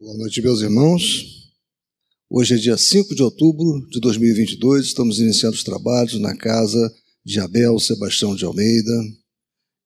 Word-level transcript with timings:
Boa 0.00 0.16
noite, 0.16 0.40
meus 0.40 0.60
irmãos. 0.60 1.50
Hoje 2.30 2.54
é 2.54 2.56
dia 2.56 2.78
5 2.78 3.16
de 3.16 3.22
outubro 3.24 3.84
de 3.90 3.98
2022, 3.98 4.86
estamos 4.86 5.18
iniciando 5.18 5.56
os 5.56 5.64
trabalhos 5.64 6.20
na 6.20 6.36
casa 6.36 6.78
de 7.24 7.40
Abel 7.40 7.76
Sebastião 7.80 8.36
de 8.36 8.44
Almeida. 8.44 8.92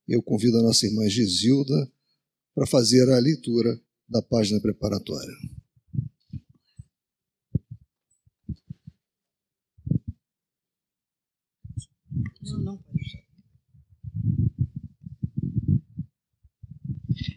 Eu 0.06 0.22
convido 0.22 0.58
a 0.58 0.62
nossa 0.62 0.84
irmã 0.84 1.08
Gisilda 1.08 1.90
para 2.54 2.66
fazer 2.66 3.08
a 3.08 3.18
leitura 3.18 3.80
da 4.06 4.20
página 4.20 4.60
preparatória. 4.60 5.32
Não, 12.42 12.58
não. 12.58 12.84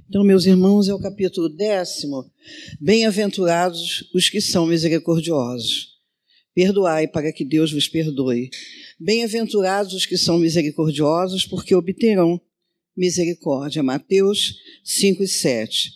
Então, 0.08 0.24
meus 0.24 0.46
irmãos, 0.46 0.88
é 0.88 0.94
o 0.94 1.00
capítulo 1.00 1.50
décimo. 1.50 2.32
Bem-aventurados 2.80 4.08
os 4.14 4.30
que 4.30 4.40
são 4.40 4.68
misericordiosos. 4.68 5.96
Perdoai 6.54 7.08
para 7.08 7.34
que 7.34 7.44
Deus 7.44 7.72
vos 7.72 7.88
perdoe. 7.88 8.52
Bem-aventurados 9.00 9.94
os 9.94 10.06
que 10.06 10.16
são 10.16 10.38
misericordiosos, 10.38 11.46
porque 11.46 11.74
obterão 11.74 12.40
misericórdia. 12.96 13.82
Mateus 13.82 14.56
5 14.84 15.24
e 15.24 15.28
7. 15.28 15.92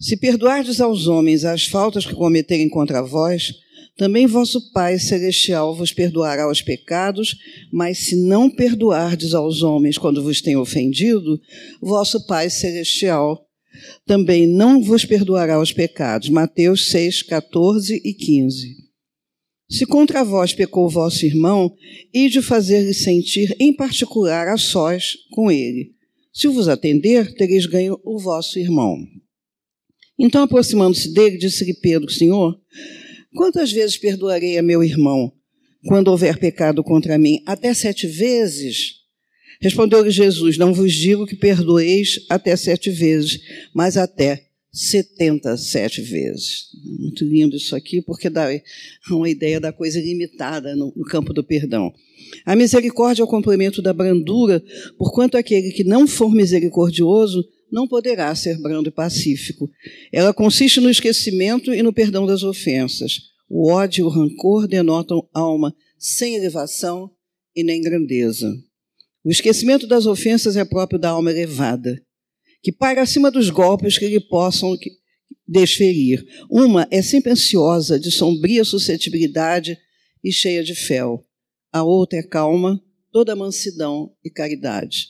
Se 0.00 0.16
perdoardes 0.16 0.80
aos 0.80 1.06
homens 1.06 1.44
as 1.44 1.64
faltas 1.64 2.04
que 2.04 2.14
cometerem 2.14 2.68
contra 2.68 3.00
vós, 3.02 3.54
também 3.96 4.26
vosso 4.26 4.72
Pai 4.72 4.98
Celestial 4.98 5.74
vos 5.74 5.92
perdoará 5.92 6.50
os 6.50 6.62
pecados, 6.62 7.36
mas 7.70 7.98
se 7.98 8.16
não 8.16 8.48
perdoardes 8.48 9.34
aos 9.34 9.62
homens 9.62 9.98
quando 9.98 10.22
vos 10.22 10.40
têm 10.40 10.56
ofendido, 10.56 11.38
vosso 11.80 12.26
Pai 12.26 12.48
Celestial 12.48 13.46
também 14.06 14.46
não 14.46 14.82
vos 14.82 15.04
perdoará 15.04 15.60
os 15.60 15.72
pecados. 15.72 16.28
Mateus 16.28 16.90
6, 16.90 17.22
14 17.22 18.00
e 18.04 18.14
15. 18.14 18.82
Se 19.70 19.86
contra 19.86 20.22
vós 20.22 20.52
pecou 20.52 20.88
vosso 20.88 21.24
irmão, 21.24 21.74
ide 22.12 22.42
fazer-lhe 22.42 22.92
sentir 22.92 23.56
em 23.58 23.72
particular 23.72 24.48
a 24.48 24.58
sós 24.58 25.16
com 25.30 25.50
ele. 25.50 25.92
Se 26.32 26.48
vos 26.48 26.68
atender, 26.68 27.34
tereis 27.34 27.66
ganho 27.66 27.98
o 28.04 28.18
vosso 28.18 28.58
irmão. 28.58 28.98
Então, 30.18 30.42
aproximando-se 30.42 31.12
dele, 31.12 31.38
disse-lhe 31.38 31.74
Pedro, 31.74 32.10
Senhor, 32.10 32.58
Quantas 33.34 33.72
vezes 33.72 33.96
perdoarei 33.96 34.58
a 34.58 34.62
meu 34.62 34.82
irmão 34.82 35.32
quando 35.86 36.08
houver 36.08 36.38
pecado 36.38 36.82
contra 36.82 37.18
mim? 37.18 37.42
Até 37.46 37.72
sete 37.72 38.06
vezes? 38.06 39.02
Respondeu-lhe 39.60 40.10
Jesus: 40.10 40.58
Não 40.58 40.74
vos 40.74 40.92
digo 40.92 41.26
que 41.26 41.36
perdoeis 41.36 42.24
até 42.28 42.56
sete 42.56 42.90
vezes, 42.90 43.40
mas 43.74 43.96
até 43.96 44.48
setenta 44.72 45.56
sete 45.56 46.00
vezes. 46.00 46.66
Muito 46.98 47.24
lindo 47.24 47.56
isso 47.56 47.76
aqui, 47.76 48.02
porque 48.02 48.30
dá 48.30 48.48
uma 49.10 49.28
ideia 49.28 49.60
da 49.60 49.72
coisa 49.72 50.00
limitada 50.00 50.74
no, 50.74 50.92
no 50.96 51.04
campo 51.04 51.32
do 51.32 51.44
perdão. 51.44 51.92
A 52.44 52.56
misericórdia 52.56 53.22
é 53.22 53.24
o 53.24 53.28
complemento 53.28 53.82
da 53.82 53.92
brandura, 53.92 54.62
porquanto 54.96 55.36
aquele 55.36 55.70
que 55.72 55.84
não 55.84 56.06
for 56.06 56.34
misericordioso 56.34 57.46
não 57.72 57.88
poderá 57.88 58.34
ser 58.34 58.60
brando 58.60 58.90
e 58.90 58.92
pacífico. 58.92 59.70
Ela 60.12 60.34
consiste 60.34 60.78
no 60.78 60.90
esquecimento 60.90 61.72
e 61.72 61.82
no 61.82 61.92
perdão 61.92 62.26
das 62.26 62.42
ofensas. 62.42 63.32
O 63.48 63.70
ódio 63.72 64.02
e 64.02 64.06
o 64.06 64.10
rancor 64.10 64.68
denotam 64.68 65.26
alma 65.32 65.74
sem 65.98 66.34
elevação 66.34 67.10
e 67.56 67.64
nem 67.64 67.80
grandeza. 67.80 68.52
O 69.24 69.30
esquecimento 69.30 69.86
das 69.86 70.04
ofensas 70.04 70.56
é 70.56 70.64
próprio 70.64 70.98
da 70.98 71.10
alma 71.10 71.30
elevada, 71.30 72.00
que 72.62 72.72
paira 72.72 73.02
acima 73.02 73.30
dos 73.30 73.48
golpes 73.48 73.96
que 73.96 74.06
lhe 74.06 74.20
possam 74.20 74.76
desferir. 75.46 76.24
Uma 76.50 76.86
é 76.90 77.00
sempre 77.00 77.32
ansiosa, 77.32 77.98
de 77.98 78.10
sombria 78.10 78.64
suscetibilidade 78.64 79.78
e 80.22 80.32
cheia 80.32 80.62
de 80.62 80.74
fel. 80.74 81.24
A 81.72 81.82
outra 81.82 82.18
é 82.18 82.22
calma, 82.22 82.82
toda 83.10 83.36
mansidão 83.36 84.12
e 84.24 84.30
caridade. 84.30 85.06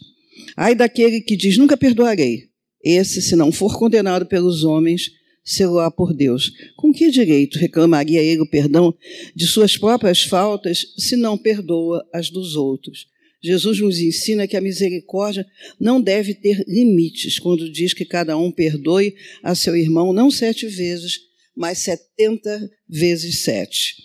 Ai 0.57 0.75
daquele 0.75 1.21
que 1.21 1.37
diz: 1.37 1.57
Nunca 1.57 1.77
perdoarei, 1.77 2.52
esse, 2.83 3.23
se 3.23 3.37
não 3.37 3.53
for 3.53 3.79
condenado 3.79 4.27
pelos 4.27 4.65
homens, 4.65 5.11
será 5.45 5.91
por 5.91 6.15
Deus. 6.15 6.53
Com 6.77 6.93
que 6.93 7.11
direito 7.11 7.59
reclamaria 7.59 8.23
ele 8.23 8.43
o 8.43 8.51
perdão 8.51 8.95
de 9.35 9.47
suas 9.47 9.77
próprias 9.77 10.23
faltas 10.23 10.87
se 10.97 11.17
não 11.17 11.37
perdoa 11.37 12.07
as 12.13 12.31
dos 12.31 12.55
outros? 12.57 13.07
Jesus 13.43 13.81
nos 13.81 13.99
ensina 13.99 14.47
que 14.47 14.57
a 14.57 14.61
misericórdia 14.61 15.45
não 15.81 16.01
deve 16.01 16.33
ter 16.33 16.65
limites 16.69 17.41
quando 17.41 17.71
diz 17.71 17.93
que 17.93 18.05
cada 18.05 18.37
um 18.37 18.53
perdoe 18.53 19.17
a 19.43 19.55
seu 19.55 19.77
irmão 19.77 20.13
não 20.13 20.31
sete 20.31 20.67
vezes, 20.69 21.19
mas 21.57 21.79
setenta 21.79 22.71
vezes 22.89 23.43
sete. 23.43 23.97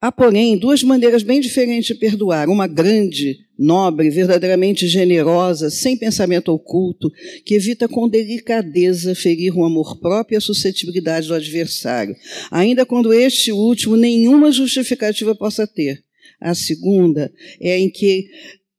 Há, 0.00 0.12
porém, 0.12 0.56
duas 0.56 0.80
maneiras 0.84 1.24
bem 1.24 1.40
diferentes 1.40 1.88
de 1.88 1.94
perdoar. 1.96 2.48
Uma 2.48 2.68
grande, 2.68 3.36
nobre, 3.58 4.08
verdadeiramente 4.10 4.86
generosa, 4.86 5.70
sem 5.70 5.96
pensamento 5.96 6.52
oculto, 6.52 7.10
que 7.44 7.56
evita 7.56 7.88
com 7.88 8.08
delicadeza 8.08 9.12
ferir 9.16 9.56
o 9.58 9.64
amor 9.64 9.98
próprio 9.98 10.36
e 10.36 10.38
a 10.38 10.40
suscetibilidade 10.40 11.26
do 11.26 11.34
adversário, 11.34 12.14
ainda 12.48 12.86
quando 12.86 13.12
este 13.12 13.50
último 13.50 13.96
nenhuma 13.96 14.52
justificativa 14.52 15.34
possa 15.34 15.66
ter. 15.66 16.04
A 16.40 16.54
segunda 16.54 17.32
é 17.60 17.76
em 17.76 17.90
que 17.90 18.28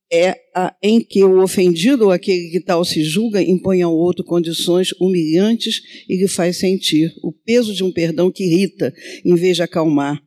é 0.09 0.39
a, 0.55 0.73
em 0.81 1.01
que 1.01 1.21
o 1.25 1.43
ofendido 1.43 2.05
ou 2.05 2.11
aquele 2.11 2.49
que 2.49 2.61
tal 2.61 2.85
se 2.85 3.03
julga 3.03 3.41
impõe 3.41 3.81
ao 3.81 3.93
outro 3.93 4.23
condições 4.23 4.93
humilhantes 5.01 5.81
e 6.07 6.15
lhe 6.15 6.29
faz 6.29 6.57
sentir 6.57 7.13
o 7.21 7.33
peso 7.33 7.75
de 7.75 7.83
um 7.83 7.91
perdão 7.91 8.31
que 8.31 8.45
irrita, 8.45 8.93
em 9.25 9.35
vez 9.35 9.57
de 9.57 9.63
acalmar 9.63 10.23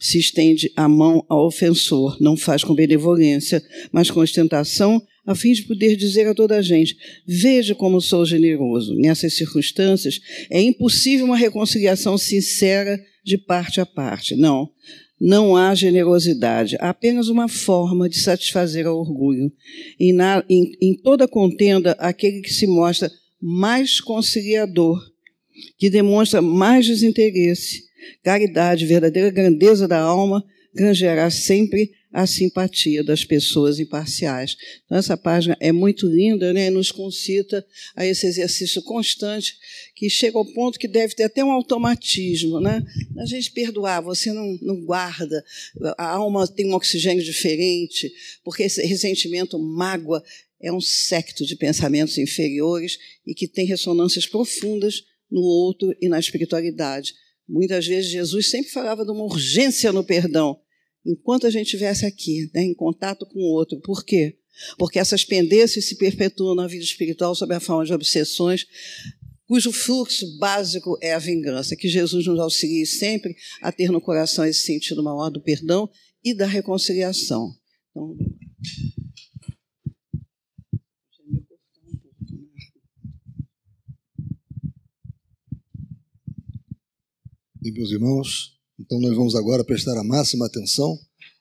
se 0.00 0.18
estende 0.18 0.70
a 0.76 0.88
mão 0.88 1.24
ao 1.28 1.46
ofensor, 1.46 2.16
não 2.20 2.36
faz 2.36 2.62
com 2.62 2.74
benevolência, 2.74 3.62
mas 3.92 4.10
com 4.10 4.20
ostentação, 4.20 5.02
a 5.26 5.34
fim 5.34 5.52
de 5.52 5.62
poder 5.62 5.96
dizer 5.96 6.26
a 6.26 6.34
toda 6.34 6.56
a 6.56 6.62
gente: 6.62 6.96
Veja 7.26 7.74
como 7.74 8.00
sou 8.00 8.24
generoso. 8.26 8.94
Nessas 8.96 9.34
circunstâncias, 9.34 10.20
é 10.50 10.60
impossível 10.60 11.24
uma 11.24 11.36
reconciliação 11.36 12.18
sincera 12.18 13.00
de 13.24 13.38
parte 13.38 13.80
a 13.80 13.86
parte. 13.86 14.36
Não. 14.36 14.70
Não 15.20 15.56
há 15.56 15.74
generosidade, 15.74 16.76
há 16.80 16.90
apenas 16.90 17.28
uma 17.28 17.48
forma 17.48 18.08
de 18.08 18.18
satisfazer 18.18 18.86
o 18.86 18.98
orgulho. 18.98 19.50
E 19.98 20.12
na, 20.12 20.44
em, 20.50 20.72
em 20.82 20.96
toda 20.96 21.28
contenda, 21.28 21.92
aquele 21.92 22.40
que 22.40 22.52
se 22.52 22.66
mostra 22.66 23.10
mais 23.40 24.00
conciliador, 24.00 25.00
que 25.78 25.88
demonstra 25.88 26.42
mais 26.42 26.84
desinteresse, 26.86 27.84
Caridade, 28.22 28.86
verdadeira 28.86 29.30
grandeza 29.30 29.86
da 29.88 29.98
alma, 29.98 30.44
grangerá 30.74 31.30
sempre 31.30 31.92
a 32.12 32.28
simpatia 32.28 33.02
das 33.02 33.24
pessoas 33.24 33.80
imparciais. 33.80 34.56
Então, 34.84 34.96
essa 34.96 35.16
página 35.16 35.56
é 35.58 35.72
muito 35.72 36.06
linda, 36.06 36.52
né? 36.52 36.70
nos 36.70 36.92
concita 36.92 37.66
a 37.96 38.06
esse 38.06 38.24
exercício 38.24 38.80
constante 38.82 39.56
que 39.96 40.08
chega 40.08 40.38
ao 40.38 40.44
ponto 40.52 40.78
que 40.78 40.86
deve 40.86 41.14
ter 41.14 41.24
até 41.24 41.44
um 41.44 41.50
automatismo. 41.50 42.60
Né? 42.60 42.84
A 43.18 43.26
gente 43.26 43.50
perdoar, 43.50 44.00
você 44.00 44.32
não, 44.32 44.56
não 44.62 44.80
guarda, 44.84 45.44
a 45.98 46.06
alma 46.06 46.46
tem 46.46 46.66
um 46.66 46.74
oxigênio 46.74 47.24
diferente, 47.24 48.12
porque 48.44 48.62
esse 48.62 48.80
ressentimento, 48.86 49.58
mágoa, 49.58 50.22
é 50.60 50.72
um 50.72 50.80
secto 50.80 51.44
de 51.44 51.56
pensamentos 51.56 52.16
inferiores 52.16 52.96
e 53.26 53.34
que 53.34 53.48
tem 53.48 53.66
ressonâncias 53.66 54.24
profundas 54.24 55.02
no 55.28 55.40
outro 55.40 55.92
e 56.00 56.08
na 56.08 56.20
espiritualidade. 56.20 57.12
Muitas 57.48 57.86
vezes 57.86 58.10
Jesus 58.10 58.50
sempre 58.50 58.70
falava 58.70 59.04
de 59.04 59.10
uma 59.10 59.24
urgência 59.24 59.92
no 59.92 60.04
perdão, 60.04 60.58
enquanto 61.04 61.46
a 61.46 61.50
gente 61.50 61.66
estivesse 61.66 62.06
aqui, 62.06 62.50
né, 62.54 62.62
em 62.62 62.74
contato 62.74 63.26
com 63.26 63.38
o 63.38 63.52
outro. 63.52 63.80
Por 63.80 64.04
quê? 64.04 64.38
Porque 64.78 64.98
essas 64.98 65.24
pendências 65.24 65.86
se 65.86 65.96
perpetuam 65.96 66.54
na 66.54 66.66
vida 66.66 66.84
espiritual 66.84 67.34
sob 67.34 67.54
a 67.54 67.60
forma 67.60 67.84
de 67.84 67.92
obsessões, 67.92 68.64
cujo 69.46 69.72
fluxo 69.72 70.38
básico 70.38 70.96
é 71.02 71.12
a 71.12 71.18
vingança. 71.18 71.76
Que 71.76 71.88
Jesus 71.88 72.26
nos 72.26 72.38
auxilie 72.38 72.86
sempre 72.86 73.34
a 73.60 73.70
ter 73.70 73.90
no 73.90 74.00
coração 74.00 74.44
esse 74.44 74.60
sentido 74.60 75.02
maior 75.02 75.28
do 75.28 75.42
perdão 75.42 75.90
e 76.24 76.32
da 76.32 76.46
reconciliação. 76.46 77.50
Então, 77.90 78.16
E 87.64 87.72
meus 87.72 87.90
irmãos, 87.90 88.58
então 88.78 89.00
nós 89.00 89.16
vamos 89.16 89.34
agora 89.34 89.64
prestar 89.64 89.96
a 89.96 90.04
máxima 90.04 90.44
atenção 90.44 90.98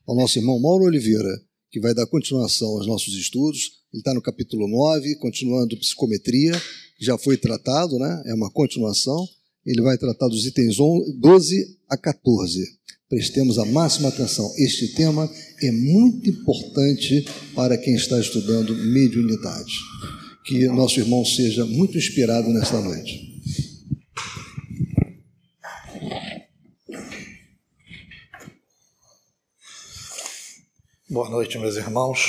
ao 0.07 0.15
nosso 0.15 0.39
irmão 0.39 0.57
Mauro 0.57 0.85
Oliveira, 0.85 1.27
que 1.69 1.81
vai 1.81 1.93
dar 1.93 2.07
continuação 2.07 2.69
aos 2.69 2.87
nossos 2.87 3.13
estudos. 3.15 3.59
Ele 3.91 3.99
está 3.99 4.13
no 4.13 4.21
capítulo 4.21 4.65
9, 4.69 5.17
continuando 5.17 5.75
psicometria, 5.75 6.53
que 6.97 7.03
já 7.03 7.17
foi 7.17 7.35
tratado, 7.35 7.99
né? 7.99 8.23
é 8.25 8.33
uma 8.33 8.49
continuação. 8.49 9.27
Ele 9.65 9.81
vai 9.81 9.97
tratar 9.97 10.29
dos 10.29 10.45
itens 10.45 10.77
12 10.77 11.77
a 11.89 11.97
14. 11.97 12.63
Prestemos 13.09 13.59
a 13.59 13.65
máxima 13.65 14.07
atenção. 14.07 14.49
Este 14.57 14.93
tema 14.93 15.29
é 15.61 15.71
muito 15.73 16.29
importante 16.29 17.25
para 17.53 17.77
quem 17.77 17.95
está 17.95 18.17
estudando 18.17 18.73
mediunidade. 18.77 19.73
Que 20.45 20.67
nosso 20.67 21.01
irmão 21.01 21.25
seja 21.25 21.65
muito 21.65 21.97
inspirado 21.97 22.47
nesta 22.47 22.79
noite. 22.79 23.32
Boa 31.13 31.30
noite, 31.30 31.60
meus 31.60 31.75
irmãos. 31.75 32.25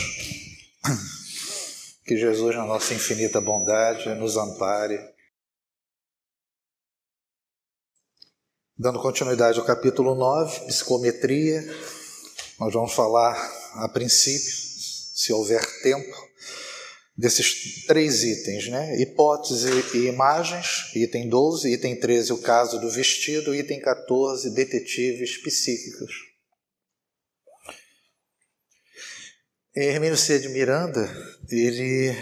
Que 2.05 2.19
Jesus, 2.19 2.55
na 2.55 2.67
nossa 2.67 2.93
infinita 2.93 3.41
bondade, 3.41 4.15
nos 4.15 4.37
ampare. 4.37 5.01
Dando 8.77 9.01
continuidade 9.01 9.59
ao 9.59 9.65
capítulo 9.65 10.15
9, 10.15 10.67
psicometria, 10.67 11.63
nós 12.61 12.75
vamos 12.75 12.93
falar 12.93 13.35
a 13.77 13.89
princípio, 13.89 14.53
se 15.15 15.33
houver 15.33 15.65
tempo, 15.83 16.15
desses 17.17 17.87
três 17.87 18.23
itens, 18.23 18.69
né? 18.69 19.01
Hipótese 19.01 19.71
e 19.97 20.09
imagens, 20.09 20.95
item 20.95 21.31
12, 21.31 21.73
item 21.73 21.99
13, 21.99 22.35
o 22.35 22.43
caso 22.43 22.79
do 22.79 22.91
vestido, 22.91 23.55
item 23.55 23.81
14, 23.81 24.51
detetives 24.51 25.39
psíquicos. 25.39 26.34
Hermínio 29.76 30.17
C. 30.17 30.38
de 30.38 30.49
Miranda, 30.50 31.11
ele 31.50 32.15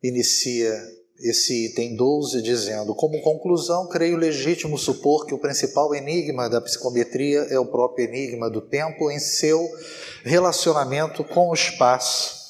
inicia 0.00 0.72
esse 1.18 1.66
item 1.66 1.96
12 1.96 2.40
dizendo: 2.40 2.94
Como 2.94 3.20
conclusão, 3.22 3.88
creio 3.88 4.16
legítimo 4.16 4.78
supor 4.78 5.26
que 5.26 5.34
o 5.34 5.38
principal 5.40 5.92
enigma 5.96 6.48
da 6.48 6.60
psicometria 6.60 7.40
é 7.50 7.58
o 7.58 7.66
próprio 7.66 8.04
enigma 8.04 8.48
do 8.48 8.60
tempo 8.60 9.10
em 9.10 9.18
seu 9.18 9.68
relacionamento 10.22 11.24
com 11.24 11.48
o 11.48 11.54
espaço. 11.54 12.40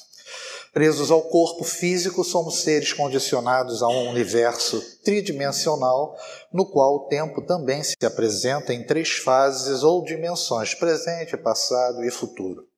Presos 0.74 1.10
ao 1.10 1.22
corpo 1.22 1.64
físico, 1.64 2.22
somos 2.22 2.60
seres 2.60 2.92
condicionados 2.92 3.82
a 3.82 3.88
um 3.88 4.10
universo 4.10 4.82
tridimensional, 5.02 6.14
no 6.52 6.66
qual 6.66 6.96
o 6.96 7.08
tempo 7.08 7.40
também 7.40 7.82
se 7.82 7.96
apresenta 8.04 8.74
em 8.74 8.84
três 8.84 9.12
fases 9.12 9.82
ou 9.82 10.04
dimensões: 10.04 10.74
presente, 10.74 11.38
passado 11.38 12.04
e 12.04 12.10
futuro. 12.10 12.70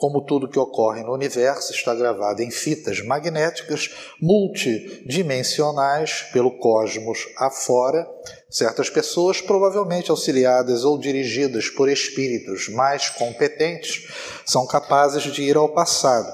Como 0.00 0.24
tudo 0.24 0.48
que 0.48 0.58
ocorre 0.58 1.02
no 1.02 1.12
universo 1.12 1.74
está 1.74 1.94
gravado 1.94 2.40
em 2.40 2.50
fitas 2.50 3.04
magnéticas 3.04 3.90
multidimensionais 4.18 6.22
pelo 6.32 6.56
cosmos 6.56 7.28
afora, 7.36 8.08
certas 8.48 8.88
pessoas, 8.88 9.42
provavelmente 9.42 10.10
auxiliadas 10.10 10.84
ou 10.84 10.96
dirigidas 10.96 11.68
por 11.68 11.90
espíritos 11.90 12.70
mais 12.70 13.10
competentes, 13.10 14.10
são 14.46 14.66
capazes 14.66 15.24
de 15.24 15.42
ir 15.42 15.58
ao 15.58 15.68
passado 15.68 16.32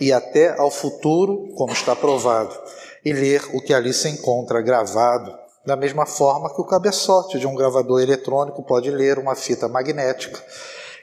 e 0.00 0.10
até 0.10 0.58
ao 0.58 0.70
futuro, 0.70 1.52
como 1.54 1.74
está 1.74 1.94
provado, 1.94 2.58
e 3.04 3.12
ler 3.12 3.42
o 3.52 3.60
que 3.60 3.74
ali 3.74 3.92
se 3.92 4.08
encontra 4.08 4.62
gravado 4.62 5.38
da 5.66 5.76
mesma 5.76 6.06
forma 6.06 6.48
que 6.54 6.62
o 6.62 6.66
cabeçote 6.66 7.38
de 7.38 7.46
um 7.46 7.54
gravador 7.54 8.00
eletrônico 8.00 8.64
pode 8.64 8.90
ler 8.90 9.18
uma 9.18 9.34
fita 9.34 9.68
magnética 9.68 10.42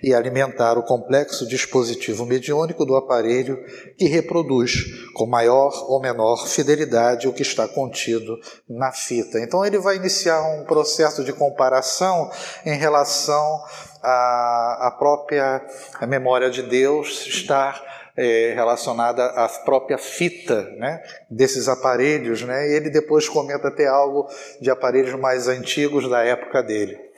e 0.01 0.13
alimentar 0.13 0.77
o 0.77 0.83
complexo 0.83 1.47
dispositivo 1.47 2.25
mediúnico 2.25 2.85
do 2.85 2.95
aparelho 2.95 3.63
que 3.97 4.05
reproduz 4.05 4.85
com 5.13 5.25
maior 5.25 5.71
ou 5.89 6.01
menor 6.01 6.47
fidelidade 6.47 7.27
o 7.27 7.33
que 7.33 7.41
está 7.41 7.67
contido 7.67 8.39
na 8.67 8.91
fita. 8.91 9.39
Então 9.39 9.65
ele 9.65 9.77
vai 9.77 9.95
iniciar 9.95 10.41
um 10.41 10.65
processo 10.65 11.23
de 11.23 11.33
comparação 11.33 12.29
em 12.65 12.77
relação 12.77 13.63
à, 14.01 14.87
à 14.87 14.95
própria 14.97 15.61
memória 16.07 16.49
de 16.49 16.63
Deus 16.63 17.25
estar 17.27 17.89
é, 18.19 18.53
relacionada 18.53 19.25
à 19.27 19.47
própria 19.47 19.97
fita 19.97 20.63
né, 20.77 21.01
desses 21.29 21.69
aparelhos, 21.69 22.41
né, 22.41 22.67
e 22.69 22.73
ele 22.73 22.89
depois 22.89 23.29
comenta 23.29 23.69
até 23.69 23.87
algo 23.87 24.27
de 24.59 24.69
aparelhos 24.69 25.17
mais 25.17 25.47
antigos 25.47 26.09
da 26.09 26.21
época 26.23 26.61
dele. 26.61 27.08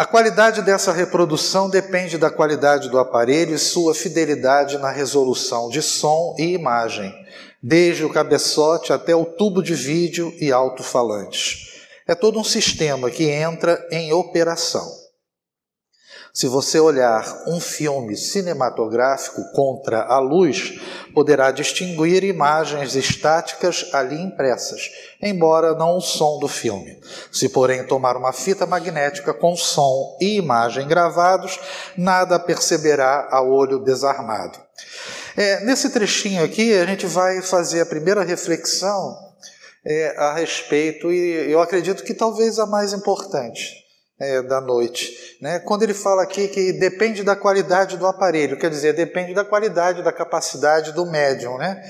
A 0.00 0.06
qualidade 0.06 0.62
dessa 0.62 0.92
reprodução 0.92 1.68
depende 1.68 2.16
da 2.16 2.30
qualidade 2.30 2.88
do 2.88 2.98
aparelho 2.98 3.54
e 3.54 3.58
sua 3.58 3.94
fidelidade 3.94 4.78
na 4.78 4.90
resolução 4.90 5.68
de 5.68 5.82
som 5.82 6.34
e 6.38 6.54
imagem, 6.54 7.14
desde 7.62 8.02
o 8.02 8.08
cabeçote 8.08 8.94
até 8.94 9.14
o 9.14 9.26
tubo 9.26 9.62
de 9.62 9.74
vídeo 9.74 10.32
e 10.40 10.50
alto-falantes. 10.50 11.82
É 12.08 12.14
todo 12.14 12.38
um 12.38 12.44
sistema 12.44 13.10
que 13.10 13.24
entra 13.24 13.78
em 13.92 14.10
operação. 14.10 14.90
Se 16.32 16.46
você 16.46 16.78
olhar 16.78 17.42
um 17.48 17.58
filme 17.58 18.16
cinematográfico 18.16 19.42
contra 19.52 20.02
a 20.02 20.20
luz, 20.20 20.80
poderá 21.12 21.50
distinguir 21.50 22.22
imagens 22.22 22.94
estáticas 22.94 23.90
ali 23.92 24.20
impressas, 24.20 24.80
embora 25.20 25.74
não 25.74 25.96
o 25.96 26.00
som 26.00 26.38
do 26.38 26.46
filme. 26.46 27.00
Se, 27.32 27.48
porém, 27.48 27.84
tomar 27.84 28.16
uma 28.16 28.32
fita 28.32 28.64
magnética 28.64 29.34
com 29.34 29.56
som 29.56 30.16
e 30.20 30.36
imagem 30.36 30.86
gravados, 30.86 31.58
nada 31.96 32.38
perceberá 32.38 33.28
a 33.30 33.42
olho 33.42 33.80
desarmado. 33.80 34.56
É, 35.36 35.64
nesse 35.64 35.90
trechinho 35.90 36.44
aqui, 36.44 36.72
a 36.74 36.86
gente 36.86 37.06
vai 37.06 37.42
fazer 37.42 37.80
a 37.80 37.86
primeira 37.86 38.22
reflexão 38.22 39.18
é, 39.84 40.14
a 40.16 40.34
respeito, 40.34 41.10
e 41.10 41.50
eu 41.50 41.60
acredito 41.60 42.04
que 42.04 42.14
talvez 42.14 42.60
a 42.60 42.66
mais 42.66 42.92
importante 42.92 43.89
é, 44.20 44.42
da 44.42 44.60
noite. 44.60 45.36
Né? 45.40 45.58
Quando 45.60 45.82
ele 45.82 45.94
fala 45.94 46.22
aqui 46.22 46.46
que 46.48 46.74
depende 46.74 47.22
da 47.22 47.34
qualidade 47.34 47.96
do 47.96 48.06
aparelho, 48.06 48.58
quer 48.58 48.68
dizer, 48.68 48.92
depende 48.92 49.32
da 49.32 49.44
qualidade, 49.44 50.02
da 50.02 50.12
capacidade 50.12 50.92
do 50.92 51.06
médium, 51.06 51.56
né? 51.56 51.82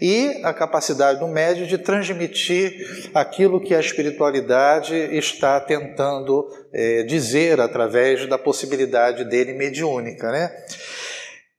E 0.00 0.40
a 0.42 0.54
capacidade 0.54 1.20
do 1.20 1.28
médium 1.28 1.66
de 1.66 1.76
transmitir 1.76 3.10
aquilo 3.14 3.60
que 3.60 3.74
a 3.74 3.80
espiritualidade 3.80 4.94
está 4.94 5.60
tentando 5.60 6.48
é, 6.72 7.02
dizer 7.02 7.60
através 7.60 8.26
da 8.26 8.38
possibilidade 8.38 9.24
dele 9.24 9.52
mediúnica, 9.52 10.32
né? 10.32 10.50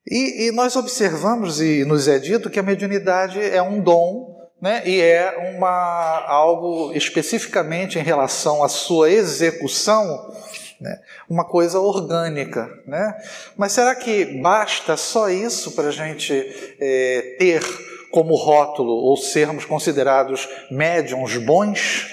E, 0.10 0.48
e 0.48 0.52
nós 0.52 0.76
observamos 0.76 1.62
e 1.62 1.84
nos 1.86 2.08
é 2.08 2.20
dito 2.20 2.50
que 2.50 2.60
a 2.60 2.64
mediunidade 2.64 3.40
é 3.40 3.62
um 3.62 3.82
dom 3.82 4.35
né, 4.66 4.82
e 4.84 5.00
é 5.00 5.54
uma, 5.56 6.26
algo 6.26 6.92
especificamente 6.96 8.00
em 8.00 8.02
relação 8.02 8.64
à 8.64 8.68
sua 8.68 9.12
execução, 9.12 10.34
né, 10.82 11.00
uma 11.30 11.46
coisa 11.46 11.80
orgânica. 11.80 12.68
Né? 12.88 13.16
Mas 13.56 13.74
será 13.74 13.94
que 13.94 14.42
basta 14.42 14.98
só 14.98 15.30
isso 15.30 15.74
para 15.74 15.90
a 15.90 15.92
gente 15.92 16.34
é, 16.82 17.36
ter 17.38 17.62
como 18.10 18.34
rótulo 18.34 18.90
ou 18.90 19.16
sermos 19.16 19.66
considerados 19.66 20.50
médiums 20.72 21.38
bons? 21.38 22.08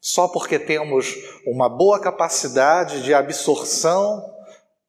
Só 0.00 0.26
porque 0.26 0.58
temos 0.58 1.14
uma 1.46 1.68
boa 1.68 2.00
capacidade 2.00 3.04
de 3.04 3.14
absorção 3.14 4.20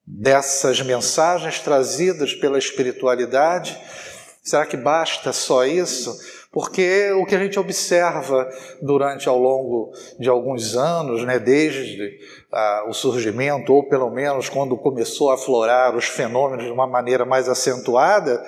dessas 0.04 0.82
mensagens 0.82 1.60
trazidas 1.60 2.34
pela 2.34 2.58
espiritualidade? 2.58 3.80
Será 4.42 4.66
que 4.66 4.76
basta 4.76 5.32
só 5.32 5.64
isso? 5.64 6.18
Porque 6.52 7.12
o 7.12 7.24
que 7.24 7.36
a 7.36 7.38
gente 7.38 7.60
observa 7.60 8.48
durante 8.82 9.28
ao 9.28 9.38
longo 9.38 9.92
de 10.18 10.28
alguns 10.28 10.76
anos, 10.76 11.24
né, 11.24 11.38
desde 11.38 12.18
ah, 12.52 12.86
o 12.88 12.92
surgimento, 12.92 13.72
ou 13.72 13.88
pelo 13.88 14.10
menos 14.10 14.48
quando 14.48 14.76
começou 14.76 15.30
a 15.30 15.34
aflorar 15.34 15.96
os 15.96 16.06
fenômenos 16.06 16.64
de 16.64 16.72
uma 16.72 16.88
maneira 16.88 17.24
mais 17.24 17.48
acentuada, 17.48 18.42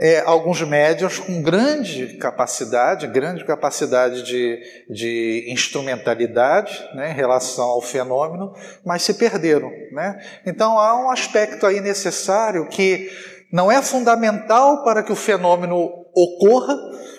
é, 0.00 0.20
alguns 0.20 0.60
médios 0.62 1.18
com 1.18 1.40
grande 1.40 2.16
capacidade, 2.16 3.06
grande 3.06 3.44
capacidade 3.44 4.22
de, 4.22 4.60
de 4.90 5.46
instrumentalidade 5.48 6.84
né, 6.94 7.12
em 7.12 7.14
relação 7.14 7.66
ao 7.66 7.80
fenômeno, 7.80 8.52
mas 8.84 9.02
se 9.02 9.14
perderam. 9.14 9.70
Né? 9.92 10.18
Então 10.44 10.78
há 10.78 11.00
um 11.00 11.10
aspecto 11.10 11.66
aí 11.66 11.80
necessário 11.80 12.66
que 12.68 13.08
não 13.52 13.70
é 13.70 13.80
fundamental 13.80 14.82
para 14.82 15.02
que 15.02 15.12
o 15.12 15.16
fenômeno 15.16 16.04
ocorra, 16.12 16.76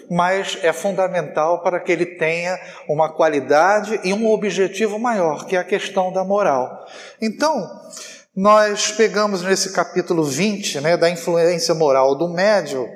mas 0.09 0.57
é 0.62 0.71
fundamental 0.71 1.62
para 1.62 1.79
que 1.79 1.91
ele 1.91 2.05
tenha 2.05 2.59
uma 2.88 3.09
qualidade 3.09 4.00
e 4.03 4.13
um 4.13 4.29
objetivo 4.29 5.00
maior, 5.00 5.45
que 5.45 5.55
é 5.55 5.59
a 5.59 5.63
questão 5.63 6.12
da 6.12 6.24
moral. 6.24 6.85
Então, 7.21 7.81
nós 8.35 8.91
pegamos 8.91 9.41
nesse 9.41 9.71
capítulo 9.71 10.24
20, 10.24 10.81
né, 10.81 10.97
da 10.97 11.09
influência 11.09 11.74
moral 11.74 12.15
do 12.15 12.27
médium, 12.27 12.88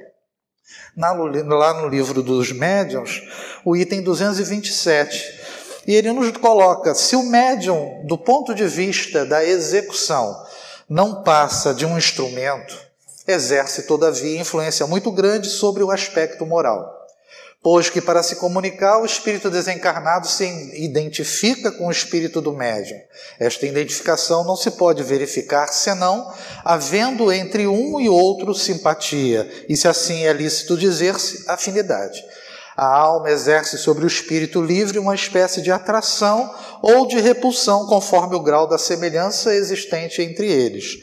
lá 0.97 1.73
no 1.73 1.87
livro 1.87 2.21
dos 2.21 2.51
médiuns, 2.51 3.21
o 3.63 3.75
item 3.75 4.01
227. 4.01 5.39
E 5.87 5.95
ele 5.95 6.11
nos 6.11 6.31
coloca: 6.37 6.93
se 6.93 7.15
o 7.15 7.23
médium, 7.23 8.05
do 8.05 8.17
ponto 8.17 8.53
de 8.53 8.65
vista 8.67 9.25
da 9.25 9.43
execução, 9.43 10.35
não 10.89 11.23
passa 11.23 11.73
de 11.73 11.85
um 11.85 11.97
instrumento, 11.97 12.77
exerce, 13.27 13.83
todavia, 13.83 14.39
influência 14.39 14.85
muito 14.87 15.11
grande 15.11 15.47
sobre 15.47 15.83
o 15.83 15.91
aspecto 15.91 16.45
moral. 16.45 16.98
Pois 17.61 17.89
que 17.89 17.99
para 17.99 18.23
se 18.23 18.37
comunicar, 18.37 19.01
o 19.01 19.05
espírito 19.05 19.49
desencarnado 19.49 20.25
se 20.27 20.45
identifica 20.81 21.69
com 21.73 21.87
o 21.87 21.91
espírito 21.91 22.39
do 22.39 22.53
médium. 22.53 22.97
Esta 23.37 23.65
identificação 23.65 24.45
não 24.45 24.55
se 24.55 24.71
pode 24.71 25.03
verificar 25.03 25.67
senão 25.67 26.33
havendo 26.63 27.31
entre 27.33 27.67
um 27.67 27.99
e 27.99 28.07
outro 28.07 28.55
simpatia, 28.55 29.65
e 29.67 29.75
se 29.75 29.89
assim 29.89 30.25
é 30.25 30.31
lícito 30.31 30.77
dizer-se, 30.77 31.43
afinidade. 31.49 32.23
A 32.77 32.85
alma 32.85 33.29
exerce 33.29 33.77
sobre 33.77 34.05
o 34.05 34.07
espírito 34.07 34.61
livre 34.61 34.97
uma 34.97 35.13
espécie 35.13 35.61
de 35.61 35.69
atração 35.69 36.49
ou 36.81 37.05
de 37.07 37.19
repulsão, 37.19 37.85
conforme 37.87 38.37
o 38.37 38.39
grau 38.39 38.69
da 38.69 38.77
semelhança 38.77 39.53
existente 39.53 40.21
entre 40.21 40.49
eles. 40.49 40.99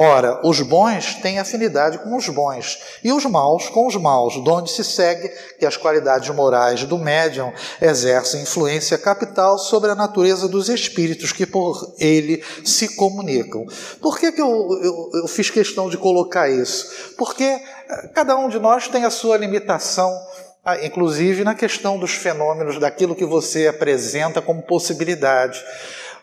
Ora, 0.00 0.40
os 0.44 0.60
bons 0.60 1.16
têm 1.16 1.40
afinidade 1.40 1.98
com 1.98 2.16
os 2.16 2.28
bons 2.28 2.78
e 3.02 3.12
os 3.12 3.24
maus 3.24 3.68
com 3.68 3.84
os 3.84 3.96
maus, 3.96 4.36
donde 4.44 4.70
se 4.70 4.84
segue 4.84 5.28
que 5.58 5.66
as 5.66 5.76
qualidades 5.76 6.30
morais 6.30 6.84
do 6.84 6.96
médium 6.96 7.52
exercem 7.82 8.42
influência 8.42 8.96
capital 8.96 9.58
sobre 9.58 9.90
a 9.90 9.96
natureza 9.96 10.46
dos 10.46 10.68
espíritos 10.68 11.32
que 11.32 11.44
por 11.44 11.96
ele 11.98 12.44
se 12.64 12.94
comunicam. 12.94 13.66
Por 14.00 14.20
que, 14.20 14.30
que 14.30 14.40
eu, 14.40 14.68
eu, 14.80 15.10
eu 15.22 15.26
fiz 15.26 15.50
questão 15.50 15.90
de 15.90 15.96
colocar 15.96 16.48
isso? 16.48 17.14
Porque 17.18 17.42
eh, 17.42 18.10
cada 18.14 18.36
um 18.36 18.48
de 18.48 18.60
nós 18.60 18.86
tem 18.86 19.04
a 19.04 19.10
sua 19.10 19.36
limitação 19.36 20.16
ah, 20.64 20.84
inclusive 20.84 21.44
na 21.44 21.54
questão 21.54 21.98
dos 21.98 22.12
fenômenos, 22.12 22.78
daquilo 22.78 23.16
que 23.16 23.24
você 23.24 23.66
apresenta 23.66 24.42
como 24.42 24.62
possibilidade. 24.62 25.58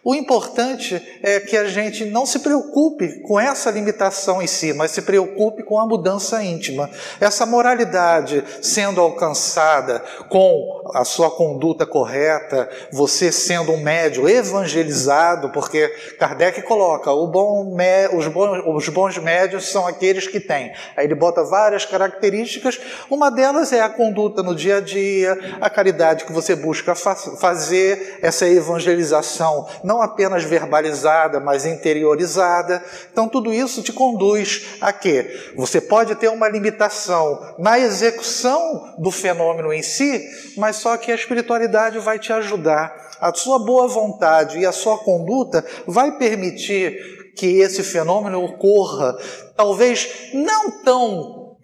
O 0.07 0.13
importante 0.13 1.01
é 1.23 1.39
que 1.39 1.57
a 1.57 1.67
gente 1.67 2.05
não 2.05 2.27
se 2.27 2.37
preocupe 2.37 3.21
com 3.21 3.39
essa 3.39 3.71
limitação 3.71 4.39
em 4.39 4.45
si, 4.45 4.71
mas 4.71 4.91
se 4.91 5.01
preocupe 5.01 5.63
com 5.63 5.79
a 5.79 5.87
mudança 5.87 6.43
íntima. 6.43 6.87
Essa 7.19 7.43
moralidade 7.43 8.43
sendo 8.61 9.01
alcançada 9.01 10.03
com 10.29 10.91
a 10.93 11.03
sua 11.03 11.31
conduta 11.31 11.87
correta, 11.87 12.69
você 12.91 13.31
sendo 13.31 13.71
um 13.71 13.81
médio 13.81 14.29
evangelizado, 14.29 15.49
porque 15.49 15.87
Kardec 16.19 16.61
coloca 16.61 17.09
bom, 17.09 17.75
os, 18.13 18.27
bons, 18.27 18.63
os 18.63 18.89
bons 18.89 19.17
médios 19.17 19.69
são 19.69 19.87
aqueles 19.87 20.27
que 20.27 20.39
têm. 20.39 20.71
Aí 20.95 21.05
ele 21.07 21.15
bota 21.15 21.43
várias 21.43 21.83
características, 21.83 22.79
uma 23.09 23.31
delas 23.31 23.73
é 23.73 23.81
a 23.81 23.89
conduta 23.89 24.43
no 24.43 24.53
dia 24.53 24.77
a 24.77 24.81
dia, 24.81 25.57
a 25.59 25.67
caridade 25.67 26.25
que 26.25 26.31
você 26.31 26.55
busca 26.55 26.93
fazer, 26.93 28.19
essa 28.21 28.47
evangelização. 28.47 29.67
Não 29.83 29.94
não 29.95 30.01
apenas 30.01 30.43
verbalizada, 30.43 31.39
mas 31.39 31.65
interiorizada. 31.65 32.83
Então, 33.11 33.29
tudo 33.29 33.53
isso 33.53 33.81
te 33.81 33.93
conduz 33.93 34.77
a 34.81 34.91
quê? 34.91 35.53
Você 35.55 35.79
pode 35.79 36.15
ter 36.15 36.27
uma 36.27 36.49
limitação 36.49 37.55
na 37.57 37.79
execução 37.79 38.95
do 38.99 39.09
fenômeno 39.09 39.71
em 39.71 39.81
si, 39.81 40.21
mas 40.57 40.75
só 40.75 40.97
que 40.97 41.11
a 41.11 41.15
espiritualidade 41.15 41.97
vai 41.99 42.19
te 42.19 42.33
ajudar. 42.33 42.93
A 43.21 43.33
sua 43.33 43.57
boa 43.57 43.87
vontade 43.87 44.59
e 44.59 44.65
a 44.65 44.73
sua 44.73 44.97
conduta 44.97 45.65
vai 45.87 46.17
permitir 46.17 47.33
que 47.37 47.59
esse 47.59 47.81
fenômeno 47.81 48.43
ocorra, 48.43 49.17
talvez 49.55 50.29
não 50.33 50.71
tão 50.83 51.55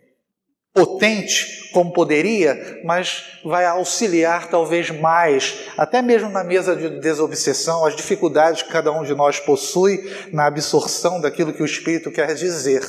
potente 0.74 1.61
como 1.72 1.94
poderia, 1.94 2.82
mas 2.84 3.40
vai 3.44 3.66
auxiliar 3.66 4.50
talvez 4.50 4.90
mais, 4.90 5.66
até 5.78 6.02
mesmo 6.02 6.30
na 6.30 6.44
mesa 6.44 6.76
de 6.76 7.00
desobsessão, 7.00 7.86
as 7.86 7.96
dificuldades 7.96 8.64
que 8.64 8.72
cada 8.72 8.92
um 8.92 9.04
de 9.04 9.16
nós 9.16 9.40
possui 9.40 10.00
na 10.32 10.46
absorção 10.46 11.20
daquilo 11.20 11.54
que 11.54 11.64
o 11.64 11.66
Espírito 11.66 12.12
quer 12.12 12.34
dizer. 12.36 12.82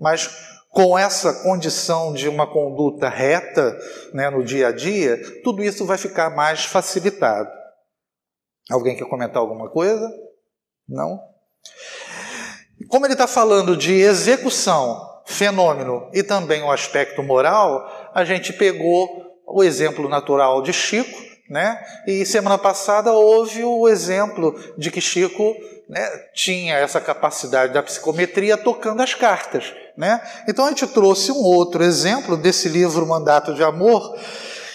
Mas 0.00 0.28
com 0.70 0.98
essa 0.98 1.42
condição 1.42 2.14
de 2.14 2.28
uma 2.28 2.50
conduta 2.50 3.08
reta 3.08 3.78
né, 4.14 4.30
no 4.30 4.42
dia 4.42 4.68
a 4.68 4.72
dia, 4.72 5.20
tudo 5.44 5.62
isso 5.62 5.84
vai 5.84 5.98
ficar 5.98 6.30
mais 6.30 6.64
facilitado. 6.64 7.50
Alguém 8.70 8.96
quer 8.96 9.06
comentar 9.06 9.36
alguma 9.36 9.68
coisa? 9.68 10.10
Não? 10.88 11.20
Como 12.88 13.04
ele 13.04 13.12
está 13.12 13.26
falando 13.26 13.76
de 13.76 13.92
execução 13.92 15.12
fenômeno 15.26 16.10
e 16.12 16.22
também 16.22 16.62
o 16.62 16.70
aspecto 16.70 17.22
moral, 17.22 18.01
a 18.14 18.24
gente 18.24 18.52
pegou 18.52 19.08
o 19.46 19.62
exemplo 19.62 20.08
natural 20.08 20.62
de 20.62 20.72
Chico, 20.72 21.18
né? 21.48 21.78
E 22.06 22.24
semana 22.24 22.56
passada 22.56 23.12
houve 23.12 23.62
o 23.62 23.88
exemplo 23.88 24.58
de 24.78 24.90
que 24.90 25.00
Chico 25.00 25.54
né, 25.88 26.08
tinha 26.34 26.76
essa 26.76 27.00
capacidade 27.00 27.74
da 27.74 27.82
psicometria 27.82 28.56
tocando 28.56 29.02
as 29.02 29.14
cartas, 29.14 29.72
né? 29.96 30.20
Então 30.48 30.64
a 30.64 30.68
gente 30.68 30.86
trouxe 30.86 31.30
um 31.30 31.42
outro 31.42 31.82
exemplo 31.82 32.36
desse 32.36 32.68
livro 32.68 33.06
Mandato 33.06 33.52
de 33.54 33.62
Amor 33.62 34.16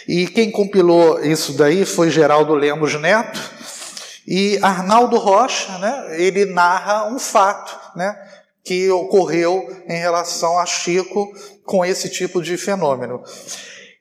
e 0.07 0.27
quem 0.27 0.51
compilou 0.51 1.19
isso 1.23 1.53
daí 1.53 1.85
foi 1.85 2.09
Geraldo 2.09 2.53
Lemos 2.53 2.93
Neto 2.99 3.41
e 4.27 4.59
Arnaldo 4.61 5.17
Rocha, 5.17 5.77
né? 5.79 6.21
Ele 6.21 6.45
narra 6.45 7.07
um 7.07 7.17
fato, 7.17 7.75
né? 7.95 8.15
Que 8.67 8.91
ocorreu 8.91 9.65
em 9.87 9.97
relação 9.97 10.59
a 10.59 10.65
Chico 10.65 11.31
com 11.63 11.85
esse 11.85 12.09
tipo 12.09 12.41
de 12.41 12.57
fenômeno. 12.57 13.23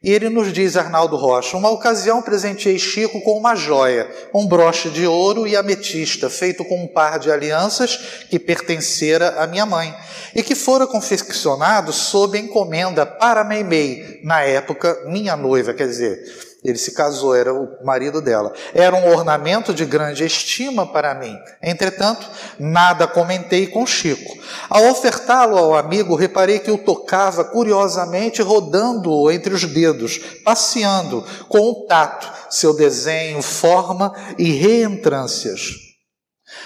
E 0.02 0.10
ele 0.10 0.28
nos 0.28 0.52
diz, 0.52 0.76
Arnaldo 0.76 1.16
Rocha, 1.16 1.56
uma 1.56 1.70
ocasião 1.70 2.20
presenteei 2.20 2.78
Chico 2.78 3.20
com 3.22 3.38
uma 3.38 3.54
joia, 3.54 4.10
um 4.34 4.46
broche 4.46 4.90
de 4.90 5.06
ouro 5.06 5.46
e 5.46 5.56
ametista, 5.56 6.28
feito 6.28 6.64
com 6.64 6.82
um 6.82 6.88
par 6.88 7.18
de 7.20 7.30
alianças 7.30 7.96
que 8.28 8.38
pertencera 8.38 9.40
à 9.40 9.46
minha 9.46 9.64
mãe, 9.64 9.94
e 10.34 10.42
que 10.42 10.54
fora 10.56 10.86
confeccionado 10.86 11.92
sob 11.92 12.36
encomenda 12.36 13.06
para 13.06 13.44
Meimei, 13.44 14.20
na 14.22 14.42
época 14.42 15.00
minha 15.06 15.36
noiva, 15.36 15.72
quer 15.72 15.86
dizer, 15.86 16.18
ele 16.64 16.78
se 16.78 16.92
casou, 16.92 17.34
era 17.34 17.54
o 17.54 17.84
marido 17.84 18.20
dela. 18.20 18.52
Era 18.74 18.96
um 18.96 19.08
ornamento 19.08 19.72
de 19.72 19.84
grande 19.84 20.24
estima 20.24 20.86
para 20.86 21.14
mim. 21.14 21.36
Entretanto, 21.62 22.28
nada 22.58 23.06
comentei 23.06 23.66
com 23.66 23.86
Chico. 23.86 24.36
Ao 24.68 24.90
ofertá-lo 24.90 25.56
ao 25.56 25.74
amigo, 25.76 26.16
reparei 26.16 26.58
que 26.58 26.70
o 26.70 26.78
tocava 26.78 27.44
curiosamente, 27.44 28.42
rodando-o 28.42 29.30
entre 29.30 29.54
os 29.54 29.64
dedos, 29.64 30.18
passeando 30.44 31.24
com 31.48 31.60
o 31.60 31.86
tato, 31.86 32.32
seu 32.50 32.74
desenho, 32.74 33.40
forma 33.42 34.12
e 34.36 34.50
reentrâncias. 34.50 35.86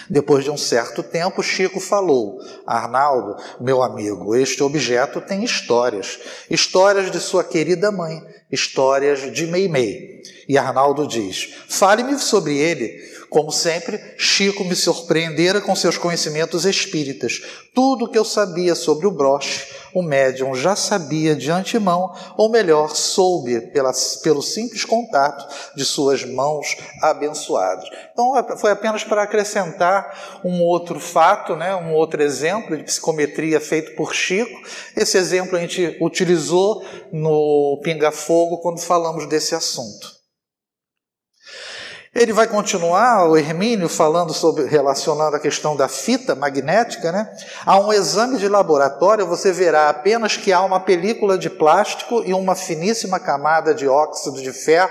Depois 0.09 0.45
de 0.45 0.51
um 0.51 0.57
certo 0.57 1.03
tempo, 1.03 1.43
Chico 1.43 1.81
falou: 1.81 2.39
Arnaldo, 2.67 3.37
meu 3.61 3.83
amigo, 3.83 4.35
este 4.35 4.63
objeto 4.63 5.21
tem 5.21 5.45
histórias. 5.45 6.19
Histórias 6.51 7.11
de 7.11 7.19
sua 7.19 7.43
querida 7.43 7.91
mãe, 7.91 8.21
histórias 8.51 9.33
de 9.33 9.47
Meimei. 9.47 10.23
E 10.49 10.59
Arnaldo 10.59 11.07
diz: 11.07 11.55
Fale-me 11.69 12.19
sobre 12.19 12.57
ele. 12.57 13.01
Como 13.31 13.53
sempre, 13.53 14.01
Chico 14.19 14.65
me 14.65 14.75
surpreendera 14.75 15.61
com 15.61 15.77
seus 15.77 15.97
conhecimentos 15.97 16.65
espíritas. 16.65 17.41
Tudo 17.73 18.05
o 18.05 18.09
que 18.09 18.19
eu 18.19 18.25
sabia 18.25 18.75
sobre 18.75 19.07
o 19.07 19.11
broche, 19.13 19.69
o 19.95 20.03
médium 20.03 20.53
já 20.53 20.75
sabia 20.75 21.37
de 21.37 21.49
antemão, 21.49 22.13
ou 22.37 22.51
melhor, 22.51 22.97
soube 22.97 23.61
pela, 23.73 23.93
pelo 24.25 24.43
simples 24.43 24.85
contato 24.85 25.47
de 25.77 25.85
suas 25.85 26.25
mãos 26.25 26.77
abençoadas. 27.01 27.89
Então, 28.13 28.33
foi 28.59 28.73
apenas 28.73 29.05
para 29.05 29.23
acrescentar 29.23 30.41
um 30.45 30.61
outro 30.65 30.99
fato, 30.99 31.55
né, 31.55 31.73
um 31.77 31.95
outro 31.95 32.21
exemplo 32.21 32.77
de 32.77 32.83
psicometria 32.83 33.61
feito 33.61 33.95
por 33.95 34.13
Chico. 34.13 34.61
Esse 34.97 35.17
exemplo 35.17 35.57
a 35.57 35.61
gente 35.61 35.97
utilizou 36.01 36.85
no 37.13 37.81
Pinga 37.85 38.11
Fogo 38.11 38.59
quando 38.59 38.81
falamos 38.81 39.27
desse 39.27 39.55
assunto. 39.55 40.20
Ele 42.13 42.33
vai 42.33 42.49
continuar, 42.49 43.31
o 43.31 43.37
Hermínio, 43.37 43.89
falando 43.89 44.35
sobre, 44.35 44.65
relacionando 44.65 45.37
a 45.37 45.39
questão 45.39 45.77
da 45.77 45.87
fita 45.87 46.35
magnética, 46.35 47.13
né? 47.13 47.33
A 47.65 47.79
um 47.79 47.93
exame 47.93 48.37
de 48.37 48.49
laboratório, 48.49 49.25
você 49.29 49.53
verá 49.53 49.89
apenas 49.89 50.37
que 50.37 50.53
há 50.53 50.61
uma 50.61 50.81
película 50.81 51.39
de 51.39 51.49
plástico 51.49 52.25
e 52.27 52.35
uma 52.35 52.57
finíssima 52.57 53.21
camada 53.21 53.73
de 53.73 53.87
óxido 53.87 54.43
de 54.43 54.53
ferro 54.53 54.91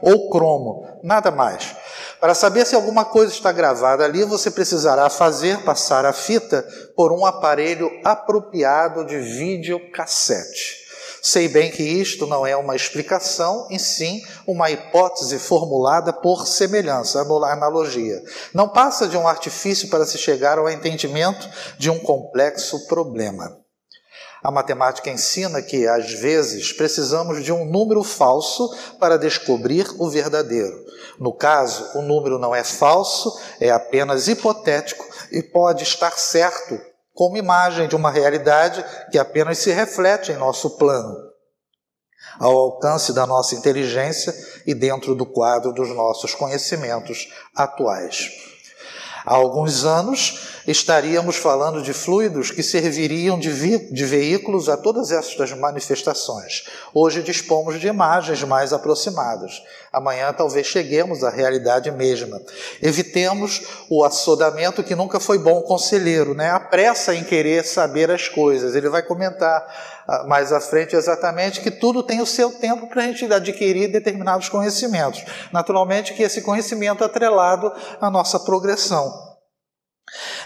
ou 0.00 0.30
cromo, 0.30 0.86
nada 1.02 1.32
mais. 1.32 1.74
Para 2.20 2.34
saber 2.34 2.64
se 2.64 2.76
alguma 2.76 3.04
coisa 3.04 3.32
está 3.32 3.50
gravada 3.50 4.04
ali, 4.04 4.22
você 4.22 4.48
precisará 4.48 5.10
fazer 5.10 5.64
passar 5.64 6.06
a 6.06 6.12
fita 6.12 6.64
por 6.94 7.10
um 7.10 7.26
aparelho 7.26 7.90
apropriado 8.04 9.04
de 9.04 9.18
videocassete. 9.18 10.79
Sei 11.22 11.48
bem 11.48 11.70
que 11.70 11.82
isto 11.82 12.26
não 12.26 12.46
é 12.46 12.56
uma 12.56 12.74
explicação, 12.74 13.66
e 13.70 13.78
sim 13.78 14.22
uma 14.46 14.70
hipótese 14.70 15.38
formulada 15.38 16.12
por 16.12 16.46
semelhança, 16.46 17.20
analogia. 17.20 18.22
Não 18.54 18.68
passa 18.68 19.06
de 19.06 19.16
um 19.16 19.28
artifício 19.28 19.88
para 19.88 20.06
se 20.06 20.16
chegar 20.16 20.58
ao 20.58 20.70
entendimento 20.70 21.48
de 21.78 21.90
um 21.90 21.98
complexo 21.98 22.86
problema. 22.86 23.60
A 24.42 24.50
matemática 24.50 25.10
ensina 25.10 25.60
que, 25.60 25.86
às 25.86 26.12
vezes, 26.14 26.72
precisamos 26.72 27.44
de 27.44 27.52
um 27.52 27.66
número 27.66 28.02
falso 28.02 28.74
para 28.98 29.18
descobrir 29.18 29.86
o 29.98 30.08
verdadeiro. 30.08 30.82
No 31.18 31.34
caso, 31.34 31.98
o 31.98 32.00
número 32.00 32.38
não 32.38 32.54
é 32.54 32.64
falso, 32.64 33.38
é 33.60 33.70
apenas 33.70 34.28
hipotético 34.28 35.06
e 35.30 35.42
pode 35.42 35.82
estar 35.82 36.18
certo 36.18 36.80
como 37.14 37.36
imagem 37.36 37.88
de 37.88 37.96
uma 37.96 38.10
realidade 38.10 38.84
que 39.10 39.18
apenas 39.18 39.58
se 39.58 39.72
reflete 39.72 40.32
em 40.32 40.36
nosso 40.36 40.76
plano, 40.78 41.16
ao 42.38 42.56
alcance 42.56 43.12
da 43.12 43.26
nossa 43.26 43.54
inteligência 43.54 44.34
e 44.66 44.74
dentro 44.74 45.14
do 45.14 45.26
quadro 45.26 45.72
dos 45.72 45.88
nossos 45.90 46.34
conhecimentos 46.34 47.28
atuais. 47.54 48.30
Há 49.24 49.34
alguns 49.34 49.84
anos 49.84 50.62
estaríamos 50.66 51.36
falando 51.36 51.82
de 51.82 51.92
fluidos 51.92 52.50
que 52.50 52.62
serviriam 52.62 53.38
de, 53.38 53.92
de 53.92 54.04
veículos 54.04 54.68
a 54.68 54.76
todas 54.76 55.10
estas 55.10 55.52
manifestações. 55.52 56.64
Hoje 56.94 57.22
dispomos 57.22 57.78
de 57.80 57.86
imagens 57.86 58.42
mais 58.44 58.72
aproximadas. 58.72 59.62
Amanhã 59.92 60.32
talvez 60.32 60.68
cheguemos 60.68 61.24
à 61.24 61.30
realidade 61.30 61.90
mesma. 61.90 62.40
Evitemos 62.80 63.84
o 63.88 64.04
assodamento 64.04 64.84
que 64.84 64.94
nunca 64.94 65.18
foi 65.18 65.36
bom 65.36 65.60
conselheiro, 65.62 66.32
né? 66.32 66.50
A 66.50 66.60
pressa 66.60 67.12
em 67.12 67.24
querer 67.24 67.64
saber 67.64 68.08
as 68.08 68.28
coisas. 68.28 68.76
Ele 68.76 68.88
vai 68.88 69.02
comentar 69.02 69.66
ah, 70.06 70.24
mais 70.28 70.52
à 70.52 70.60
frente 70.60 70.94
exatamente 70.94 71.60
que 71.60 71.72
tudo 71.72 72.04
tem 72.04 72.20
o 72.20 72.26
seu 72.26 72.52
tempo 72.52 72.86
para 72.86 73.02
a 73.02 73.06
gente 73.06 73.24
adquirir 73.32 73.88
determinados 73.88 74.48
conhecimentos. 74.48 75.24
Naturalmente 75.52 76.14
que 76.14 76.22
esse 76.22 76.40
conhecimento 76.40 77.02
é 77.02 77.06
atrelado 77.06 77.72
à 78.00 78.08
nossa 78.08 78.38
progressão. 78.38 79.29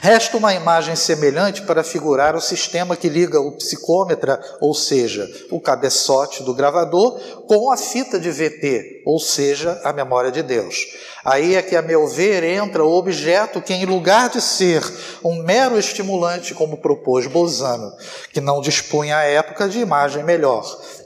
Resta 0.00 0.36
uma 0.36 0.52
imagem 0.52 0.94
semelhante 0.94 1.62
para 1.62 1.82
figurar 1.82 2.36
o 2.36 2.40
sistema 2.40 2.96
que 2.96 3.08
liga 3.08 3.40
o 3.40 3.52
psicômetra, 3.52 4.38
ou 4.60 4.74
seja, 4.74 5.26
o 5.50 5.58
cabeçote 5.58 6.42
do 6.42 6.52
gravador, 6.52 7.18
com 7.46 7.72
a 7.72 7.76
fita 7.76 8.20
de 8.20 8.30
VT, 8.30 9.02
ou 9.06 9.18
seja, 9.18 9.80
a 9.82 9.92
memória 9.92 10.30
de 10.30 10.42
Deus. 10.42 10.76
Aí 11.24 11.54
é 11.54 11.62
que, 11.62 11.74
a 11.74 11.80
meu 11.80 12.06
ver, 12.06 12.44
entra 12.44 12.84
o 12.84 12.92
objeto 12.92 13.62
que, 13.62 13.72
em 13.72 13.86
lugar 13.86 14.28
de 14.28 14.42
ser 14.42 14.82
um 15.24 15.42
mero 15.42 15.78
estimulante, 15.78 16.52
como 16.52 16.76
propôs 16.76 17.26
Bozano, 17.26 17.90
que 18.30 18.42
não 18.42 18.60
dispunha 18.60 19.16
à 19.16 19.22
época 19.22 19.66
de 19.66 19.80
imagem 19.80 20.22
melhor, 20.22 20.64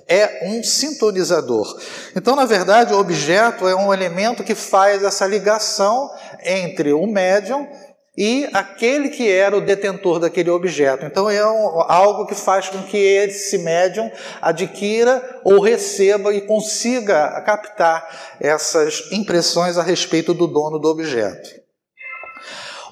é 0.08 0.40
um 0.48 0.64
sintonizador. 0.64 1.78
Então, 2.16 2.34
na 2.34 2.46
verdade, 2.46 2.92
o 2.92 2.98
objeto 2.98 3.68
é 3.68 3.76
um 3.76 3.94
elemento 3.94 4.42
que 4.42 4.56
faz 4.56 5.04
essa 5.04 5.26
ligação 5.26 6.10
entre 6.42 6.92
o 6.92 7.06
médium 7.06 7.68
e 8.20 8.48
aquele 8.52 9.10
que 9.10 9.30
era 9.30 9.56
o 9.56 9.60
detentor 9.60 10.18
daquele 10.18 10.50
objeto. 10.50 11.06
Então 11.06 11.30
é 11.30 11.46
um, 11.46 11.80
algo 11.82 12.26
que 12.26 12.34
faz 12.34 12.68
com 12.68 12.82
que 12.82 12.96
esse 12.96 13.58
médium 13.58 14.10
adquira 14.42 15.40
ou 15.44 15.60
receba 15.60 16.34
e 16.34 16.40
consiga 16.40 17.40
captar 17.42 18.36
essas 18.40 19.12
impressões 19.12 19.78
a 19.78 19.84
respeito 19.84 20.34
do 20.34 20.48
dono 20.48 20.80
do 20.80 20.88
objeto. 20.88 21.48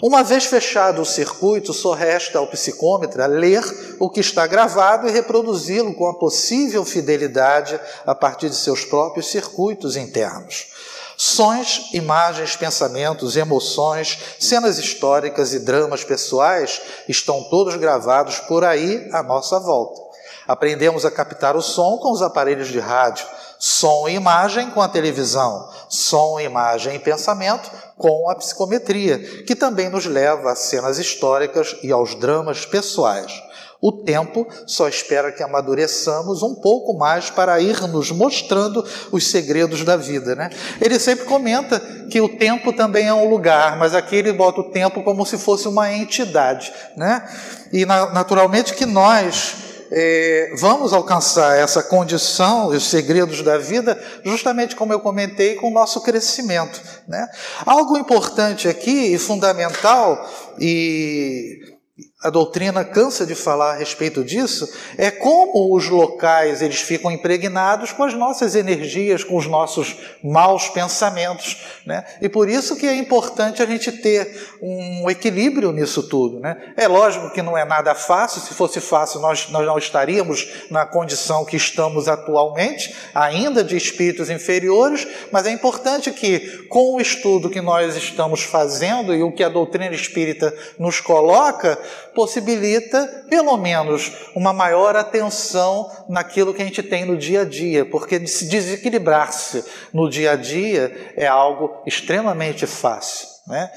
Uma 0.01 0.23
vez 0.23 0.45
fechado 0.45 1.03
o 1.03 1.07
circuito, 1.07 1.73
só 1.73 1.93
resta 1.93 2.39
ao 2.39 2.47
psicômetra 2.47 3.27
ler 3.27 3.65
o 3.99 4.09
que 4.09 4.21
está 4.21 4.47
gravado 4.47 5.09
e 5.09 5.11
reproduzi-lo 5.11 5.95
com 5.95 6.07
a 6.07 6.19
possível 6.19 6.85
fidelidade 6.85 7.81
a 8.05 8.15
partir 8.15 8.49
de 8.49 8.57
seus 8.57 8.85
próprios 8.85 9.27
circuitos 9.27 9.97
internos. 9.97 10.76
Sons, 11.17 11.91
imagens, 11.95 12.57
pensamentos, 12.57 13.37
emoções, 13.37 14.19
cenas 14.39 14.79
históricas 14.79 15.55
e 15.55 15.61
dramas 15.61 16.05
pessoais 16.05 16.83
estão 17.09 17.43
todos 17.45 17.77
gravados 17.77 18.39
por 18.41 18.65
aí 18.65 19.09
à 19.13 19.23
nossa 19.23 19.59
volta. 19.59 20.01
Aprendemos 20.47 21.05
a 21.05 21.11
captar 21.11 21.57
o 21.57 21.63
som 21.63 21.97
com 21.99 22.13
os 22.13 22.23
aparelhos 22.23 22.69
de 22.69 22.79
rádio, 22.79 23.27
som 23.59 24.07
e 24.07 24.15
imagem 24.15 24.71
com 24.71 24.83
a 24.83 24.89
televisão, 24.89 25.69
som, 25.89 26.39
imagem 26.39 26.97
e 26.97 26.99
pensamento 26.99 27.71
com 27.97 28.29
a 28.29 28.35
psicometria, 28.35 29.19
que 29.45 29.57
também 29.57 29.89
nos 29.89 30.05
leva 30.05 30.53
a 30.53 30.57
cenas 30.57 30.99
históricas 30.99 31.77
e 31.83 31.91
aos 31.91 32.15
dramas 32.15 32.67
pessoais. 32.67 33.46
O 33.81 33.93
tempo 33.93 34.47
só 34.67 34.89
espera 34.89 35.31
que 35.31 35.43
amadureçamos 35.43 36.43
um 36.43 36.55
pouco 36.55 36.97
mais 36.97 37.31
para 37.31 37.61
ir 37.61 37.81
nos 37.89 38.11
mostrando 38.11 38.85
os 39.13 39.31
segredos 39.31 39.85
da 39.85 39.97
vida. 39.97 40.35
Né? 40.35 40.51
Ele 40.81 40.99
sempre 40.99 41.25
comenta 41.25 41.79
que 42.11 42.21
o 42.21 42.29
tempo 42.29 42.73
também 42.73 43.07
é 43.07 43.15
um 43.15 43.29
lugar, 43.29 43.79
mas 43.79 43.95
aqui 43.95 44.17
ele 44.17 44.33
bota 44.33 44.61
o 44.61 44.71
tempo 44.71 45.03
como 45.03 45.27
se 45.27 45.39
fosse 45.39 45.69
uma 45.69 45.93
entidade. 45.93 46.73
Né? 46.97 47.23
E 47.73 47.85
naturalmente 47.85 48.75
que 48.75 48.87
nós 48.87 49.57
é, 49.91 50.53
vamos 50.59 50.93
alcançar 50.93 51.57
essa 51.57 51.83
condição 51.83 52.69
os 52.69 52.85
segredos 52.85 53.43
da 53.43 53.59
vida, 53.59 54.01
justamente 54.25 54.75
como 54.75 54.93
eu 54.93 55.01
comentei, 55.01 55.55
com 55.55 55.69
o 55.69 55.75
nosso 55.75 56.01
crescimento. 56.01 56.81
Né? 57.07 57.27
Algo 57.65 57.97
importante 57.97 58.69
aqui 58.69 59.15
e 59.15 59.19
fundamental, 59.19 60.29
e 60.59 61.76
a 62.27 62.31
doutrina 62.31 62.85
cansa 62.85 63.25
de 63.25 63.37
falar 63.37 63.75
a 63.75 63.77
respeito 63.77 64.25
disso, 64.25 64.69
é 64.99 65.13
como 65.13 65.73
os 65.73 65.89
locais 65.89 66.61
eles 66.61 66.81
ficam 66.81 67.09
impregnados 67.09 67.93
com 67.93 68.03
as 68.03 68.15
nossas 68.15 68.57
energias, 68.57 69.23
com 69.23 69.37
os 69.37 69.47
nossos 69.47 69.95
maus 70.25 70.69
pensamentos, 70.69 71.63
né? 71.87 72.05
E 72.21 72.29
por 72.29 72.49
isso 72.49 72.75
que 72.75 72.85
é 72.85 72.97
importante 72.97 73.63
a 73.63 73.67
gente 73.67 73.93
ter 73.93 74.57
um 74.61 75.09
equilíbrio 75.09 75.71
nisso 75.71 76.03
tudo, 76.03 76.41
né? 76.41 76.75
É 76.77 76.89
lógico 76.89 77.31
que 77.31 77.43
não 77.43 77.57
é 77.57 77.65
nada 77.65 77.95
fácil, 77.95 78.41
se 78.41 78.55
fosse 78.55 78.81
fácil 78.81 79.21
nós, 79.21 79.49
nós 79.51 79.65
não 79.65 79.79
estaríamos 79.79 80.49
na 80.69 80.85
condição 80.85 81.45
que 81.45 81.57
estamos 81.57 82.09
atualmente, 82.09 82.93
ainda 83.15 83.63
de 83.63 83.77
espíritos 83.77 84.31
inferiores, 84.31 85.07
mas 85.31 85.47
é 85.47 85.53
importante 85.53 86.11
que 86.11 86.67
com 86.67 86.97
o 86.97 87.01
estudo 87.01 87.49
que 87.49 87.61
nós 87.61 87.95
estamos 87.95 88.43
fazendo 88.43 89.15
e 89.15 89.23
o 89.23 89.31
que 89.31 89.45
a 89.45 89.49
doutrina 89.49 89.95
espírita 89.95 90.53
nos 90.77 91.01
coloca, 91.01 91.79
possibilita, 92.17 93.27
pelo 93.29 93.57
menos, 93.59 94.31
uma 94.35 94.53
maior 94.53 94.97
atenção 94.97 95.89
naquilo 96.09 96.55
que 96.55 96.63
a 96.63 96.65
gente 96.65 96.83
tem 96.83 97.05
no 97.05 97.17
dia 97.17 97.43
a 97.43 97.45
dia, 97.45 97.85
porque 97.85 98.27
se 98.27 98.49
desequilibrar-se 98.49 99.65
no 99.93 100.09
dia 100.09 100.33
a 100.33 100.37
dia 100.37 101.13
é 101.15 101.27
algo 101.27 101.83
extremamente 101.87 102.67
fácil. 102.67 103.29
Né? 103.47 103.71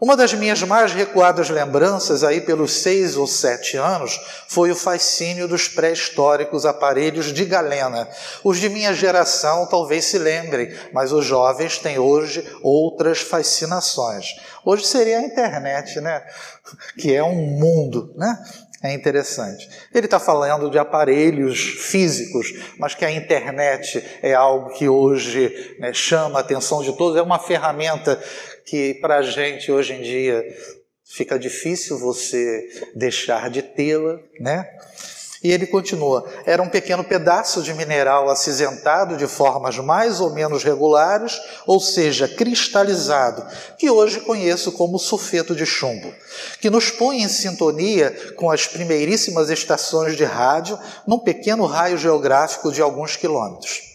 Uma 0.00 0.16
das 0.16 0.32
minhas 0.32 0.62
mais 0.62 0.94
recuadas 0.94 1.50
lembranças, 1.50 2.24
aí 2.24 2.40
pelos 2.40 2.72
seis 2.80 3.18
ou 3.18 3.26
sete 3.26 3.76
anos, 3.76 4.18
foi 4.48 4.70
o 4.70 4.74
fascínio 4.74 5.46
dos 5.46 5.68
pré-históricos 5.68 6.64
aparelhos 6.64 7.30
de 7.34 7.44
galena. 7.44 8.08
Os 8.42 8.58
de 8.58 8.70
minha 8.70 8.94
geração 8.94 9.66
talvez 9.66 10.06
se 10.06 10.16
lembrem, 10.16 10.74
mas 10.94 11.12
os 11.12 11.26
jovens 11.26 11.76
têm 11.76 11.98
hoje 11.98 12.42
outras 12.62 13.20
fascinações. 13.20 14.36
Hoje 14.64 14.86
seria 14.86 15.18
a 15.18 15.22
internet, 15.22 16.00
né? 16.00 16.24
Que 16.98 17.14
é 17.14 17.22
um 17.22 17.34
mundo, 17.34 18.14
né? 18.16 18.42
É 18.82 18.94
interessante. 18.94 19.68
Ele 19.94 20.06
está 20.06 20.18
falando 20.18 20.70
de 20.70 20.78
aparelhos 20.78 21.60
físicos, 21.60 22.54
mas 22.78 22.94
que 22.94 23.04
a 23.04 23.10
internet 23.10 24.02
é 24.22 24.32
algo 24.32 24.70
que 24.70 24.88
hoje 24.88 25.76
né, 25.78 25.92
chama 25.92 26.38
a 26.38 26.40
atenção 26.40 26.82
de 26.82 26.96
todos, 26.96 27.18
é 27.18 27.20
uma 27.20 27.38
ferramenta 27.38 28.18
que 28.70 28.94
para 28.94 29.18
a 29.18 29.22
gente 29.22 29.72
hoje 29.72 29.94
em 29.94 30.00
dia 30.00 30.44
fica 31.04 31.36
difícil 31.36 31.98
você 31.98 32.68
deixar 32.94 33.50
de 33.50 33.62
tê-la, 33.62 34.20
né? 34.38 34.64
E 35.42 35.50
ele 35.50 35.66
continua: 35.66 36.30
era 36.46 36.62
um 36.62 36.68
pequeno 36.68 37.02
pedaço 37.02 37.62
de 37.62 37.74
mineral 37.74 38.30
acinzentado 38.30 39.16
de 39.16 39.26
formas 39.26 39.76
mais 39.78 40.20
ou 40.20 40.32
menos 40.32 40.62
regulares, 40.62 41.40
ou 41.66 41.80
seja, 41.80 42.28
cristalizado, 42.28 43.44
que 43.76 43.90
hoje 43.90 44.20
conheço 44.20 44.70
como 44.70 45.00
sulfeto 45.00 45.52
de 45.52 45.66
chumbo, 45.66 46.14
que 46.60 46.70
nos 46.70 46.92
põe 46.92 47.22
em 47.22 47.28
sintonia 47.28 48.34
com 48.36 48.50
as 48.50 48.68
primeiríssimas 48.68 49.50
estações 49.50 50.16
de 50.16 50.24
rádio 50.24 50.78
num 51.08 51.18
pequeno 51.18 51.66
raio 51.66 51.98
geográfico 51.98 52.70
de 52.70 52.80
alguns 52.80 53.16
quilômetros. 53.16 53.89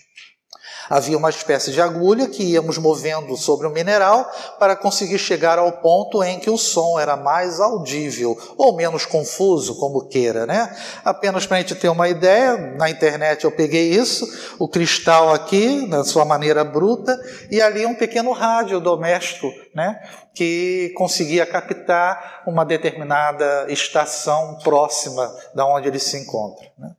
Havia 0.89 1.17
uma 1.17 1.29
espécie 1.29 1.71
de 1.71 1.81
agulha 1.81 2.27
que 2.27 2.43
íamos 2.43 2.77
movendo 2.77 3.35
sobre 3.35 3.65
o 3.67 3.71
mineral 3.71 4.29
para 4.59 4.75
conseguir 4.75 5.17
chegar 5.17 5.57
ao 5.57 5.71
ponto 5.71 6.23
em 6.23 6.39
que 6.39 6.49
o 6.49 6.57
som 6.57 6.99
era 6.99 7.15
mais 7.15 7.59
audível 7.59 8.37
ou 8.57 8.75
menos 8.75 9.05
confuso, 9.05 9.79
como 9.79 10.07
queira, 10.07 10.45
né? 10.45 10.75
Apenas 11.03 11.45
para 11.45 11.57
a 11.57 11.59
gente 11.59 11.75
ter 11.75 11.89
uma 11.89 12.07
ideia, 12.07 12.57
na 12.77 12.89
internet 12.89 13.43
eu 13.43 13.51
peguei 13.51 13.89
isso, 13.89 14.25
o 14.59 14.67
cristal 14.67 15.33
aqui, 15.33 15.87
na 15.87 16.03
sua 16.03 16.25
maneira 16.25 16.63
bruta, 16.63 17.19
e 17.49 17.61
ali 17.61 17.85
um 17.85 17.95
pequeno 17.95 18.31
rádio 18.31 18.79
doméstico, 18.79 19.51
né? 19.73 19.99
Que 20.33 20.91
conseguia 20.95 21.45
captar 21.45 22.43
uma 22.45 22.65
determinada 22.65 23.65
estação 23.69 24.57
próxima 24.63 25.33
da 25.53 25.65
onde 25.65 25.87
ele 25.87 25.99
se 25.99 26.17
encontra. 26.17 26.65
Né? 26.77 26.91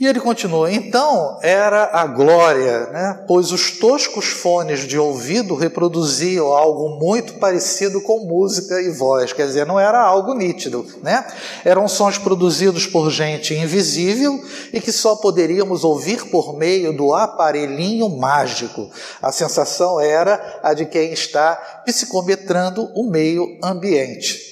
E 0.00 0.06
ele 0.06 0.18
continua: 0.18 0.72
então 0.72 1.38
era 1.42 1.90
a 1.92 2.06
glória, 2.06 2.86
né? 2.86 3.22
pois 3.28 3.52
os 3.52 3.72
toscos 3.72 4.28
fones 4.28 4.88
de 4.88 4.98
ouvido 4.98 5.54
reproduziam 5.54 6.46
algo 6.46 6.98
muito 6.98 7.34
parecido 7.34 8.00
com 8.00 8.20
música 8.20 8.80
e 8.80 8.88
voz, 8.88 9.34
quer 9.34 9.46
dizer, 9.46 9.66
não 9.66 9.78
era 9.78 10.00
algo 10.00 10.32
nítido, 10.32 10.86
né? 11.02 11.26
Eram 11.66 11.86
sons 11.86 12.16
produzidos 12.16 12.86
por 12.86 13.10
gente 13.10 13.52
invisível 13.52 14.42
e 14.72 14.80
que 14.80 14.90
só 14.90 15.16
poderíamos 15.16 15.84
ouvir 15.84 16.30
por 16.30 16.56
meio 16.56 16.96
do 16.96 17.12
aparelhinho 17.12 18.08
mágico. 18.08 18.90
A 19.20 19.30
sensação 19.30 20.00
era 20.00 20.60
a 20.62 20.72
de 20.72 20.86
quem 20.86 21.12
está 21.12 21.82
psicometrando 21.84 22.90
o 22.94 23.10
meio 23.10 23.58
ambiente. 23.62 24.49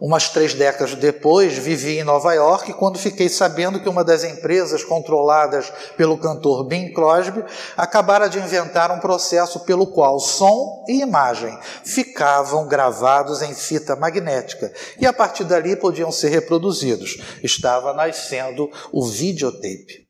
Umas 0.00 0.30
três 0.30 0.54
décadas 0.54 0.94
depois, 0.94 1.58
vivi 1.58 1.98
em 1.98 2.04
Nova 2.04 2.32
York 2.32 2.72
quando 2.72 2.98
fiquei 2.98 3.28
sabendo 3.28 3.78
que 3.80 3.88
uma 3.88 4.02
das 4.02 4.24
empresas 4.24 4.82
controladas 4.82 5.70
pelo 5.94 6.16
cantor 6.16 6.64
Bing 6.64 6.94
Crosby 6.94 7.44
acabara 7.76 8.26
de 8.26 8.38
inventar 8.38 8.90
um 8.90 8.98
processo 8.98 9.60
pelo 9.60 9.86
qual 9.86 10.18
som 10.18 10.86
e 10.88 11.02
imagem 11.02 11.58
ficavam 11.84 12.66
gravados 12.66 13.42
em 13.42 13.54
fita 13.54 13.94
magnética 13.94 14.72
e 14.98 15.06
a 15.06 15.12
partir 15.12 15.44
dali 15.44 15.76
podiam 15.76 16.10
ser 16.10 16.30
reproduzidos. 16.30 17.18
Estava 17.42 17.92
nascendo 17.92 18.70
o 18.90 19.06
videotape. 19.06 20.08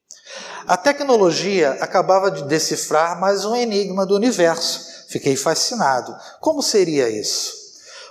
A 0.69 0.77
tecnologia 0.77 1.73
acabava 1.81 2.31
de 2.31 2.45
decifrar 2.45 3.19
mais 3.19 3.45
um 3.45 3.57
enigma 3.57 4.07
do 4.07 4.15
universo. 4.15 5.09
Fiquei 5.09 5.35
fascinado. 5.35 6.15
Como 6.41 6.63
seria 6.63 7.09
isso? 7.09 7.60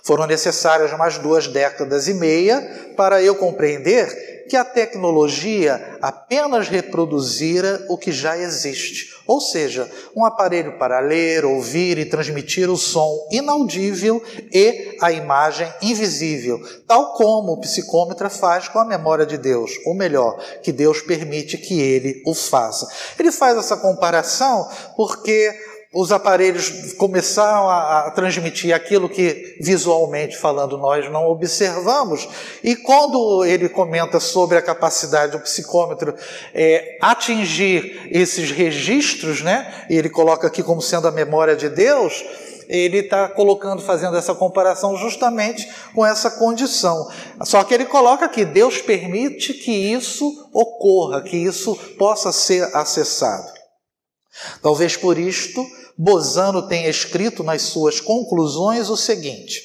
Foram 0.09 0.25
necessárias 0.25 0.91
mais 0.97 1.19
duas 1.19 1.45
décadas 1.45 2.07
e 2.07 2.15
meia 2.15 2.93
para 2.97 3.21
eu 3.21 3.35
compreender 3.35 4.07
que 4.49 4.57
a 4.57 4.65
tecnologia 4.65 5.99
apenas 6.01 6.67
reproduzira 6.67 7.85
o 7.87 7.95
que 7.95 8.11
já 8.11 8.35
existe, 8.35 9.15
ou 9.27 9.39
seja, 9.39 9.87
um 10.15 10.25
aparelho 10.25 10.79
para 10.79 10.99
ler, 10.99 11.45
ouvir 11.45 11.99
e 11.99 12.05
transmitir 12.05 12.71
o 12.71 12.75
som 12.75 13.27
inaudível 13.31 14.19
e 14.51 14.97
a 14.99 15.11
imagem 15.11 15.71
invisível, 15.79 16.59
tal 16.87 17.13
como 17.13 17.51
o 17.51 17.61
psicômetra 17.61 18.31
faz 18.31 18.67
com 18.67 18.79
a 18.79 18.85
memória 18.85 19.27
de 19.27 19.37
Deus, 19.37 19.69
ou 19.85 19.93
melhor, 19.93 20.43
que 20.63 20.71
Deus 20.71 21.03
permite 21.03 21.55
que 21.55 21.79
ele 21.79 22.23
o 22.25 22.33
faça. 22.33 22.87
Ele 23.19 23.31
faz 23.31 23.55
essa 23.55 23.77
comparação 23.77 24.67
porque 24.97 25.68
os 25.91 26.11
aparelhos 26.11 26.93
começaram 26.93 27.67
a, 27.67 28.07
a, 28.07 28.11
transmitir 28.11 28.75
aquilo 28.75 29.09
que 29.09 29.57
visualmente 29.59 30.37
falando 30.37 30.77
nós 30.77 31.11
não 31.11 31.27
observamos. 31.27 32.27
E 32.63 32.75
quando 32.75 33.43
ele 33.43 33.67
comenta 33.67 34.19
sobre 34.19 34.57
a 34.57 34.61
capacidade 34.61 35.31
do 35.31 35.39
psicômetro 35.39 36.13
é, 36.53 36.97
atingir 37.01 38.07
esses 38.11 38.51
registros, 38.51 39.41
né? 39.41 39.85
E 39.89 39.97
ele 39.97 40.09
coloca 40.09 40.45
aqui 40.45 40.61
como 40.61 40.79
sendo 40.79 41.07
a 41.07 41.11
memória 41.11 41.55
de 41.55 41.69
Deus. 41.69 42.23
Ele 42.67 42.99
está 42.99 43.27
colocando, 43.27 43.81
fazendo 43.81 44.15
essa 44.15 44.35
comparação 44.35 44.95
justamente 44.95 45.67
com 45.95 46.05
essa 46.05 46.29
condição. 46.29 47.09
Só 47.41 47.63
que 47.63 47.73
ele 47.73 47.85
coloca 47.85 48.29
que 48.29 48.45
Deus 48.45 48.77
permite 48.77 49.55
que 49.55 49.71
isso 49.71 50.47
ocorra, 50.53 51.23
que 51.23 51.35
isso 51.35 51.75
possa 51.97 52.31
ser 52.31 52.69
acessado. 52.75 53.58
Talvez 54.61 54.95
por 54.95 55.17
isto 55.17 55.65
Bozano 55.97 56.67
tenha 56.67 56.89
escrito 56.89 57.43
nas 57.43 57.61
suas 57.63 57.99
conclusões 57.99 58.89
o 58.89 58.95
seguinte: 58.95 59.61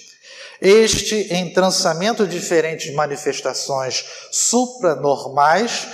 este 0.61 1.33
entrançamento 1.33 2.27
de 2.27 2.39
diferentes 2.39 2.93
manifestações 2.95 4.05
supranormais 4.33 5.87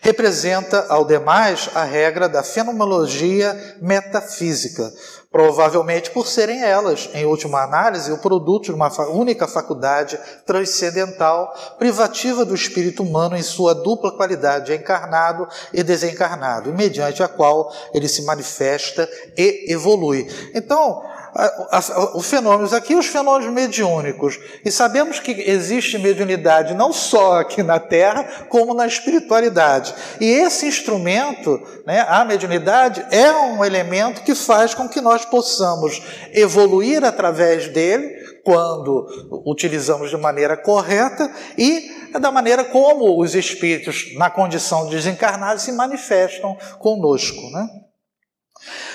representa, 0.00 0.86
ao 0.88 1.04
demais, 1.04 1.68
a 1.74 1.84
regra 1.84 2.28
da 2.28 2.42
fenomenologia 2.42 3.76
metafísica, 3.80 4.92
provavelmente 5.30 6.10
por 6.10 6.26
serem 6.26 6.62
elas, 6.62 7.10
em 7.12 7.26
última 7.26 7.62
análise, 7.62 8.10
o 8.10 8.18
produto 8.18 8.66
de 8.66 8.72
uma 8.72 8.90
única 9.08 9.46
faculdade 9.46 10.18
transcendental, 10.46 11.54
privativa 11.78 12.44
do 12.44 12.54
espírito 12.54 13.02
humano 13.02 13.36
em 13.36 13.42
sua 13.42 13.74
dupla 13.74 14.16
qualidade 14.16 14.66
de 14.66 14.74
encarnado 14.74 15.46
e 15.72 15.82
desencarnado, 15.82 16.72
mediante 16.72 17.22
a 17.22 17.28
qual 17.28 17.72
ele 17.92 18.08
se 18.08 18.22
manifesta 18.22 19.08
e 19.36 19.70
evolui. 19.72 20.26
Então, 20.54 21.02
os 22.14 22.28
fenômenos 22.28 22.72
aqui, 22.72 22.94
os 22.94 23.06
fenômenos 23.06 23.52
mediúnicos. 23.52 24.38
E 24.64 24.70
sabemos 24.70 25.20
que 25.20 25.32
existe 25.32 25.98
mediunidade 25.98 26.74
não 26.74 26.92
só 26.92 27.40
aqui 27.40 27.62
na 27.62 27.78
Terra, 27.78 28.24
como 28.48 28.74
na 28.74 28.86
espiritualidade. 28.86 29.94
E 30.20 30.24
esse 30.26 30.66
instrumento, 30.66 31.60
né, 31.86 32.04
a 32.08 32.24
mediunidade, 32.24 33.04
é 33.10 33.30
um 33.32 33.64
elemento 33.64 34.22
que 34.22 34.34
faz 34.34 34.74
com 34.74 34.88
que 34.88 35.00
nós 35.00 35.24
possamos 35.24 36.02
evoluir 36.32 37.04
através 37.04 37.68
dele, 37.68 38.16
quando 38.44 39.06
utilizamos 39.46 40.10
de 40.10 40.16
maneira 40.16 40.56
correta, 40.56 41.30
e 41.56 41.98
da 42.18 42.32
maneira 42.32 42.64
como 42.64 43.20
os 43.20 43.34
espíritos, 43.34 44.14
na 44.16 44.30
condição 44.30 44.86
de 44.86 44.96
desencarnados, 44.96 45.62
se 45.62 45.72
manifestam 45.72 46.56
conosco. 46.78 47.40
Né? 47.50 47.68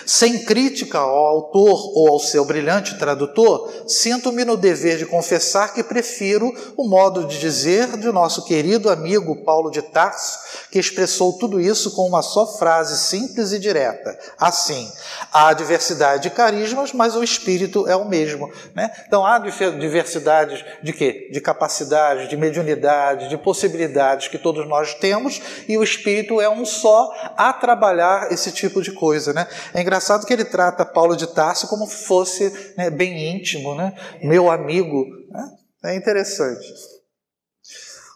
Sem 0.05 0.45
crítica 0.45 0.99
ao 0.99 1.25
autor 1.25 1.91
ou 1.95 2.09
ao 2.09 2.19
seu 2.19 2.45
brilhante 2.45 2.97
tradutor, 2.97 3.71
sinto-me 3.87 4.43
no 4.45 4.57
dever 4.57 4.97
de 4.97 5.05
confessar 5.05 5.73
que 5.73 5.83
prefiro 5.83 6.53
o 6.77 6.87
modo 6.87 7.25
de 7.25 7.39
dizer 7.39 7.97
de 7.97 8.11
nosso 8.11 8.45
querido 8.45 8.89
amigo 8.89 9.43
Paulo 9.43 9.69
de 9.69 9.81
Tarso, 9.81 10.39
que 10.71 10.79
expressou 10.79 11.37
tudo 11.37 11.59
isso 11.59 11.91
com 11.91 12.07
uma 12.07 12.21
só 12.21 12.45
frase 12.57 12.97
simples 12.97 13.51
e 13.51 13.59
direta. 13.59 14.17
Assim, 14.39 14.91
há 15.31 15.53
diversidade 15.53 16.23
de 16.23 16.29
carismas, 16.29 16.93
mas 16.93 17.15
o 17.15 17.23
espírito 17.23 17.87
é 17.87 17.95
o 17.95 18.07
mesmo. 18.07 18.51
Né? 18.73 18.91
Então 19.07 19.25
há 19.25 19.39
diversidades 19.39 20.63
de 20.81 20.93
quê? 20.93 21.29
De 21.31 21.39
capacidades, 21.39 22.29
de 22.29 22.37
mediunidade, 22.37 23.29
de 23.29 23.37
possibilidades 23.37 24.27
que 24.27 24.37
todos 24.37 24.67
nós 24.67 24.93
temos, 24.95 25.41
e 25.67 25.77
o 25.77 25.83
espírito 25.83 26.41
é 26.41 26.49
um 26.49 26.65
só 26.65 27.11
a 27.37 27.53
trabalhar 27.53 28.31
esse 28.31 28.51
tipo 28.51 28.81
de 28.81 28.91
coisa. 28.91 29.33
Né? 29.33 29.47
É 29.73 29.81
engraçado 29.93 30.25
que 30.25 30.33
ele 30.33 30.45
trata 30.45 30.83
Paulo 30.83 31.15
de 31.15 31.27
Tarso 31.27 31.67
como 31.67 31.85
fosse 31.85 32.73
né, 32.75 32.89
bem 32.89 33.35
íntimo, 33.35 33.75
né? 33.75 33.95
meu 34.23 34.49
amigo. 34.49 35.05
Né? 35.29 35.51
É 35.83 35.95
interessante. 35.95 36.65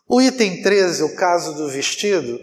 O 0.10 0.20
item 0.20 0.64
13, 0.64 1.04
o 1.04 1.16
caso 1.16 1.54
do 1.54 1.70
vestido, 1.70 2.40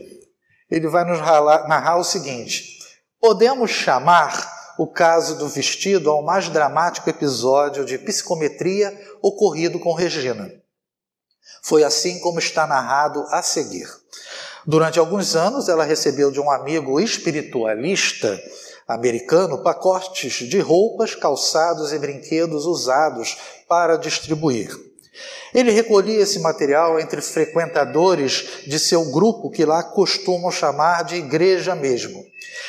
ele 0.71 0.87
vai 0.87 1.05
nos 1.05 1.19
narrar 1.19 1.97
o 1.97 2.05
seguinte: 2.05 2.79
podemos 3.21 3.73
chamar 3.73 4.53
o 4.79 4.87
caso 4.87 5.37
do 5.37 5.49
vestido 5.49 6.11
ao 6.11 6.23
mais 6.23 6.49
dramático 6.49 7.11
episódio 7.11 7.85
de 7.85 7.99
psicometria 7.99 8.97
ocorrido 9.21 9.81
com 9.81 9.95
Regina. 9.95 10.49
Foi 11.65 11.83
assim 11.83 12.21
como 12.21 12.39
está 12.39 12.69
narrado 12.69 13.25
a 13.31 13.43
seguir. 13.43 13.89
Durante 14.65 14.99
alguns 14.99 15.35
anos, 15.35 15.69
ela 15.69 15.85
recebeu 15.85 16.31
de 16.31 16.41
um 16.41 16.51
amigo 16.51 17.01
espiritualista 17.01 18.41
americano 18.87 19.63
pacotes 19.63 20.49
de 20.49 20.61
roupas, 20.61 21.15
calçados 21.15 21.93
e 21.93 21.99
brinquedos 21.99 22.67
usados 22.67 23.39
para 23.69 23.97
distribuir. 23.97 24.94
Ele 25.55 25.71
recolhia 25.71 26.23
esse 26.23 26.39
material 26.41 26.99
entre 26.99 27.21
frequentadores 27.21 28.65
de 28.67 28.79
seu 28.79 29.05
grupo, 29.11 29.51
que 29.51 29.65
lá 29.65 29.83
costumam 29.83 30.51
chamar 30.51 31.05
de 31.05 31.17
igreja 31.17 31.75
mesmo. 31.75 32.25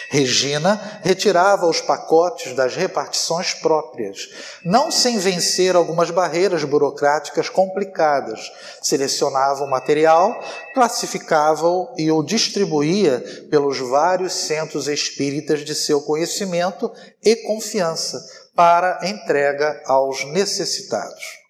Regina 0.10 1.02
retirava 1.04 1.66
os 1.66 1.82
pacotes 1.82 2.54
das 2.54 2.76
repartições 2.76 3.54
próprias, 3.56 4.30
não 4.64 4.92
sem 4.92 5.18
vencer 5.18 5.76
algumas 5.76 6.12
barreiras 6.12 6.64
burocráticas 6.64 7.50
complicadas. 7.50 8.52
Selecionava 8.82 9.64
o 9.64 9.70
material, 9.70 10.40
classificava-o 10.74 11.94
e 11.98 12.12
o 12.12 12.24
distribuía 12.24 13.20
pelos 13.50 13.80
vários 13.80 14.34
centros 14.34 14.88
espíritas 14.88 15.66
de 15.66 15.74
seu 15.74 16.02
conhecimento 16.02 16.92
e 17.24 17.36
confiança 17.38 18.24
para 18.56 19.00
entrega 19.04 19.82
aos 19.86 20.24
necessitados. 20.26 21.45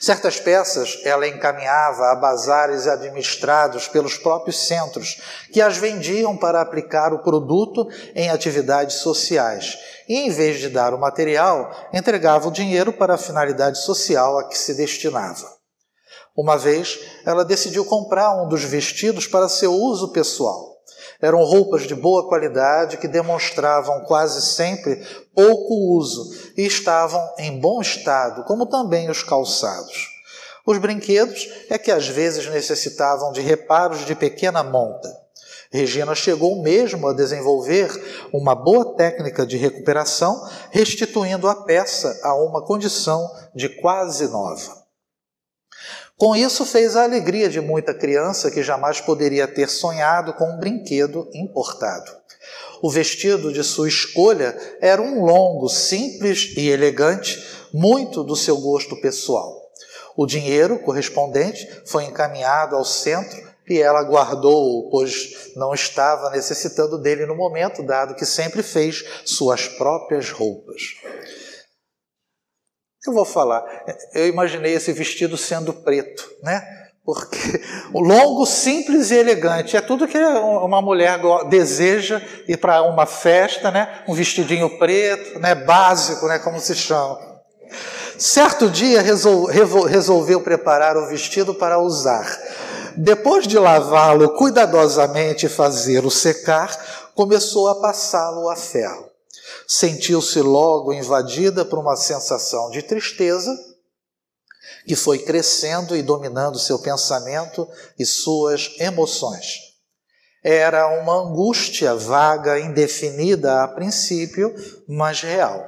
Certas 0.00 0.38
peças 0.38 1.00
ela 1.04 1.26
encaminhava 1.26 2.10
a 2.10 2.16
bazares 2.16 2.86
administrados 2.86 3.88
pelos 3.88 4.16
próprios 4.16 4.66
centros, 4.66 5.20
que 5.52 5.60
as 5.60 5.76
vendiam 5.76 6.36
para 6.36 6.60
aplicar 6.60 7.12
o 7.12 7.22
produto 7.22 7.88
em 8.14 8.30
atividades 8.30 8.96
sociais. 8.96 9.78
E, 10.08 10.18
em 10.18 10.30
vez 10.30 10.58
de 10.58 10.68
dar 10.68 10.92
o 10.92 11.00
material, 11.00 11.70
entregava 11.92 12.48
o 12.48 12.52
dinheiro 12.52 12.92
para 12.92 13.14
a 13.14 13.18
finalidade 13.18 13.78
social 13.78 14.38
a 14.38 14.48
que 14.48 14.58
se 14.58 14.74
destinava. 14.74 15.54
Uma 16.36 16.58
vez, 16.58 16.98
ela 17.24 17.44
decidiu 17.44 17.84
comprar 17.84 18.42
um 18.42 18.48
dos 18.48 18.64
vestidos 18.64 19.26
para 19.26 19.48
seu 19.48 19.72
uso 19.72 20.12
pessoal. 20.12 20.73
Eram 21.20 21.42
roupas 21.44 21.82
de 21.82 21.94
boa 21.94 22.28
qualidade 22.28 22.96
que 22.96 23.08
demonstravam 23.08 24.00
quase 24.04 24.42
sempre 24.42 25.02
pouco 25.34 25.96
uso 25.96 26.32
e 26.56 26.66
estavam 26.66 27.22
em 27.38 27.58
bom 27.58 27.80
estado, 27.80 28.44
como 28.44 28.66
também 28.66 29.10
os 29.10 29.22
calçados. 29.22 30.14
Os 30.66 30.78
brinquedos 30.78 31.48
é 31.68 31.76
que 31.76 31.90
às 31.90 32.08
vezes 32.08 32.46
necessitavam 32.48 33.32
de 33.32 33.40
reparos 33.40 34.06
de 34.06 34.14
pequena 34.14 34.62
monta. 34.62 35.24
Regina 35.70 36.14
chegou 36.14 36.62
mesmo 36.62 37.08
a 37.08 37.12
desenvolver 37.12 37.90
uma 38.32 38.54
boa 38.54 38.94
técnica 38.94 39.44
de 39.44 39.56
recuperação, 39.56 40.48
restituindo 40.70 41.48
a 41.48 41.64
peça 41.64 42.20
a 42.22 42.34
uma 42.34 42.62
condição 42.62 43.28
de 43.52 43.68
quase 43.68 44.28
nova. 44.28 44.83
Com 46.16 46.36
isso, 46.36 46.64
fez 46.64 46.94
a 46.94 47.02
alegria 47.02 47.48
de 47.48 47.60
muita 47.60 47.92
criança 47.92 48.50
que 48.50 48.62
jamais 48.62 49.00
poderia 49.00 49.48
ter 49.48 49.68
sonhado 49.68 50.32
com 50.34 50.52
um 50.52 50.58
brinquedo 50.58 51.28
importado. 51.34 52.10
O 52.80 52.90
vestido 52.90 53.52
de 53.52 53.64
sua 53.64 53.88
escolha 53.88 54.56
era 54.80 55.02
um 55.02 55.24
longo, 55.24 55.68
simples 55.68 56.54
e 56.56 56.68
elegante, 56.68 57.42
muito 57.72 58.22
do 58.22 58.36
seu 58.36 58.56
gosto 58.58 59.00
pessoal. 59.00 59.70
O 60.16 60.26
dinheiro 60.26 60.78
correspondente 60.78 61.68
foi 61.86 62.04
encaminhado 62.04 62.76
ao 62.76 62.84
centro 62.84 63.42
e 63.68 63.80
ela 63.80 64.04
guardou, 64.04 64.88
pois 64.90 65.50
não 65.56 65.74
estava 65.74 66.30
necessitando 66.30 66.98
dele 66.98 67.26
no 67.26 67.34
momento, 67.34 67.82
dado 67.82 68.14
que 68.14 68.26
sempre 68.26 68.62
fez 68.62 69.04
suas 69.24 69.66
próprias 69.66 70.30
roupas. 70.30 70.96
Eu 73.06 73.12
vou 73.12 73.24
falar, 73.24 73.62
eu 74.14 74.26
imaginei 74.28 74.72
esse 74.74 74.90
vestido 74.92 75.36
sendo 75.36 75.72
preto, 75.72 76.26
né? 76.42 76.62
Porque 77.04 77.60
o 77.92 78.00
longo, 78.00 78.46
simples 78.46 79.10
e 79.10 79.16
elegante 79.16 79.76
é 79.76 79.82
tudo 79.82 80.08
que 80.08 80.16
uma 80.16 80.80
mulher 80.80 81.20
deseja 81.50 82.22
ir 82.48 82.56
para 82.56 82.82
uma 82.82 83.04
festa, 83.04 83.70
né? 83.70 84.02
Um 84.08 84.14
vestidinho 84.14 84.78
preto, 84.78 85.38
né? 85.38 85.54
Básico, 85.54 86.26
né? 86.26 86.38
Como 86.38 86.58
se 86.58 86.74
chama. 86.74 87.18
Certo 88.18 88.70
dia 88.70 89.02
resolveu 89.02 90.40
preparar 90.40 90.96
o 90.96 91.06
vestido 91.08 91.52
para 91.54 91.78
usar. 91.78 92.26
Depois 92.96 93.46
de 93.46 93.58
lavá-lo 93.58 94.30
cuidadosamente 94.30 95.44
e 95.44 95.48
fazê-lo 95.50 96.10
secar, 96.10 96.74
começou 97.14 97.68
a 97.68 97.82
passá-lo 97.82 98.48
a 98.48 98.56
ferro. 98.56 99.10
Sentiu-se 99.66 100.40
logo 100.40 100.92
invadida 100.92 101.64
por 101.64 101.78
uma 101.78 101.96
sensação 101.96 102.70
de 102.70 102.82
tristeza 102.82 103.50
que 104.86 104.94
foi 104.94 105.18
crescendo 105.18 105.96
e 105.96 106.02
dominando 106.02 106.58
seu 106.58 106.78
pensamento 106.78 107.68
e 107.98 108.04
suas 108.04 108.74
emoções. 108.78 109.74
Era 110.42 110.86
uma 111.00 111.22
angústia 111.22 111.94
vaga, 111.94 112.60
indefinida 112.60 113.62
a 113.62 113.68
princípio, 113.68 114.54
mas 114.86 115.22
real. 115.22 115.64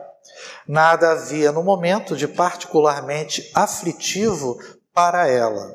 Nada 0.68 1.12
havia 1.12 1.50
no 1.50 1.62
momento 1.62 2.14
de 2.14 2.28
particularmente 2.28 3.50
aflitivo 3.54 4.58
para 4.92 5.28
ela. 5.28 5.74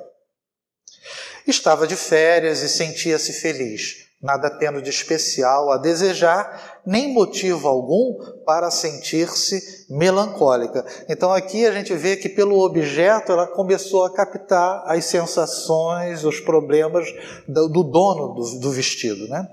Estava 1.48 1.88
de 1.88 1.96
férias 1.96 2.62
e 2.62 2.70
sentia-se 2.70 3.34
feliz 3.34 4.12
nada 4.22 4.50
tendo 4.50 4.82
de 4.82 4.90
especial 4.90 5.72
a 5.72 5.78
desejar, 5.78 6.71
nem 6.86 7.13
motivo 7.13 7.67
algum 7.67 8.15
para 8.46 8.72
sentir-se 8.72 9.86
melancólica. 9.89 10.86
Então 11.08 11.32
aqui 11.32 11.65
a 11.65 11.72
gente 11.72 11.94
vê 11.94 12.15
que 12.17 12.30
pelo 12.30 12.60
objeto 12.60 13.32
ela 13.32 13.48
começou 13.48 14.06
a 14.06 14.13
captar 14.13 14.84
as 14.86 15.06
sensações, 15.06 16.24
os 16.24 16.39
problemas 16.39 17.08
do, 17.48 17.84
dono 17.84 18.34
do, 18.34 18.60
do 18.60 18.72
vestido, 18.72 19.28
né? 19.28 19.48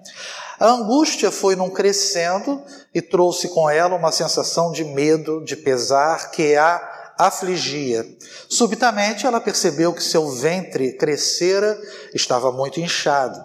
A 0.58 0.70
angústia 0.70 1.30
foi 1.30 1.54
num 1.54 1.70
crescendo 1.70 2.60
e 2.92 3.00
trouxe 3.00 3.48
com 3.48 3.70
ela 3.70 3.94
uma 3.94 4.10
sensação 4.10 4.72
de 4.72 4.84
medo, 4.84 5.44
de 5.44 5.54
pesar 5.54 6.32
que 6.32 6.56
a 6.56 7.14
afligia. 7.18 8.04
Subitamente 8.48 9.26
ela 9.26 9.40
percebeu 9.40 9.92
que 9.92 10.02
seu 10.02 10.28
ventre 10.30 10.92
crescera, 10.92 11.78
estava 12.14 12.52
muito 12.52 12.80
inchado. 12.80 13.38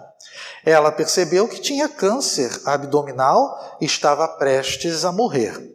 Ela 0.64 0.92
percebeu 0.92 1.48
que 1.48 1.60
tinha 1.60 1.88
câncer 1.88 2.50
abdominal 2.64 3.76
e 3.80 3.84
estava 3.84 4.26
prestes 4.28 5.04
a 5.04 5.12
morrer. 5.12 5.74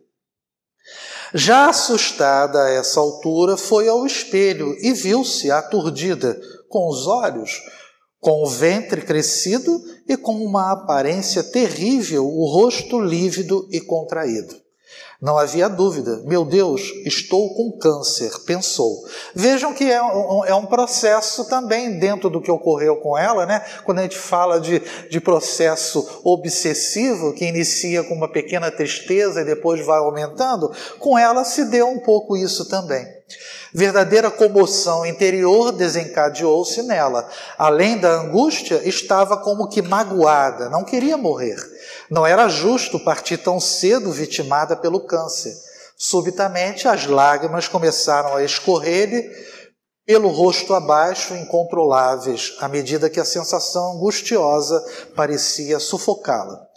Já 1.34 1.70
assustada 1.70 2.64
a 2.64 2.70
essa 2.70 3.00
altura, 3.00 3.56
foi 3.56 3.88
ao 3.88 4.06
espelho 4.06 4.76
e 4.80 4.94
viu-se 4.94 5.52
aturdida, 5.52 6.40
com 6.68 6.90
os 6.90 7.06
olhos, 7.06 7.62
com 8.20 8.44
o 8.44 8.48
ventre 8.48 9.02
crescido 9.02 9.82
e 10.08 10.18
com 10.18 10.44
uma 10.44 10.72
aparência 10.72 11.44
terrível, 11.44 12.26
o 12.26 12.46
rosto 12.52 13.00
lívido 13.00 13.68
e 13.72 13.80
contraído. 13.80 14.56
Não 15.22 15.38
havia 15.38 15.68
dúvida. 15.68 16.22
Meu 16.24 16.46
Deus, 16.46 16.82
estou 17.06 17.54
com 17.54 17.78
câncer, 17.78 18.32
pensou. 18.46 19.04
Vejam 19.36 19.74
que 19.74 19.84
é 19.84 20.02
um, 20.02 20.46
é 20.46 20.56
um, 20.56 20.66
processo 20.66 21.44
também 21.50 22.00
dentro 22.00 22.30
do 22.30 22.42
que 22.42 22.50
ocorreu 22.50 22.96
com 22.98 23.18
ela, 23.18 23.46
né? 23.46 23.62
Quando 23.84 24.00
a 24.00 24.04
gente 24.04 24.18
fala 24.18 24.62
de, 24.62 24.82
de 25.10 25.20
processo 25.20 26.22
obsessivo, 26.24 27.34
que 27.34 27.44
inicia 27.44 28.02
com 28.04 28.14
uma 28.14 28.32
pequena 28.32 28.72
tristeza 28.72 29.42
e 29.42 29.46
depois 29.46 29.86
vai 29.86 30.00
aumentando, 30.00 30.72
com 31.00 31.18
ela 31.18 31.44
se 31.44 31.66
deu 31.66 31.90
um 31.90 32.00
pouco 32.00 32.38
isso 32.38 32.70
também. 32.70 33.06
Verdadeira 33.74 34.32
comoção 34.32 35.06
interior 35.06 35.72
desencadeou-se 35.72 36.82
nela. 36.84 37.30
Além 37.58 37.98
da 37.98 38.10
angústia, 38.10 38.82
estava 38.88 39.38
como 39.38 39.68
que 39.68 39.82
magoada, 39.82 40.70
não 40.70 40.84
queria 40.84 41.18
morrer. 41.18 41.58
Não 42.10 42.26
era 42.26 42.50
justo 42.50 43.00
partir 43.00 43.38
tão 43.38 43.60
cedo 43.60 44.12
vitimada 44.12 44.76
pelo 44.76 45.02
câncer. 45.02 45.56
Subitamente 45.98 46.88
as 46.88 47.06
lágrimas 47.06 47.68
começaram 47.68 48.36
a 48.36 48.44
escorrer-lhe 48.44 49.30
pelo 50.06 50.30
rosto 50.30 50.74
abaixo, 50.74 51.36
incontroláveis, 51.36 52.56
à 52.60 52.68
medida 52.68 53.10
que 53.10 53.20
a 53.20 53.26
sensação 53.26 53.98
angustiosa 53.98 54.84
parecia 55.16 55.80
sufocá-la. 55.80 56.68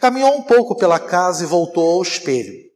Caminhou 0.00 0.34
um 0.34 0.42
pouco 0.42 0.74
pela 0.74 0.98
casa 0.98 1.44
e 1.44 1.46
voltou 1.46 1.88
ao 1.88 2.02
espelho. 2.02 2.68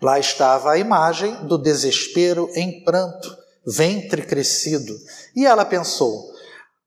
Lá 0.00 0.18
estava 0.18 0.72
a 0.72 0.78
imagem 0.78 1.34
do 1.46 1.58
desespero 1.58 2.48
em 2.54 2.82
pranto, 2.82 3.36
ventre 3.66 4.22
crescido, 4.22 4.96
e 5.36 5.44
ela 5.44 5.64
pensou: 5.66 6.32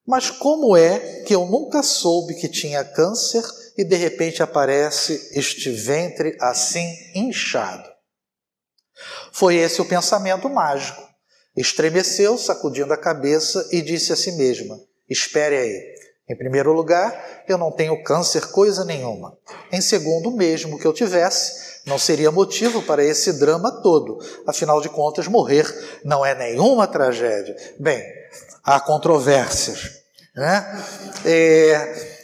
mas 0.08 0.32
como 0.32 0.77
é 0.77 1.23
que 1.23 1.36
eu 1.36 1.45
nunca 1.45 1.84
soube 1.84 2.36
que 2.36 2.47
tinha 2.47 2.86
câncer 2.86 3.43
e 3.78 3.84
de 3.84 3.96
repente 3.96 4.42
aparece 4.42 5.30
este 5.34 5.70
ventre 5.70 6.36
assim 6.42 6.94
inchado. 7.13 7.88
Foi 9.32 9.56
esse 9.56 9.82
o 9.82 9.86
pensamento 9.86 10.50
mágico. 10.50 11.06
Estremeceu, 11.56 12.38
sacudindo 12.38 12.94
a 12.94 12.98
cabeça 12.98 13.68
e 13.72 13.82
disse 13.82 14.12
a 14.12 14.16
si 14.16 14.32
mesma: 14.34 14.80
Espere 15.10 15.56
aí. 15.56 15.98
Em 16.30 16.36
primeiro 16.36 16.74
lugar, 16.74 17.44
eu 17.48 17.58
não 17.58 17.72
tenho 17.72 18.04
câncer 18.04 18.48
coisa 18.48 18.84
nenhuma. 18.84 19.38
Em 19.72 19.80
segundo, 19.80 20.30
mesmo 20.30 20.78
que 20.78 20.86
eu 20.86 20.92
tivesse, 20.92 21.82
não 21.86 21.98
seria 21.98 22.30
motivo 22.32 22.82
para 22.82 23.04
esse 23.04 23.40
drama 23.40 23.82
todo. 23.82 24.20
Afinal 24.46 24.82
de 24.82 24.90
contas, 24.90 25.28
morrer 25.28 25.66
não 26.04 26.26
é 26.26 26.36
nenhuma 26.36 26.86
tragédia. 26.86 27.56
Bem, 27.80 28.04
há 28.62 28.78
controvérsias. 28.78 30.02
Né? 30.36 30.84
É, 31.26 32.16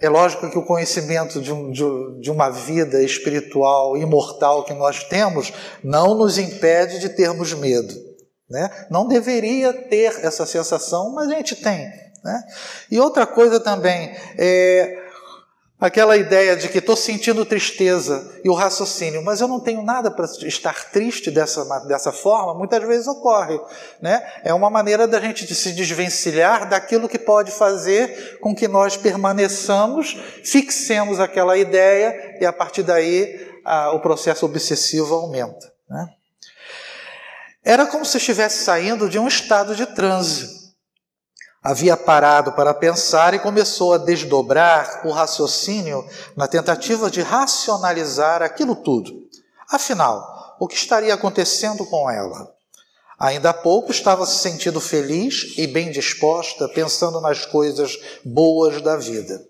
é 0.00 0.08
lógico 0.08 0.50
que 0.50 0.58
o 0.58 0.64
conhecimento 0.64 1.40
de, 1.40 1.52
um, 1.52 1.70
de, 1.70 1.82
de, 2.20 2.30
uma 2.30 2.48
vida 2.48 3.02
espiritual 3.02 3.96
imortal 3.96 4.64
que 4.64 4.72
nós 4.72 5.04
temos 5.04 5.52
não 5.84 6.14
nos 6.14 6.38
impede 6.38 6.98
de 6.98 7.10
termos 7.10 7.52
medo. 7.52 7.94
Né? 8.48 8.68
Não 8.90 9.06
deveria 9.06 9.72
ter 9.72 10.24
essa 10.24 10.46
sensação, 10.46 11.12
mas 11.14 11.30
a 11.30 11.34
gente 11.34 11.54
tem. 11.54 11.86
Né? 12.24 12.42
E 12.90 12.98
outra 12.98 13.26
coisa 13.26 13.60
também, 13.60 14.16
é, 14.38 15.09
Aquela 15.80 16.14
ideia 16.14 16.54
de 16.54 16.68
que 16.68 16.76
estou 16.76 16.94
sentindo 16.94 17.42
tristeza 17.42 18.38
e 18.44 18.50
o 18.50 18.54
raciocínio, 18.54 19.24
mas 19.24 19.40
eu 19.40 19.48
não 19.48 19.58
tenho 19.58 19.80
nada 19.80 20.10
para 20.10 20.26
estar 20.42 20.90
triste 20.90 21.30
dessa, 21.30 21.64
dessa 21.86 22.12
forma, 22.12 22.52
muitas 22.54 22.86
vezes 22.86 23.06
ocorre. 23.06 23.58
Né? 23.98 24.22
É 24.44 24.52
uma 24.52 24.68
maneira 24.68 25.08
da 25.08 25.18
gente 25.18 25.52
se 25.54 25.72
desvencilhar 25.72 26.68
daquilo 26.68 27.08
que 27.08 27.18
pode 27.18 27.50
fazer 27.50 28.38
com 28.40 28.54
que 28.54 28.68
nós 28.68 28.98
permaneçamos, 28.98 30.20
fixemos 30.44 31.18
aquela 31.18 31.56
ideia 31.56 32.36
e 32.38 32.44
a 32.44 32.52
partir 32.52 32.82
daí 32.82 33.48
a, 33.64 33.92
o 33.92 34.00
processo 34.00 34.44
obsessivo 34.44 35.14
aumenta. 35.14 35.72
Né? 35.88 36.06
Era 37.64 37.86
como 37.86 38.04
se 38.04 38.18
estivesse 38.18 38.64
saindo 38.64 39.08
de 39.08 39.18
um 39.18 39.26
estado 39.26 39.74
de 39.74 39.86
transe 39.86 40.59
havia 41.62 41.96
parado 41.96 42.52
para 42.52 42.72
pensar 42.72 43.34
e 43.34 43.38
começou 43.38 43.92
a 43.92 43.98
desdobrar 43.98 45.02
o 45.04 45.10
raciocínio 45.10 46.04
na 46.34 46.48
tentativa 46.48 47.10
de 47.10 47.20
racionalizar 47.20 48.42
aquilo 48.42 48.74
tudo. 48.74 49.28
Afinal, 49.68 50.56
o 50.58 50.66
que 50.66 50.74
estaria 50.74 51.12
acontecendo 51.12 51.84
com 51.86 52.10
ela? 52.10 52.52
Ainda 53.18 53.50
há 53.50 53.54
pouco 53.54 53.90
estava 53.90 54.24
se 54.24 54.38
sentindo 54.38 54.80
feliz 54.80 55.54
e 55.58 55.66
bem 55.66 55.90
disposta, 55.90 56.66
pensando 56.68 57.20
nas 57.20 57.44
coisas 57.44 57.98
boas 58.24 58.80
da 58.80 58.96
vida. 58.96 59.44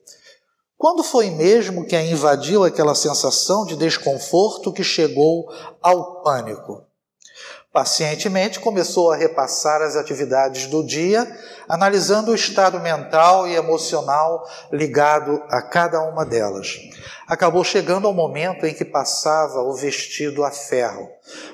Quando 0.76 1.04
foi 1.04 1.30
mesmo 1.30 1.86
que 1.86 1.94
a 1.94 2.02
invadiu 2.02 2.64
aquela 2.64 2.94
sensação 2.94 3.64
de 3.64 3.76
desconforto 3.76 4.72
que 4.72 4.82
chegou 4.82 5.48
ao 5.80 6.22
pânico? 6.22 6.89
Pacientemente 7.72 8.58
começou 8.58 9.12
a 9.12 9.16
repassar 9.16 9.80
as 9.80 9.94
atividades 9.94 10.66
do 10.66 10.84
dia, 10.84 11.24
analisando 11.68 12.32
o 12.32 12.34
estado 12.34 12.80
mental 12.80 13.46
e 13.46 13.54
emocional 13.54 14.44
ligado 14.72 15.40
a 15.48 15.62
cada 15.62 16.02
uma 16.02 16.26
delas. 16.26 16.76
Acabou 17.28 17.62
chegando 17.62 18.08
ao 18.08 18.12
momento 18.12 18.66
em 18.66 18.74
que 18.74 18.84
passava 18.84 19.60
o 19.60 19.72
vestido 19.72 20.42
a 20.42 20.50
ferro. 20.50 21.08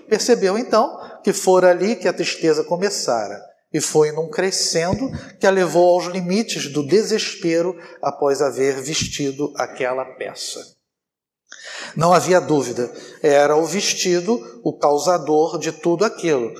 Percebeu 0.09 0.57
então 0.57 0.99
que 1.23 1.35
fora 1.35 1.69
ali 1.69 1.95
que 1.95 2.09
a 2.09 2.15
tristeza 2.15 2.65
começara, 2.65 3.39
e 3.71 3.79
foi 3.79 4.11
num 4.11 4.31
crescendo 4.31 5.11
que 5.39 5.47
a 5.47 5.51
levou 5.51 5.97
aos 5.97 6.07
limites 6.07 6.73
do 6.73 6.83
desespero 6.83 7.77
após 8.01 8.41
haver 8.41 8.81
vestido 8.81 9.53
aquela 9.55 10.05
peça. 10.17 10.76
Não 11.95 12.13
havia 12.13 12.41
dúvida, 12.41 12.93
era 13.23 13.57
o 13.57 13.65
vestido 13.65 14.61
o 14.65 14.77
causador 14.77 15.59
de 15.59 15.73
tudo 15.73 16.05
aquilo. 16.05 16.53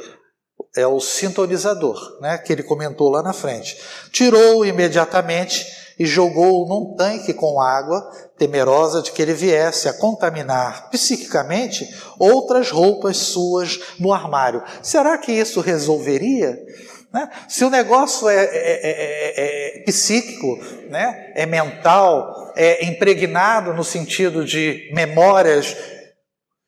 é 0.77 0.87
o 0.87 1.01
sintonizador, 1.01 1.99
né, 2.21 2.37
que 2.37 2.53
ele 2.53 2.63
comentou 2.63 3.09
lá 3.09 3.23
na 3.23 3.33
frente. 3.33 3.79
Tirou 4.13 4.65
imediatamente 4.65 5.67
e 5.99 6.05
jogou 6.05 6.69
num 6.69 6.95
tanque 6.95 7.33
com 7.33 7.59
água, 7.59 8.03
temerosa 8.37 9.01
de 9.01 9.11
que 9.13 9.23
ele 9.23 9.33
viesse 9.33 9.89
a 9.89 9.95
contaminar 9.95 10.91
psiquicamente 10.91 11.89
outras 12.19 12.71
roupas 12.71 13.17
suas 13.17 13.81
no 13.99 14.13
armário. 14.13 14.63
Será 14.83 15.17
que 15.17 15.33
isso 15.33 15.61
resolveria? 15.61 16.59
Né? 17.13 17.31
Se 17.49 17.65
o 17.65 17.71
negócio 17.71 18.29
é, 18.29 18.35
é, 18.35 18.51
é, 18.53 19.79
é, 19.79 19.83
psíquico, 19.85 20.59
né? 20.89 21.33
é 21.35 21.47
mental, 21.47 22.53
é 22.57 22.85
impregnado 22.85 23.73
no 23.73 23.85
sentido 23.85 24.45
de 24.45 24.91
memórias 24.93 25.77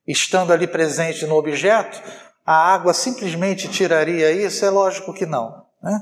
estando 0.06 0.52
ali 0.52 0.66
presente 0.66 1.26
no 1.26 1.36
objeto, 1.36 2.00
a 2.44 2.72
água 2.72 2.94
simplesmente 2.94 3.68
tiraria 3.68 4.32
isso? 4.32 4.64
É 4.64 4.70
lógico 4.70 5.12
que 5.12 5.26
não. 5.26 5.66
Né? 5.82 6.00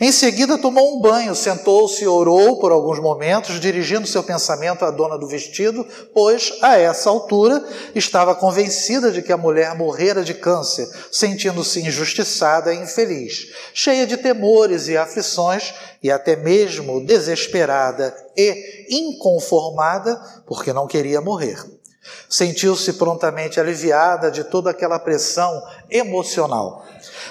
Em 0.00 0.10
seguida, 0.10 0.58
tomou 0.58 0.96
um 0.96 1.00
banho, 1.00 1.32
sentou-se 1.32 2.02
e 2.02 2.08
orou 2.08 2.58
por 2.58 2.72
alguns 2.72 2.98
momentos, 2.98 3.60
dirigindo 3.60 4.06
seu 4.06 4.22
pensamento 4.24 4.84
à 4.84 4.90
dona 4.90 5.16
do 5.16 5.28
vestido, 5.28 5.86
pois, 6.12 6.52
a 6.60 6.76
essa 6.76 7.08
altura, 7.08 7.64
estava 7.94 8.34
convencida 8.34 9.12
de 9.12 9.22
que 9.22 9.32
a 9.32 9.36
mulher 9.36 9.76
morrera 9.76 10.24
de 10.24 10.34
câncer, 10.34 10.88
sentindo-se 11.12 11.80
injustiçada 11.80 12.74
e 12.74 12.78
infeliz, 12.78 13.52
cheia 13.72 14.04
de 14.04 14.16
temores 14.16 14.88
e 14.88 14.96
aflições, 14.96 15.72
e 16.02 16.10
até 16.10 16.34
mesmo 16.34 17.04
desesperada 17.06 18.12
e 18.36 18.86
inconformada, 18.90 20.20
porque 20.46 20.72
não 20.72 20.88
queria 20.88 21.20
morrer. 21.20 21.64
Sentiu-se 22.28 22.94
prontamente 22.94 23.60
aliviada 23.60 24.30
de 24.30 24.44
toda 24.44 24.70
aquela 24.70 24.98
pressão 24.98 25.62
emocional. 25.88 26.84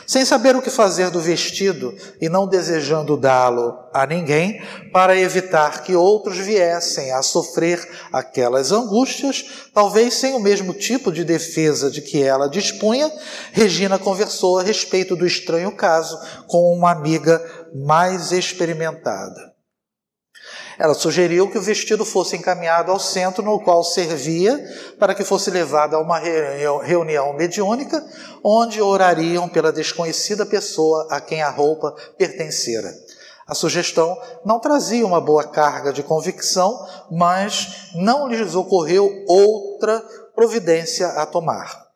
Sem 0.08 0.26
saber 0.26 0.56
o 0.56 0.62
que 0.62 0.70
fazer 0.70 1.10
do 1.10 1.20
vestido 1.20 1.96
e 2.20 2.30
não 2.30 2.48
desejando 2.48 3.18
dá-lo 3.18 3.78
a 3.94 4.06
ninguém, 4.06 4.62
para 4.92 5.18
evitar 5.18 5.84
que 5.84 5.96
outros 5.96 6.38
viessem 6.38 7.12
a 7.12 7.22
sofrer 7.22 7.80
aquelas 8.12 8.72
angústias, 8.72 9.70
talvez 9.74 10.14
sem 10.14 10.34
o 10.34 10.40
mesmo 10.40 10.74
tipo 10.74 11.12
de 11.12 11.24
defesa 11.24 11.90
de 11.90 12.02
que 12.02 12.22
ela 12.22 12.50
dispunha, 12.50 13.12
Regina 13.52 14.00
conversou 14.00 14.60
a 14.60 14.64
respeito 14.64 15.16
do 15.16 15.26
estranho 15.26 15.72
caso 15.76 16.20
com 16.48 16.74
uma 16.74 16.92
amiga 16.92 17.42
mais 17.74 18.32
experimentada. 18.32 19.51
Ela 20.82 20.96
sugeriu 20.96 21.48
que 21.48 21.60
o 21.60 21.62
vestido 21.62 22.04
fosse 22.04 22.36
encaminhado 22.36 22.92
ao 22.92 23.00
centro 23.00 23.44
no 23.44 23.60
qual 23.60 23.84
servia 23.84 24.60
para 24.98 25.14
que 25.14 25.24
fosse 25.24 25.52
levado 25.52 25.96
a 25.96 26.00
uma 26.00 26.18
reunião 26.18 27.34
mediúnica, 27.34 28.04
onde 28.44 28.82
orariam 28.82 29.48
pela 29.48 29.72
desconhecida 29.72 30.44
pessoa 30.44 31.08
a 31.12 31.22
quem 31.22 31.44
a 31.44 31.52
roupa 31.52 31.96
pertencera. 32.18 32.92
A 33.46 33.54
sugestão 33.54 34.20
não 34.44 34.60
trazia 34.60 35.06
uma 35.06 35.22
boa 35.22 35.44
carga 35.44 35.94
de 35.94 36.02
convicção, 36.02 36.84
mas 37.12 37.92
não 37.94 38.28
lhes 38.28 38.56
ocorreu 38.56 39.08
outra 39.28 40.04
providência 40.34 41.10
a 41.10 41.28
tomar. 41.28 41.91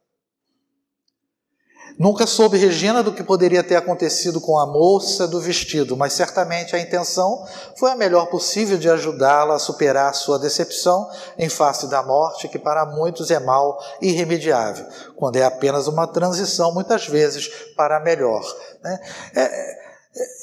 Nunca 1.98 2.28
soube 2.28 2.58
Regina 2.58 3.02
do 3.02 3.14
que 3.14 3.24
poderia 3.24 3.64
ter 3.64 3.78
acontecido 3.78 4.42
com 4.42 4.60
a 4.60 4.66
moça 4.66 5.26
do 5.26 5.40
vestido, 5.40 5.96
mas 5.96 6.12
certamente 6.12 6.76
a 6.76 6.80
intenção 6.80 7.46
foi 7.78 7.92
a 7.92 7.96
melhor 7.96 8.26
possível 8.26 8.78
de 8.78 8.90
ajudá-la 8.90 9.56
a 9.56 9.60
superar 9.60 10.14
sua 10.14 10.38
decepção 10.38 11.10
em 11.38 11.48
face 11.48 11.88
da 11.88 12.04
morte, 12.04 12.50
que 12.50 12.60
para 12.60 12.86
muitos 12.86 13.32
é 13.32 13.40
mal 13.40 13.80
irremediável, 14.02 14.86
quando 15.16 15.38
é 15.38 15.44
apenas 15.46 15.88
uma 15.88 16.06
transição, 16.06 16.74
muitas 16.74 17.08
vezes, 17.08 17.48
para 17.78 18.02
melhor. 18.02 18.44
Né? 18.84 19.00
É, 19.34 19.42
é, 19.42 19.86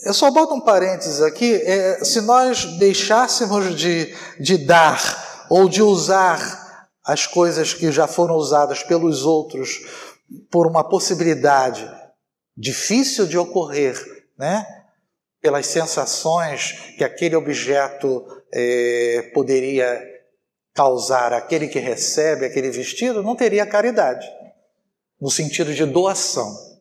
eu 0.07 0.15
só 0.15 0.31
boto 0.31 0.55
um 0.55 0.61
parênteses 0.61 1.21
aqui: 1.21 1.55
é, 1.55 2.03
se 2.03 2.23
nós 2.23 2.65
deixássemos 2.79 3.77
de, 3.77 4.15
de 4.41 4.57
dar 4.57 5.47
ou 5.51 5.69
de 5.69 5.83
usar 5.83 6.88
as 7.05 7.27
coisas 7.27 7.75
que 7.75 7.91
já 7.91 8.07
foram 8.07 8.37
usadas 8.37 8.83
pelos 8.83 9.25
outros 9.25 9.81
por 10.51 10.66
uma 10.66 10.88
possibilidade 10.88 11.88
difícil 12.57 13.27
de 13.27 13.38
ocorrer, 13.38 13.97
né? 14.38 14.66
pelas 15.40 15.66
sensações 15.66 16.73
que 16.97 17.03
aquele 17.03 17.35
objeto 17.35 18.25
é, 18.53 19.31
poderia 19.35 20.01
causar 20.75 21.33
aquele 21.33 21.68
que 21.68 21.79
recebe 21.79 22.47
aquele 22.47 22.71
vestido, 22.71 23.23
não 23.23 23.37
teria 23.37 23.66
caridade, 23.66 24.27
no 25.21 25.31
sentido 25.31 25.75
de 25.75 25.85
doação. 25.85 26.72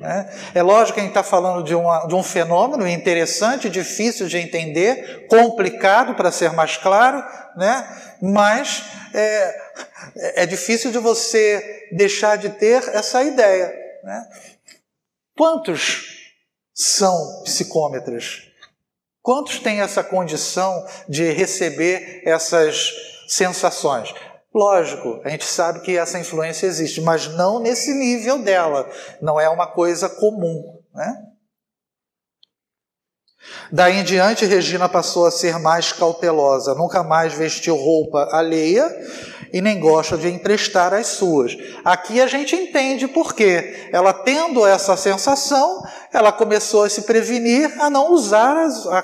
Né? 0.00 0.30
É 0.54 0.62
lógico 0.62 0.94
que 0.94 1.00
a 1.00 1.02
gente 1.02 1.10
está 1.10 1.22
falando 1.22 1.62
de, 1.62 1.74
uma, 1.74 2.06
de 2.06 2.14
um 2.14 2.22
fenômeno 2.22 2.88
interessante, 2.88 3.68
difícil 3.68 4.26
de 4.26 4.38
entender, 4.38 5.26
complicado 5.28 6.14
para 6.14 6.32
ser 6.32 6.52
mais 6.54 6.78
claro, 6.78 7.22
né? 7.54 8.16
mas 8.22 8.82
é, 9.12 10.42
é 10.42 10.46
difícil 10.46 10.90
de 10.90 10.98
você 10.98 11.88
deixar 11.92 12.38
de 12.38 12.48
ter 12.48 12.82
essa 12.94 13.22
ideia. 13.22 13.70
Né? 14.02 14.26
Quantos 15.36 16.32
são 16.74 17.42
psicômetras? 17.44 18.48
Quantos 19.20 19.58
têm 19.58 19.82
essa 19.82 20.02
condição 20.02 20.86
de 21.06 21.30
receber 21.30 22.22
essas 22.24 22.90
sensações? 23.28 24.14
Lógico, 24.52 25.20
a 25.24 25.28
gente 25.28 25.44
sabe 25.44 25.80
que 25.80 25.96
essa 25.96 26.18
influência 26.18 26.66
existe, 26.66 27.00
mas 27.00 27.28
não 27.28 27.60
nesse 27.60 27.94
nível 27.94 28.38
dela. 28.42 28.90
Não 29.22 29.40
é 29.40 29.48
uma 29.48 29.66
coisa 29.66 30.08
comum. 30.08 30.80
Né? 30.92 31.26
Daí 33.70 33.98
em 33.98 34.04
diante, 34.04 34.44
Regina 34.44 34.88
passou 34.88 35.24
a 35.24 35.30
ser 35.30 35.58
mais 35.58 35.92
cautelosa, 35.92 36.74
nunca 36.74 37.02
mais 37.02 37.32
vestiu 37.32 37.76
roupa 37.76 38.28
alheia 38.32 38.88
e 39.52 39.60
nem 39.60 39.78
gosta 39.78 40.16
de 40.16 40.28
emprestar 40.28 40.92
as 40.92 41.06
suas. 41.08 41.56
Aqui 41.84 42.20
a 42.20 42.26
gente 42.26 42.54
entende 42.54 43.06
por 43.08 43.34
quê. 43.34 43.88
Ela 43.92 44.12
tendo 44.12 44.66
essa 44.66 44.96
sensação, 44.96 45.82
ela 46.12 46.32
começou 46.32 46.82
a 46.82 46.90
se 46.90 47.02
prevenir 47.02 47.72
a 47.80 47.88
não 47.88 48.12
usar 48.12 48.56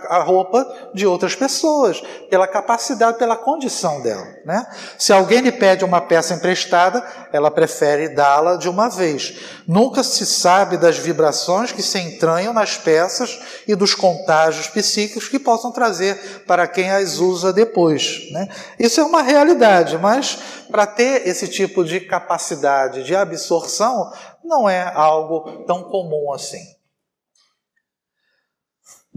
a, 0.09 0.23
roupa 0.23 0.91
de 0.93 1.07
outras 1.07 1.37
pessoas, 1.37 2.03
pela 2.29 2.49
capacidade, 2.49 3.19
pela 3.19 3.37
condição 3.37 4.03
dela. 4.03 4.27
Né? 4.45 4.67
Se 4.99 5.13
alguém 5.13 5.41
lhe 5.41 5.53
pede 5.53 5.85
uma 5.85 6.01
peça 6.01 6.35
emprestada, 6.35 7.05
ela 7.33 7.51
prefere 7.51 8.09
dá-la 8.09 8.57
de 8.57 8.69
uma 8.69 8.89
vez. 8.89 9.39
Nunca 9.69 10.03
se 10.03 10.27
sabe 10.27 10.77
das 10.77 10.99
vibrações 10.99 11.71
que 11.71 11.83
se 11.83 11.99
entranham 11.99 12.53
nas 12.53 12.77
peças 12.77 13.39
e 13.69 13.77
dos 13.77 13.95
contágios 13.95 14.67
psíquicos 14.67 15.29
que 15.29 15.39
possam 15.39 15.71
trazer 15.71 16.43
para 16.47 16.67
quem 16.67 16.91
as 16.91 17.19
usa 17.19 17.53
depois. 17.53 18.31
Né? 18.33 18.49
Isso 18.81 19.01
é 19.01 19.05
uma 19.05 19.23
realidade, 19.23 19.97
mas 19.99 20.39
para 20.71 20.87
ter 20.87 21.27
esse 21.29 21.47
tipo 21.47 21.85
de 21.85 22.01
capacidade 22.01 23.05
de 23.05 23.15
absorção, 23.15 24.13
não 24.45 24.69
é 24.69 24.91
algo 24.93 25.65
tão 25.67 25.85
comum 25.85 26.33
assim. 26.33 26.76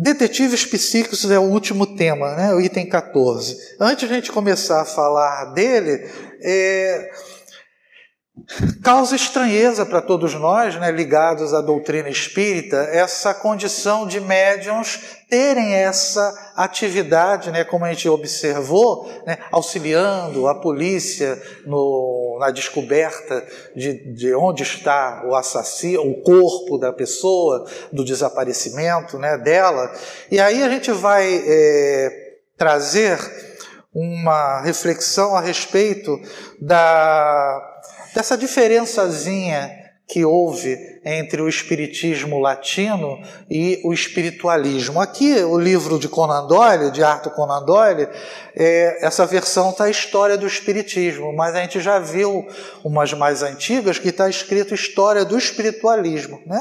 Detetives 0.01 0.65
psíquicos 0.65 1.29
é 1.29 1.37
o 1.37 1.43
último 1.43 1.85
tema, 1.85 2.33
né? 2.33 2.53
o 2.53 2.61
item 2.61 2.87
14. 2.87 3.75
Antes 3.77 4.07
de 4.07 4.13
a 4.13 4.15
gente 4.15 4.31
começar 4.31 4.79
a 4.79 4.85
falar 4.85 5.51
dele, 5.53 6.09
é, 6.41 7.11
Causa 8.83 9.15
estranheza 9.15 9.85
para 9.85 10.01
todos 10.01 10.33
nós, 10.33 10.75
né, 10.75 10.91
ligados 10.91 11.53
à 11.53 11.61
doutrina 11.61 12.09
espírita, 12.09 12.77
essa 12.91 13.33
condição 13.33 14.07
de 14.07 14.19
médiums 14.19 14.99
terem 15.29 15.73
essa 15.73 16.51
atividade, 16.55 17.51
né, 17.51 17.63
como 17.63 17.85
a 17.85 17.89
gente 17.89 18.09
observou, 18.09 19.09
né, 19.25 19.37
auxiliando 19.51 20.47
a 20.47 20.55
polícia 20.55 21.41
no, 21.65 22.37
na 22.39 22.49
descoberta 22.51 23.45
de, 23.75 24.13
de 24.13 24.33
onde 24.33 24.63
está 24.63 25.23
o 25.25 25.35
assassino, 25.35 26.01
o 26.01 26.21
corpo 26.21 26.77
da 26.77 26.91
pessoa, 26.91 27.65
do 27.91 28.03
desaparecimento 28.03 29.19
né, 29.19 29.37
dela. 29.37 29.91
E 30.31 30.39
aí 30.39 30.63
a 30.63 30.69
gente 30.69 30.91
vai 30.91 31.43
é, 31.45 32.09
trazer 32.57 33.19
uma 33.93 34.61
reflexão 34.61 35.35
a 35.35 35.41
respeito 35.41 36.19
da 36.61 37.68
dessa 38.13 38.37
diferençazinha 38.37 39.79
que 40.09 40.25
houve 40.25 40.75
entre 41.05 41.39
o 41.39 41.47
espiritismo 41.47 42.39
latino 42.39 43.21
e 43.47 43.79
o 43.83 43.93
espiritualismo. 43.93 44.99
Aqui, 44.99 45.35
o 45.43 45.57
livro 45.57 45.99
de 45.99 46.09
Conan 46.09 46.47
Doyle, 46.47 46.89
de 46.89 47.03
Arthur 47.03 47.31
Conan 47.31 47.63
Doyle, 47.63 48.07
é, 48.55 49.05
essa 49.05 49.25
versão 49.27 49.69
está 49.69 49.83
a 49.83 49.89
história 49.89 50.35
do 50.35 50.47
espiritismo, 50.47 51.31
mas 51.31 51.55
a 51.55 51.61
gente 51.61 51.79
já 51.79 51.99
viu 51.99 52.47
umas 52.83 53.13
mais 53.13 53.43
antigas 53.43 53.99
que 53.99 54.09
está 54.09 54.27
escrito 54.27 54.73
história 54.73 55.23
do 55.23 55.37
espiritualismo. 55.37 56.41
Né? 56.43 56.59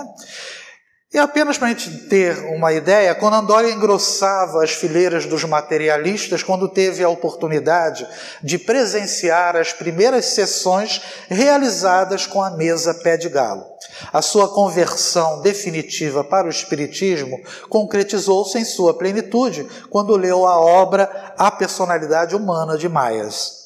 E 1.10 1.16
apenas 1.16 1.56
para 1.56 1.68
a 1.68 1.70
gente 1.70 2.06
ter 2.06 2.36
uma 2.54 2.70
ideia, 2.70 3.14
Conan 3.14 3.42
Doyle 3.42 3.72
engrossava 3.72 4.62
as 4.62 4.72
fileiras 4.72 5.24
dos 5.24 5.42
materialistas 5.42 6.42
quando 6.42 6.68
teve 6.68 7.02
a 7.02 7.08
oportunidade 7.08 8.06
de 8.42 8.58
presenciar 8.58 9.56
as 9.56 9.72
primeiras 9.72 10.26
sessões 10.26 11.00
realizadas 11.28 12.26
com 12.26 12.42
a 12.42 12.50
mesa 12.50 12.92
Pé 12.92 13.16
de 13.16 13.30
Galo. 13.30 13.64
A 14.12 14.20
sua 14.20 14.48
conversão 14.52 15.40
definitiva 15.40 16.22
para 16.22 16.46
o 16.46 16.50
Espiritismo 16.50 17.40
concretizou-se 17.70 18.58
em 18.58 18.64
sua 18.64 18.92
plenitude 18.92 19.66
quando 19.88 20.14
leu 20.14 20.46
a 20.46 20.60
obra 20.60 21.32
A 21.38 21.50
Personalidade 21.50 22.36
Humana 22.36 22.76
de 22.76 22.86
Myers. 22.86 23.57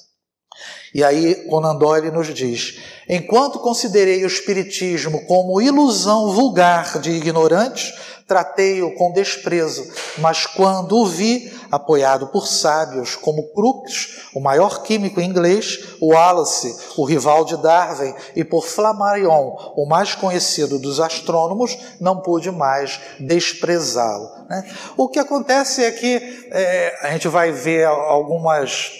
E 0.94 1.02
aí 1.02 1.46
Conan 1.48 1.76
Doyle 1.76 2.10
nos 2.10 2.32
diz: 2.32 2.78
enquanto 3.08 3.58
considerei 3.58 4.24
o 4.24 4.26
espiritismo 4.26 5.24
como 5.26 5.60
ilusão 5.60 6.32
vulgar 6.32 6.98
de 6.98 7.10
ignorantes, 7.10 7.94
tratei-o 8.26 8.94
com 8.94 9.12
desprezo, 9.12 9.86
mas 10.18 10.46
quando 10.46 10.96
o 10.96 11.06
vi, 11.06 11.52
apoiado 11.70 12.28
por 12.28 12.46
sábios 12.46 13.14
como 13.16 13.52
Crookes, 13.52 14.20
o 14.34 14.40
maior 14.40 14.82
químico 14.82 15.20
inglês, 15.20 15.96
Wallace, 16.00 16.74
o 16.96 17.04
rival 17.04 17.44
de 17.44 17.56
Darwin, 17.56 18.14
e 18.34 18.44
por 18.44 18.64
Flammarion, 18.64 19.54
o 19.76 19.86
mais 19.86 20.14
conhecido 20.14 20.78
dos 20.78 21.00
astrônomos, 21.00 21.76
não 22.00 22.20
pude 22.20 22.50
mais 22.50 23.00
desprezá-lo. 23.20 24.30
Né? 24.48 24.64
O 24.96 25.08
que 25.08 25.18
acontece 25.18 25.84
é 25.84 25.90
que 25.90 26.48
é, 26.50 26.98
a 27.02 27.10
gente 27.12 27.28
vai 27.28 27.52
ver 27.52 27.86
algumas 27.86 28.92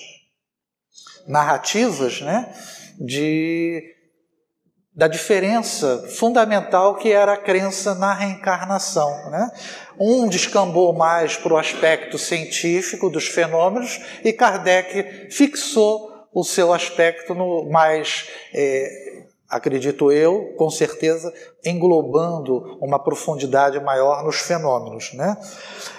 narrativas 1.26 2.20
né, 2.20 2.52
de, 2.98 3.82
da 4.94 5.08
diferença 5.08 6.06
fundamental 6.16 6.96
que 6.96 7.10
era 7.12 7.34
a 7.34 7.36
crença 7.36 7.94
na 7.94 8.12
reencarnação. 8.12 9.30
Né? 9.30 9.50
Um 9.98 10.28
descambou 10.28 10.92
mais 10.92 11.36
para 11.36 11.54
o 11.54 11.58
aspecto 11.58 12.18
científico 12.18 13.10
dos 13.10 13.28
fenômenos 13.28 14.00
e 14.24 14.32
Kardec 14.32 15.30
fixou 15.30 16.10
o 16.34 16.42
seu 16.44 16.72
aspecto 16.72 17.34
no 17.34 17.68
mais 17.70 18.28
é, 18.54 19.11
acredito 19.53 20.11
eu, 20.11 20.55
com 20.57 20.70
certeza, 20.70 21.30
englobando 21.62 22.78
uma 22.80 22.98
profundidade 22.98 23.78
maior 23.78 24.24
nos 24.24 24.36
fenômenos. 24.36 25.12
Né? 25.12 25.36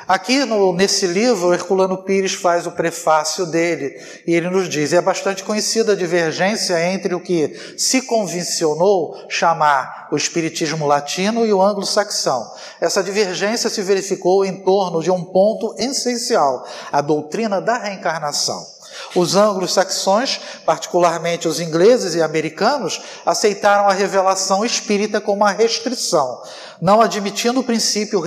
Aqui 0.07 0.43
no, 0.43 0.73
nesse 0.73 1.05
livro, 1.05 1.53
Herculano 1.53 2.03
Pires 2.03 2.33
faz 2.33 2.65
o 2.65 2.71
prefácio 2.71 3.45
dele 3.45 3.95
e 4.25 4.33
ele 4.33 4.49
nos 4.49 4.67
diz: 4.67 4.91
é 4.91 4.99
bastante 4.99 5.43
conhecida 5.43 5.91
a 5.91 5.95
divergência 5.95 6.83
entre 6.91 7.13
o 7.13 7.21
que 7.21 7.75
se 7.77 8.01
convencionou 8.01 9.15
chamar 9.29 10.07
o 10.11 10.17
Espiritismo 10.17 10.87
latino 10.87 11.45
e 11.45 11.53
o 11.53 11.61
anglo-saxão. 11.61 12.51
Essa 12.81 13.03
divergência 13.03 13.69
se 13.69 13.83
verificou 13.83 14.43
em 14.43 14.63
torno 14.63 15.01
de 15.03 15.11
um 15.11 15.23
ponto 15.23 15.75
essencial: 15.77 16.65
a 16.91 17.01
doutrina 17.01 17.61
da 17.61 17.77
reencarnação. 17.77 18.72
Os 19.15 19.35
anglo-saxões, 19.35 20.39
particularmente 20.65 21.47
os 21.47 21.59
ingleses 21.59 22.15
e 22.15 22.21
americanos, 22.21 23.01
aceitaram 23.25 23.87
a 23.87 23.93
revelação 23.93 24.65
espírita 24.65 25.21
como 25.21 25.43
uma 25.43 25.51
restrição, 25.51 26.41
não 26.81 26.99
admitindo 26.99 27.59
o 27.59 27.63
princípio 27.63 28.19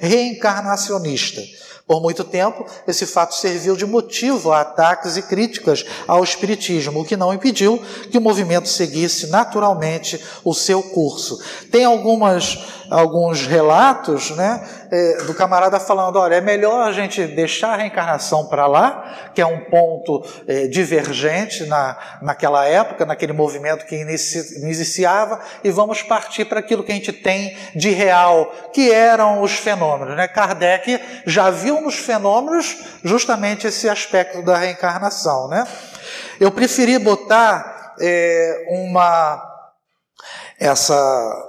reencarnacionista. 0.00 1.40
Por 1.86 2.02
muito 2.02 2.22
tempo, 2.22 2.66
esse 2.86 3.06
fato 3.06 3.34
serviu 3.34 3.74
de 3.74 3.86
motivo 3.86 4.52
a 4.52 4.60
ataques 4.60 5.16
e 5.16 5.22
críticas 5.22 5.86
ao 6.06 6.22
Espiritismo, 6.22 7.00
o 7.00 7.04
que 7.04 7.16
não 7.16 7.32
impediu 7.32 7.82
que 8.10 8.18
o 8.18 8.20
movimento 8.20 8.68
seguisse 8.68 9.28
naturalmente 9.28 10.22
o 10.44 10.52
seu 10.52 10.82
curso. 10.82 11.42
Tem 11.70 11.86
algumas 11.86 12.58
alguns 12.90 13.46
relatos 13.46 14.30
né, 14.30 14.66
é, 14.90 15.22
do 15.24 15.34
camarada 15.34 15.78
falando: 15.78 16.18
olha, 16.18 16.36
é 16.36 16.40
melhor 16.40 16.86
a 16.86 16.92
gente 16.92 17.26
deixar 17.26 17.74
a 17.74 17.76
reencarnação 17.76 18.46
para 18.46 18.66
lá, 18.66 19.30
que 19.34 19.40
é 19.40 19.46
um 19.46 19.64
ponto 19.64 20.24
é, 20.46 20.66
divergente 20.66 21.64
na, 21.66 21.96
naquela 22.22 22.64
época, 22.64 23.04
naquele 23.04 23.32
movimento 23.32 23.84
que 23.86 23.96
inici, 23.96 24.60
iniciava, 24.60 25.40
e 25.62 25.70
vamos 25.70 26.02
partir 26.02 26.44
para 26.44 26.60
aquilo 26.60 26.82
que 26.82 26.92
a 26.92 26.94
gente 26.94 27.12
tem 27.12 27.56
de 27.74 27.90
real, 27.90 28.52
que 28.72 28.92
eram 28.92 29.42
os 29.42 29.52
fenômenos. 29.52 30.16
Né? 30.16 30.28
Kardec 30.28 31.00
já 31.26 31.50
viu 31.50 31.80
nos 31.80 31.96
fenômenos 31.96 32.76
justamente 33.04 33.66
esse 33.66 33.88
aspecto 33.88 34.42
da 34.42 34.56
reencarnação. 34.56 35.48
Né? 35.48 35.66
Eu 36.40 36.50
preferi 36.50 36.98
botar 36.98 37.94
é, 38.00 38.66
uma 38.68 39.44
essa 40.58 41.47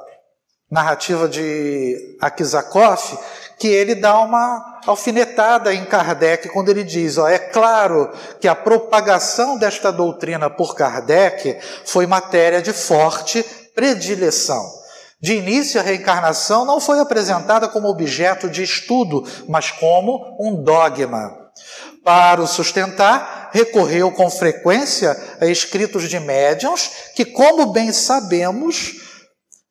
narrativa 0.70 1.28
de 1.28 2.18
Akizakov, 2.22 3.18
que 3.58 3.68
ele 3.68 3.96
dá 3.96 4.20
uma 4.20 4.80
alfinetada 4.86 5.74
em 5.74 5.84
Kardec 5.86 6.50
quando 6.50 6.70
ele 6.70 6.84
diz: 6.84 7.18
ó, 7.18 7.28
é 7.28 7.40
claro 7.40 8.12
que 8.40 8.48
a 8.48 8.56
propagação 8.56 9.58
desta 9.58 9.92
doutrina 9.92 10.50
por 10.50 10.76
Kardec 10.76 11.58
foi 11.86 12.06
matéria 12.06 12.62
de 12.62 12.72
forte 12.72 13.44
predileção. 13.76 14.80
De 15.22 15.36
início, 15.36 15.80
a 15.80 15.84
reencarnação 15.84 16.64
não 16.64 16.80
foi 16.80 17.00
apresentada 17.00 17.68
como 17.68 17.90
objeto 17.90 18.50
de 18.50 18.64
estudo, 18.64 19.28
mas 19.50 19.70
como 19.70 20.38
um 20.40 20.64
dogma. 20.64 21.38
Para 22.06 22.42
o 22.42 22.48
sustentar, 22.48 23.50
recorreu 23.52 24.12
com 24.12 24.30
frequência 24.30 25.18
a 25.42 25.46
escritos 25.46 26.08
de 26.08 26.18
médiuns 26.22 26.90
que, 27.14 27.26
como 27.26 27.74
bem 27.74 27.92
sabemos, 27.92 29.09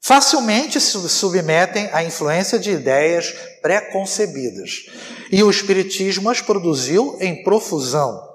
facilmente 0.00 0.80
se 0.80 1.08
submetem 1.08 1.88
à 1.92 2.02
influência 2.02 2.58
de 2.58 2.70
ideias 2.70 3.34
pré-concebidas. 3.60 4.86
E 5.30 5.42
o 5.42 5.50
Espiritismo 5.50 6.30
as 6.30 6.40
produziu 6.40 7.16
em 7.20 7.42
profusão. 7.42 8.26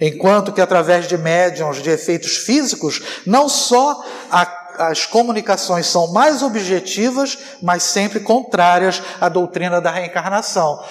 Enquanto 0.00 0.52
que, 0.52 0.60
através 0.60 1.08
de 1.08 1.16
médiums 1.16 1.82
de 1.82 1.90
efeitos 1.90 2.36
físicos, 2.36 3.02
não 3.24 3.48
só 3.48 4.04
a, 4.30 4.66
as 4.90 5.06
comunicações 5.06 5.86
são 5.86 6.12
mais 6.12 6.42
objetivas, 6.42 7.38
mas 7.62 7.82
sempre 7.82 8.20
contrárias 8.20 9.02
à 9.20 9.28
doutrina 9.28 9.80
da 9.80 9.90
reencarnação. 9.90 10.82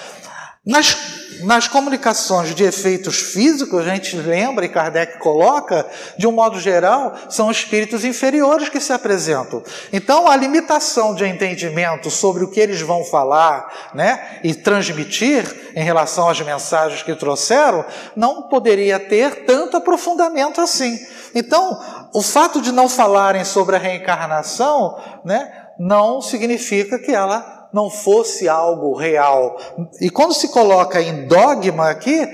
Nas, 0.65 0.97
nas 1.41 1.67
comunicações 1.67 2.55
de 2.55 2.63
efeitos 2.63 3.19
físicos, 3.21 3.81
a 3.81 3.93
gente 3.93 4.17
lembra 4.17 4.65
e 4.65 4.69
Kardec 4.69 5.19
coloca, 5.19 5.85
de 6.17 6.25
um 6.25 6.31
modo 6.31 6.59
geral, 6.59 7.13
são 7.29 7.51
espíritos 7.51 8.03
inferiores 8.03 8.67
que 8.67 8.79
se 8.79 8.91
apresentam. 8.91 9.61
Então, 9.93 10.27
a 10.27 10.35
limitação 10.35 11.13
de 11.13 11.23
entendimento 11.23 12.09
sobre 12.09 12.43
o 12.43 12.49
que 12.49 12.59
eles 12.59 12.81
vão 12.81 13.03
falar 13.03 13.91
né, 13.93 14.39
e 14.43 14.55
transmitir 14.55 15.45
em 15.75 15.83
relação 15.83 16.29
às 16.29 16.41
mensagens 16.41 17.03
que 17.03 17.13
trouxeram, 17.13 17.85
não 18.15 18.43
poderia 18.49 18.99
ter 18.99 19.45
tanto 19.45 19.77
aprofundamento 19.77 20.59
assim. 20.59 20.97
Então, 21.35 21.79
o 22.11 22.23
fato 22.23 22.59
de 22.59 22.71
não 22.71 22.89
falarem 22.89 23.45
sobre 23.45 23.75
a 23.75 23.79
reencarnação 23.79 24.97
né, 25.23 25.51
não 25.77 26.21
significa 26.21 26.97
que 26.97 27.11
ela 27.11 27.54
não 27.75 27.89
fosse 27.89 28.47
algo 28.47 28.95
real. 28.95 29.57
E 29.99 30.09
quando 30.09 30.33
se 30.33 30.47
coloca 30.47 31.01
em 31.01 31.27
dogma 31.27 31.89
aqui, 31.89 32.25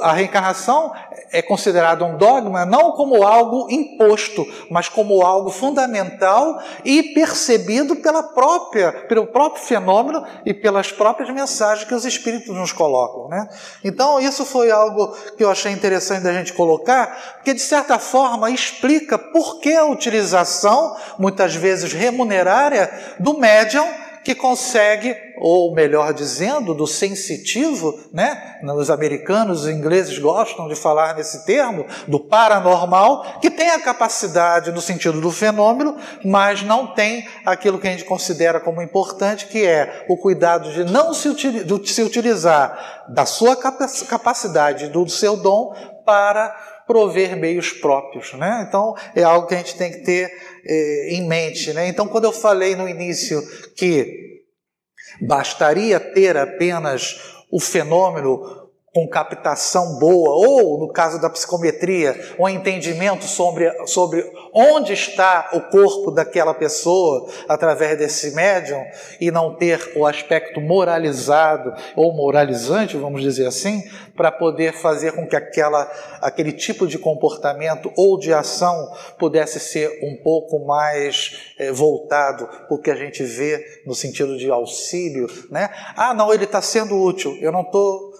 a 0.00 0.12
reencarnação 0.12 0.92
é 1.32 1.42
considerada 1.42 2.04
um 2.04 2.16
dogma 2.16 2.64
não 2.64 2.92
como 2.92 3.24
algo 3.24 3.66
imposto, 3.68 4.46
mas 4.70 4.88
como 4.88 5.22
algo 5.22 5.50
fundamental 5.50 6.60
e 6.84 7.02
percebido 7.12 7.96
pela 7.96 8.22
própria, 8.22 8.92
pelo 9.08 9.26
próprio 9.26 9.64
fenômeno 9.64 10.24
e 10.46 10.54
pelas 10.54 10.92
próprias 10.92 11.28
mensagens 11.30 11.88
que 11.88 11.94
os 11.94 12.04
espíritos 12.04 12.54
nos 12.54 12.70
colocam. 12.70 13.28
Né? 13.28 13.48
Então, 13.82 14.20
isso 14.20 14.44
foi 14.44 14.70
algo 14.70 15.08
que 15.36 15.42
eu 15.42 15.50
achei 15.50 15.72
interessante 15.72 16.22
da 16.22 16.32
gente 16.32 16.52
colocar, 16.52 17.34
porque 17.34 17.52
de 17.52 17.60
certa 17.60 17.98
forma 17.98 18.48
explica 18.48 19.18
por 19.18 19.58
que 19.58 19.74
a 19.74 19.86
utilização, 19.86 20.94
muitas 21.18 21.56
vezes 21.56 21.92
remunerária, 21.92 23.16
do 23.18 23.36
médium 23.36 24.03
que 24.24 24.34
consegue, 24.34 25.14
ou 25.36 25.74
melhor 25.74 26.14
dizendo, 26.14 26.74
do 26.74 26.86
sensitivo, 26.86 27.94
né? 28.12 28.58
Os 28.62 28.90
americanos, 28.90 29.62
os 29.62 29.68
ingleses 29.68 30.18
gostam 30.18 30.66
de 30.66 30.74
falar 30.74 31.14
nesse 31.14 31.44
termo, 31.44 31.86
do 32.08 32.18
paranormal, 32.18 33.38
que 33.40 33.50
tem 33.50 33.70
a 33.70 33.80
capacidade 33.80 34.72
no 34.72 34.80
sentido 34.80 35.20
do 35.20 35.30
fenômeno, 35.30 35.96
mas 36.24 36.62
não 36.62 36.94
tem 36.94 37.28
aquilo 37.44 37.78
que 37.78 37.86
a 37.86 37.90
gente 37.90 38.04
considera 38.04 38.58
como 38.58 38.80
importante, 38.80 39.46
que 39.46 39.64
é 39.64 40.06
o 40.08 40.16
cuidado 40.16 40.72
de 40.72 40.84
não 40.84 41.12
se, 41.12 41.28
utilizar 42.02 43.04
da 43.10 43.26
sua 43.26 43.54
capacidade, 43.56 44.88
do 44.88 45.06
seu 45.08 45.36
dom, 45.36 45.74
para 46.04 46.54
prover 46.86 47.36
meios 47.36 47.72
próprios. 47.72 48.32
Né? 48.34 48.64
Então, 48.68 48.94
é 49.14 49.22
algo 49.22 49.46
que 49.46 49.54
a 49.54 49.58
gente 49.58 49.76
tem 49.76 49.90
que 49.90 49.98
ter 49.98 50.30
eh, 50.66 51.14
em 51.14 51.26
mente. 51.26 51.72
Né? 51.72 51.88
Então, 51.88 52.08
quando 52.08 52.24
eu 52.24 52.32
falei 52.32 52.74
no 52.76 52.88
início 52.88 53.42
que 53.76 54.42
bastaria 55.20 56.00
ter 56.00 56.36
apenas 56.36 57.44
o 57.50 57.60
fenômeno 57.60 58.64
com 58.94 59.08
captação 59.08 59.98
boa, 59.98 60.30
ou 60.30 60.78
no 60.78 60.92
caso 60.92 61.20
da 61.20 61.28
psicometria, 61.28 62.16
um 62.38 62.48
entendimento 62.48 63.24
sobre, 63.24 63.70
sobre 63.86 64.24
onde 64.54 64.92
está 64.92 65.50
o 65.52 65.60
corpo 65.60 66.12
daquela 66.12 66.54
pessoa 66.54 67.28
através 67.48 67.98
desse 67.98 68.34
médium 68.34 68.84
e 69.20 69.30
não 69.30 69.56
ter 69.56 69.92
o 69.96 70.06
aspecto 70.06 70.60
moralizado 70.60 71.74
ou 71.96 72.14
moralizante, 72.14 72.96
vamos 72.96 73.20
dizer 73.20 73.46
assim, 73.46 73.82
para 74.16 74.30
poder 74.30 74.72
fazer 74.74 75.12
com 75.12 75.26
que 75.26 75.34
aquela, 75.34 75.90
aquele 76.20 76.52
tipo 76.52 76.86
de 76.86 76.98
comportamento 76.98 77.92
ou 77.96 78.18
de 78.18 78.32
ação 78.32 78.92
pudesse 79.18 79.58
ser 79.58 79.98
um 80.02 80.16
pouco 80.22 80.64
mais 80.64 81.52
é, 81.58 81.72
voltado 81.72 82.46
para 82.46 82.74
o 82.74 82.78
que 82.78 82.90
a 82.90 82.96
gente 82.96 83.24
vê 83.24 83.82
no 83.84 83.94
sentido 83.94 84.38
de 84.38 84.48
auxílio, 84.50 85.26
né? 85.50 85.68
Ah, 85.96 86.14
não, 86.14 86.32
ele 86.32 86.44
está 86.44 86.62
sendo 86.62 86.96
útil, 86.96 87.36
eu 87.40 87.50
não 87.50 87.62
estou 87.62 88.13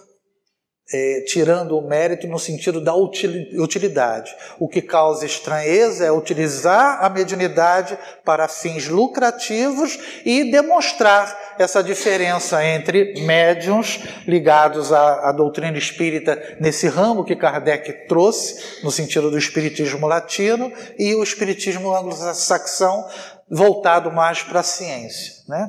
é, 0.93 1.21
tirando 1.27 1.77
o 1.77 1.87
mérito 1.87 2.27
no 2.27 2.37
sentido 2.37 2.79
da 2.79 2.93
utilidade. 2.93 4.35
O 4.59 4.67
que 4.67 4.81
causa 4.81 5.25
estranheza 5.25 6.05
é 6.05 6.11
utilizar 6.11 7.03
a 7.03 7.09
mediunidade 7.09 7.97
para 8.23 8.47
fins 8.47 8.87
lucrativos 8.87 9.97
e 10.23 10.51
demonstrar 10.51 11.55
essa 11.57 11.83
diferença 11.83 12.63
entre 12.63 13.21
médiums 13.25 13.99
ligados 14.27 14.93
à, 14.93 15.29
à 15.29 15.31
doutrina 15.31 15.77
espírita 15.77 16.57
nesse 16.59 16.87
ramo 16.87 17.23
que 17.23 17.35
Kardec 17.35 18.07
trouxe, 18.07 18.83
no 18.83 18.91
sentido 18.91 19.31
do 19.31 19.37
espiritismo 19.37 20.05
latino, 20.05 20.71
e 20.99 21.15
o 21.15 21.23
espiritismo 21.23 21.95
anglo-saxão 21.95 23.07
voltado 23.49 24.11
mais 24.11 24.43
para 24.43 24.59
a 24.59 24.63
ciência. 24.63 25.43
Né? 25.47 25.67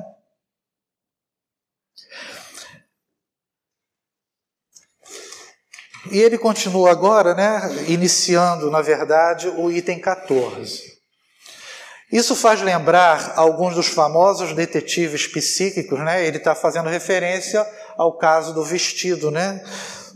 E 6.11 6.19
ele 6.19 6.37
continua 6.37 6.91
agora, 6.91 7.33
né, 7.33 7.85
iniciando, 7.87 8.69
na 8.69 8.81
verdade, 8.81 9.47
o 9.49 9.71
item 9.71 9.99
14. 9.99 10.97
Isso 12.11 12.35
faz 12.35 12.61
lembrar 12.61 13.33
alguns 13.35 13.75
dos 13.75 13.87
famosos 13.87 14.53
detetives 14.53 15.27
psíquicos, 15.27 15.99
né? 15.99 16.25
Ele 16.25 16.37
está 16.37 16.55
fazendo 16.55 16.87
referência 16.87 17.67
ao 17.97 18.17
caso 18.17 18.53
do 18.53 18.63
vestido, 18.63 19.29
né? 19.29 19.61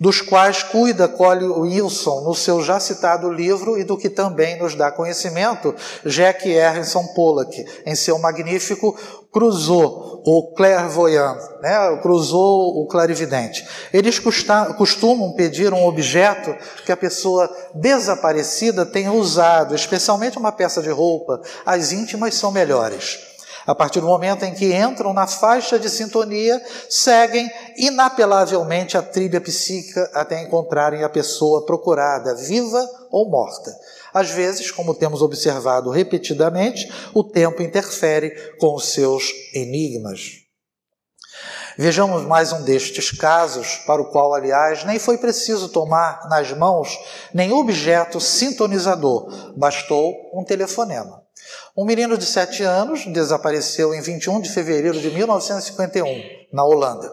Dos 0.02 0.20
quais 0.20 0.64
cuida 0.64 1.08
Collie 1.08 1.48
Wilson 1.48 2.22
no 2.22 2.34
seu 2.34 2.64
já 2.64 2.80
citado 2.80 3.32
livro 3.32 3.78
e 3.78 3.84
do 3.84 3.96
que 3.96 4.10
também 4.10 4.58
nos 4.58 4.74
dá 4.74 4.92
conhecimento 4.92 5.76
Jack 6.04 6.50
Harrison 6.52 7.06
Pollock 7.14 7.64
em 7.86 7.94
seu 7.94 8.18
magnífico 8.18 8.98
Cruzou, 9.32 10.22
o 10.26 10.54
clairvoyant, 10.54 11.38
né? 11.62 11.98
cruzou 12.02 12.82
o 12.82 12.86
clarividente. 12.86 13.66
Eles 13.94 14.20
costumam 14.20 15.32
pedir 15.36 15.74
um 15.74 15.86
objeto 15.86 16.54
que 16.86 16.92
a 16.92 16.98
pessoa 16.98 17.50
desaparecida 17.74 18.86
tenha 18.86 19.14
usado, 19.14 19.74
especialmente 19.74 20.38
uma 20.38 20.52
peça 20.52 20.82
de 20.82 20.90
roupa. 20.90 21.42
As 21.66 21.94
íntimas 21.94 22.36
são 22.36 22.52
melhores. 22.52 23.31
A 23.66 23.76
partir 23.76 24.00
do 24.00 24.08
momento 24.08 24.44
em 24.44 24.54
que 24.54 24.74
entram 24.74 25.14
na 25.14 25.28
faixa 25.28 25.78
de 25.78 25.90
sintonia, 25.90 26.62
seguem 26.90 27.50
inapelavelmente 27.78 28.98
a 28.98 29.02
trilha 29.02 29.40
psíquica 29.40 30.10
até 30.14 30.42
encontrarem 30.42 31.04
a 31.04 31.10
pessoa 31.10 31.66
procurada, 31.66 32.36
viva 32.36 32.84
ou 33.12 33.30
morta. 33.30 33.72
Às 34.14 34.32
vezes, 34.32 34.72
como 34.72 34.96
temos 34.96 35.22
observado 35.22 35.90
repetidamente, 35.90 36.92
o 37.14 37.24
tempo 37.24 37.62
interfere 37.62 38.32
com 38.60 38.76
os 38.76 38.86
seus 38.90 39.32
enigmas. 39.54 40.42
Vejamos 41.78 42.24
mais 42.24 42.52
um 42.52 42.64
destes 42.64 43.12
casos, 43.12 43.78
para 43.88 44.02
o 44.02 44.12
qual, 44.12 44.34
aliás, 44.34 44.84
nem 44.84 45.00
foi 45.00 45.18
preciso 45.18 45.70
tomar 45.70 46.28
nas 46.30 46.52
mãos 46.52 47.00
nem 47.34 47.54
objeto 47.54 48.20
sintonizador, 48.20 49.54
bastou 49.56 50.14
um 50.34 50.44
telefonema. 50.44 51.21
Um 51.76 51.86
menino 51.86 52.18
de 52.18 52.26
7 52.26 52.64
anos 52.64 53.06
desapareceu 53.06 53.94
em 53.94 54.02
21 54.02 54.42
de 54.42 54.50
fevereiro 54.52 55.00
de 55.00 55.10
1951, 55.10 56.06
na 56.52 56.66
Holanda. 56.66 57.10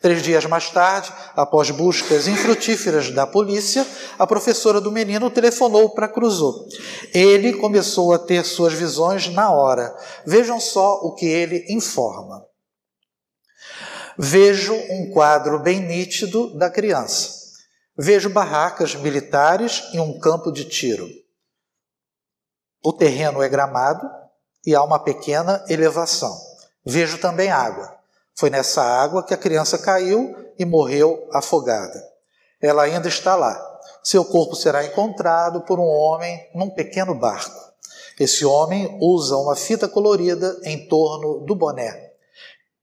Três 0.00 0.22
dias 0.22 0.44
mais 0.46 0.68
tarde, 0.70 1.12
após 1.36 1.70
buscas 1.70 2.26
infrutíferas 2.26 3.10
da 3.12 3.24
polícia, 3.24 3.86
a 4.18 4.26
professora 4.26 4.80
do 4.80 4.90
menino 4.90 5.30
telefonou 5.30 5.90
para 5.90 6.08
Cruzou. 6.08 6.66
Ele 7.14 7.52
começou 7.52 8.12
a 8.12 8.18
ter 8.18 8.44
suas 8.44 8.72
visões 8.72 9.28
na 9.28 9.52
hora. 9.52 9.94
Vejam 10.26 10.58
só 10.58 10.94
o 10.94 11.14
que 11.14 11.26
ele 11.26 11.64
informa. 11.68 12.44
Vejo 14.18 14.74
um 14.74 15.10
quadro 15.12 15.60
bem 15.60 15.80
nítido 15.80 16.58
da 16.58 16.68
criança. 16.68 17.40
Vejo 17.96 18.28
barracas 18.28 18.96
militares 18.96 19.84
e 19.92 20.00
um 20.00 20.18
campo 20.18 20.50
de 20.50 20.64
tiro. 20.64 21.08
O 22.82 22.92
terreno 22.92 23.42
é 23.42 23.48
gramado 23.48 24.08
e 24.66 24.74
há 24.74 24.82
uma 24.82 24.98
pequena 24.98 25.64
elevação. 25.68 26.36
Vejo 26.84 27.18
também 27.18 27.50
água. 27.50 27.96
Foi 28.34 28.50
nessa 28.50 28.82
água 28.82 29.22
que 29.22 29.34
a 29.34 29.36
criança 29.36 29.78
caiu 29.78 30.34
e 30.58 30.64
morreu 30.64 31.28
afogada. 31.32 32.02
Ela 32.60 32.84
ainda 32.84 33.08
está 33.08 33.36
lá. 33.36 33.60
Seu 34.02 34.24
corpo 34.24 34.56
será 34.56 34.84
encontrado 34.84 35.62
por 35.62 35.78
um 35.78 35.86
homem 35.86 36.48
num 36.54 36.70
pequeno 36.70 37.14
barco. 37.14 37.60
Esse 38.18 38.44
homem 38.44 38.98
usa 39.00 39.36
uma 39.36 39.56
fita 39.56 39.88
colorida 39.88 40.58
em 40.64 40.86
torno 40.86 41.40
do 41.40 41.54
boné. 41.54 42.12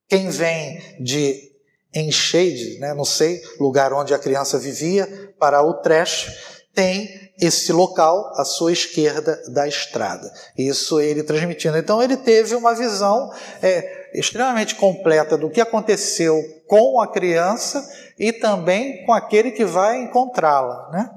Quem 0.08 0.30
vem 0.30 0.98
de 1.04 1.50
Enshade, 1.94 2.78
né, 2.80 2.94
não 2.94 3.06
sei, 3.06 3.42
lugar 3.60 3.92
onde 3.94 4.14
a 4.14 4.20
criança 4.20 4.60
vivia, 4.60 5.34
para 5.40 5.62
o 5.64 5.74
Trash, 5.76 6.62
tem 6.74 7.29
esse 7.40 7.72
local 7.72 8.34
à 8.36 8.44
sua 8.44 8.72
esquerda 8.72 9.42
da 9.48 9.68
estrada. 9.68 10.32
Isso 10.58 11.00
ele 11.00 11.24
transmitindo. 11.24 11.78
Então 11.78 12.02
ele 12.02 12.18
teve 12.18 12.56
uma 12.56 12.74
visão 12.76 13.32
é, 13.62 14.10
extremamente 14.14 14.76
completa 14.76 15.38
do 15.38 15.50
que 15.50 15.62
aconteceu 15.62 16.42
com 16.68 17.00
a 17.02 17.08
criança 17.08 17.88
e 18.18 18.34
também 18.34 19.06
com 19.06 19.14
aquele 19.14 19.52
que 19.52 19.66
vai 19.66 20.02
encontrá-la, 20.02 20.90
né? 20.92 21.10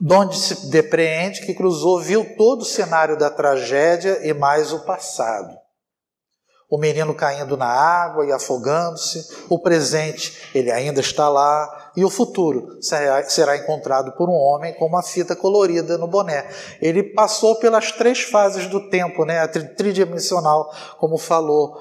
Donde 0.00 0.36
se 0.36 0.66
depreende 0.66 1.42
que 1.42 1.54
Cruzou 1.54 2.00
viu 2.00 2.36
todo 2.36 2.62
o 2.62 2.66
cenário 2.66 3.16
da 3.16 3.30
tragédia 3.30 4.20
e 4.26 4.32
mais 4.32 4.72
o 4.72 4.80
passado 4.80 5.62
o 6.72 6.78
menino 6.78 7.14
caindo 7.14 7.54
na 7.54 7.66
água 7.66 8.24
e 8.24 8.32
afogando-se, 8.32 9.28
o 9.50 9.58
presente, 9.58 10.48
ele 10.54 10.72
ainda 10.72 11.00
está 11.02 11.28
lá, 11.28 11.81
e 11.96 12.04
o 12.04 12.10
futuro 12.10 12.78
será, 12.80 13.56
encontrado 13.56 14.12
por 14.12 14.28
um 14.28 14.34
homem 14.34 14.72
com 14.74 14.86
uma 14.86 15.02
fita 15.02 15.36
colorida 15.36 15.98
no 15.98 16.06
boné. 16.06 16.48
Ele 16.80 17.02
passou 17.02 17.56
pelas 17.56 17.92
três 17.92 18.22
fases 18.22 18.66
do 18.66 18.88
tempo, 18.88 19.24
né, 19.24 19.40
a 19.40 19.48
tridimensional, 19.48 20.72
como 20.98 21.18
falou, 21.18 21.76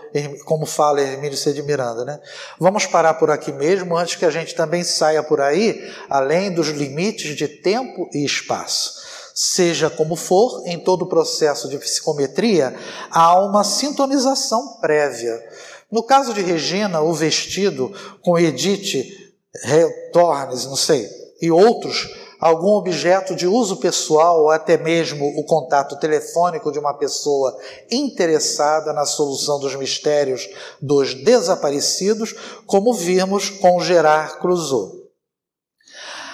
como 0.46 0.66
fala 0.66 1.02
Hermílio 1.02 1.38
C. 1.38 1.54
de 1.54 1.64
Miranda. 1.64 2.04
Né? 2.04 2.20
Vamos 2.60 2.86
parar 2.86 3.14
por 3.14 3.32
aqui 3.32 3.52
mesmo, 3.52 3.96
antes 3.96 4.16
que 4.16 4.26
a 4.26 4.32
gente 4.32 4.54
também 4.54 4.84
saia 4.84 5.24
por 5.24 5.40
aí, 5.40 5.82
além 6.10 6.54
dos 6.54 6.68
limites 6.68 7.36
de 7.36 7.48
tempo 7.48 8.10
e 8.14 8.26
espaço. 8.26 9.00
Seja 9.34 9.90
como 9.90 10.18
for, 10.18 10.64
em 10.66 10.78
todo 10.78 11.04
o 11.04 11.08
processo 11.08 11.70
de 11.70 11.78
psicometria, 11.78 12.76
há 13.10 13.40
uma 13.40 13.64
sintonização 13.64 14.78
prévia. 14.82 15.42
No 15.90 16.04
caso 16.04 16.34
de 16.34 16.42
Regina, 16.42 17.02
o 17.02 17.14
vestido 17.14 17.94
com 18.22 18.38
Edith 18.38 19.31
Retornes, 19.64 20.66
não 20.66 20.76
sei, 20.76 21.08
e 21.42 21.52
outros, 21.52 22.10
algum 22.40 22.70
objeto 22.70 23.36
de 23.36 23.46
uso 23.46 23.78
pessoal 23.78 24.42
ou 24.42 24.50
até 24.50 24.78
mesmo 24.78 25.26
o 25.38 25.44
contato 25.44 26.00
telefônico 26.00 26.72
de 26.72 26.80
uma 26.80 26.94
pessoa 26.94 27.56
interessada 27.92 28.94
na 28.94 29.06
solução 29.06 29.60
dos 29.60 29.76
mistérios 29.76 30.50
dos 30.82 31.14
desaparecidos, 31.14 32.34
como 32.66 32.94
vimos 32.94 33.50
com 33.50 33.80
Gerard 33.80 34.40
Cruzot. 34.40 35.01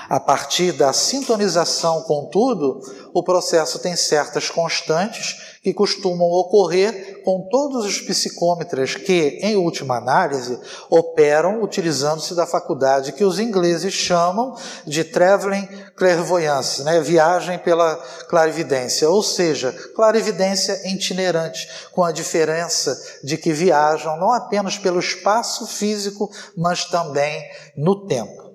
A 0.10 0.22
partir 0.22 0.72
da 0.72 0.94
sintonização, 0.94 2.02
contudo, 2.04 2.80
o 3.14 3.22
processo 3.22 3.78
tem 3.80 3.94
certas 3.96 4.50
constantes 4.50 5.58
que 5.62 5.74
costumam 5.74 6.30
ocorrer 6.30 7.22
com 7.26 7.46
todos 7.50 7.84
os 7.84 8.00
psicômetras 8.00 8.96
que, 8.96 9.40
em 9.42 9.58
última 9.58 9.98
análise, 9.98 10.58
operam 10.90 11.62
utilizando-se 11.62 12.34
da 12.34 12.46
faculdade 12.46 13.12
que 13.12 13.26
os 13.26 13.38
ingleses 13.38 13.94
chamam 13.94 14.56
de 14.86 15.04
traveling 15.04 15.68
clairvoyance, 15.94 16.84
né? 16.84 17.02
viagem 17.02 17.60
pela 17.60 17.98
clarividência, 18.30 19.10
ou 19.10 19.22
seja, 19.22 19.74
clarividência 19.94 20.88
itinerante, 20.88 21.68
com 21.92 22.02
a 22.02 22.14
diferença 22.14 22.98
de 23.22 23.38
que 23.38 23.52
viajam 23.52 24.18
não 24.18 24.32
apenas 24.32 24.78
pelo 24.78 25.00
espaço 25.00 25.68
físico, 25.68 26.32
mas 26.56 26.86
também 26.86 27.44
no 27.76 28.08
tempo. 28.08 28.47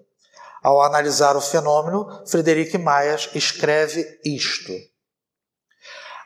Ao 0.62 0.80
analisar 0.80 1.36
o 1.36 1.40
fenômeno, 1.40 2.22
Frederic 2.26 2.78
Myers 2.78 3.28
escreve 3.34 4.06
isto. 4.24 4.72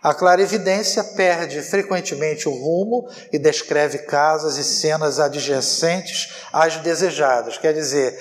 A 0.02 0.14
clarividência 0.14 1.02
perde 1.02 1.60
frequentemente 1.62 2.48
o 2.48 2.52
rumo 2.52 3.08
e 3.32 3.40
descreve 3.40 3.98
casas 3.98 4.56
e 4.56 4.62
cenas 4.62 5.18
adjacentes 5.18 6.32
às 6.52 6.76
desejadas. 6.76 7.58
Quer 7.58 7.72
dizer, 7.72 8.16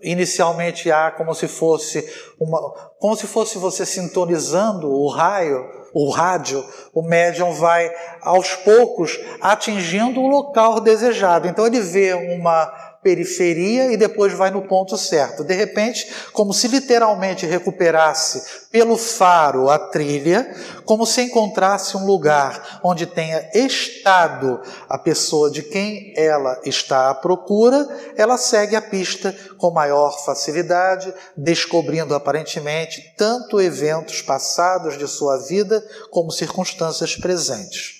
inicialmente 0.00 0.92
há 0.92 1.10
como 1.10 1.34
se 1.34 1.48
fosse 1.48 2.08
uma, 2.38 2.60
como 3.00 3.16
se 3.16 3.26
fosse 3.26 3.58
você 3.58 3.84
sintonizando 3.84 4.88
o 4.88 5.08
raio, 5.08 5.64
o 5.92 6.10
rádio, 6.10 6.64
o 6.92 7.02
médium 7.02 7.52
vai 7.52 7.90
aos 8.20 8.54
poucos 8.54 9.18
atingindo 9.40 10.20
o 10.20 10.28
local 10.28 10.78
desejado. 10.78 11.48
Então 11.48 11.66
ele 11.66 11.80
vê 11.80 12.14
uma 12.14 12.93
periferia 13.04 13.92
e 13.92 13.96
depois 13.96 14.32
vai 14.32 14.50
no 14.50 14.62
ponto 14.62 14.96
certo. 14.96 15.44
De 15.44 15.54
repente, 15.54 16.10
como 16.32 16.54
se 16.54 16.66
literalmente 16.66 17.44
recuperasse 17.44 18.64
pelo 18.72 18.96
faro 18.96 19.68
a 19.68 19.78
trilha, 19.78 20.52
como 20.84 21.06
se 21.06 21.22
encontrasse 21.22 21.96
um 21.96 22.06
lugar 22.06 22.80
onde 22.82 23.06
tenha 23.06 23.48
estado 23.54 24.60
a 24.88 24.98
pessoa 24.98 25.50
de 25.50 25.62
quem 25.62 26.14
ela 26.16 26.58
está 26.64 27.10
à 27.10 27.14
procura, 27.14 27.86
ela 28.16 28.38
segue 28.38 28.74
a 28.74 28.82
pista 28.82 29.36
com 29.58 29.70
maior 29.70 30.24
facilidade, 30.24 31.14
descobrindo 31.36 32.14
aparentemente 32.14 33.14
tanto 33.16 33.60
eventos 33.60 34.22
passados 34.22 34.96
de 34.96 35.06
sua 35.06 35.36
vida 35.36 35.84
como 36.10 36.32
circunstâncias 36.32 37.14
presentes. 37.14 37.93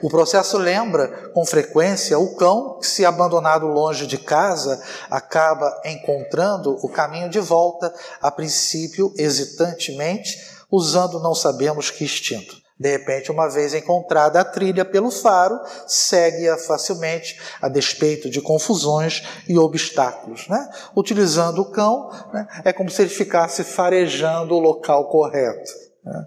O 0.00 0.08
processo 0.08 0.58
lembra, 0.58 1.30
com 1.32 1.44
frequência, 1.44 2.18
o 2.18 2.34
cão 2.34 2.78
que, 2.78 2.86
se 2.86 3.04
abandonado 3.04 3.66
longe 3.66 4.06
de 4.06 4.18
casa, 4.18 4.82
acaba 5.10 5.80
encontrando 5.84 6.78
o 6.82 6.88
caminho 6.88 7.28
de 7.28 7.40
volta, 7.40 7.92
a 8.20 8.30
princípio 8.30 9.12
hesitantemente, 9.16 10.36
usando 10.70 11.20
não 11.20 11.34
sabemos 11.34 11.90
que 11.90 12.04
instinto. 12.04 12.62
De 12.82 12.90
repente, 12.90 13.30
uma 13.30 13.48
vez 13.48 13.74
encontrada 13.74 14.40
a 14.40 14.44
trilha 14.44 14.84
pelo 14.84 15.10
faro, 15.10 15.56
segue-a 15.86 16.58
facilmente, 16.58 17.40
a 17.60 17.68
despeito 17.68 18.28
de 18.28 18.40
confusões 18.40 19.22
e 19.48 19.56
obstáculos. 19.56 20.48
Né? 20.48 20.68
Utilizando 20.96 21.60
o 21.60 21.70
cão, 21.70 22.10
né? 22.32 22.44
é 22.64 22.72
como 22.72 22.90
se 22.90 23.02
ele 23.02 23.10
ficasse 23.10 23.62
farejando 23.62 24.56
o 24.56 24.58
local 24.58 25.08
correto. 25.08 25.70
Né? 26.04 26.26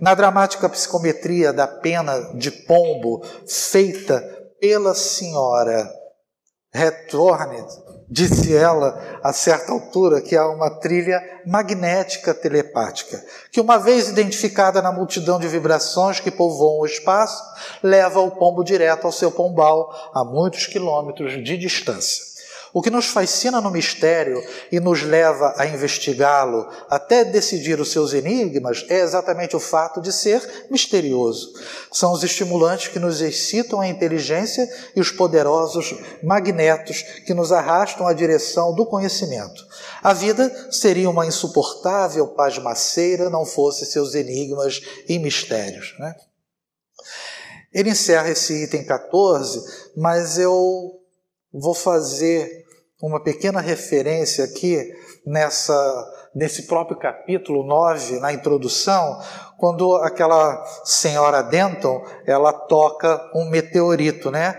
Na 0.00 0.14
dramática 0.14 0.68
psicometria 0.68 1.52
da 1.52 1.66
pena 1.66 2.32
de 2.34 2.50
pombo 2.50 3.22
feita 3.46 4.20
pela 4.60 4.94
senhora 4.94 5.90
Retorne, 6.70 7.64
disse 8.08 8.54
ela 8.54 9.18
a 9.22 9.32
certa 9.32 9.72
altura 9.72 10.20
que 10.20 10.36
há 10.36 10.46
uma 10.48 10.78
trilha 10.78 11.20
magnética 11.46 12.34
telepática, 12.34 13.24
que 13.50 13.60
uma 13.60 13.78
vez 13.78 14.08
identificada 14.08 14.80
na 14.82 14.92
multidão 14.92 15.40
de 15.40 15.48
vibrações 15.48 16.20
que 16.20 16.30
povoam 16.30 16.80
o 16.80 16.86
espaço, 16.86 17.42
leva 17.82 18.20
o 18.20 18.30
pombo 18.30 18.62
direto 18.62 19.06
ao 19.06 19.12
seu 19.12 19.32
pombal 19.32 20.10
a 20.14 20.22
muitos 20.22 20.66
quilômetros 20.66 21.42
de 21.42 21.56
distância. 21.56 22.28
O 22.72 22.82
que 22.82 22.90
nos 22.90 23.06
fascina 23.06 23.60
no 23.60 23.70
mistério 23.70 24.42
e 24.70 24.78
nos 24.78 25.02
leva 25.02 25.54
a 25.56 25.66
investigá-lo 25.66 26.68
até 26.90 27.24
decidir 27.24 27.80
os 27.80 27.90
seus 27.90 28.12
enigmas 28.12 28.84
é 28.88 29.00
exatamente 29.00 29.56
o 29.56 29.60
fato 29.60 30.00
de 30.00 30.12
ser 30.12 30.66
misterioso. 30.70 31.52
São 31.92 32.12
os 32.12 32.22
estimulantes 32.22 32.88
que 32.88 32.98
nos 32.98 33.20
excitam 33.20 33.80
a 33.80 33.88
inteligência 33.88 34.68
e 34.94 35.00
os 35.00 35.10
poderosos 35.10 35.94
magnetos 36.22 37.02
que 37.24 37.32
nos 37.32 37.52
arrastam 37.52 38.06
à 38.06 38.12
direção 38.12 38.74
do 38.74 38.84
conhecimento. 38.84 39.66
A 40.02 40.12
vida 40.12 40.68
seria 40.70 41.08
uma 41.08 41.26
insuportável 41.26 42.28
pasmaceira 42.28 43.30
não 43.30 43.44
fosse 43.44 43.86
seus 43.86 44.14
enigmas 44.14 44.80
e 45.08 45.18
mistérios. 45.18 45.94
Né? 45.98 46.14
Ele 47.72 47.90
encerra 47.90 48.30
esse 48.30 48.64
item 48.64 48.84
14, 48.84 49.64
mas 49.96 50.38
eu 50.38 50.98
vou 51.52 51.74
fazer 51.74 52.64
uma 53.02 53.22
pequena 53.22 53.60
referência 53.60 54.44
aqui 54.44 54.82
nessa 55.26 55.74
nesse 56.34 56.66
próprio 56.66 56.96
capítulo 56.96 57.64
9, 57.66 58.20
na 58.20 58.32
introdução, 58.32 59.20
quando 59.58 59.96
aquela 59.96 60.64
senhora 60.84 61.42
Denton, 61.42 62.04
ela 62.24 62.52
toca 62.52 63.20
um 63.34 63.48
meteorito, 63.50 64.30
né? 64.30 64.56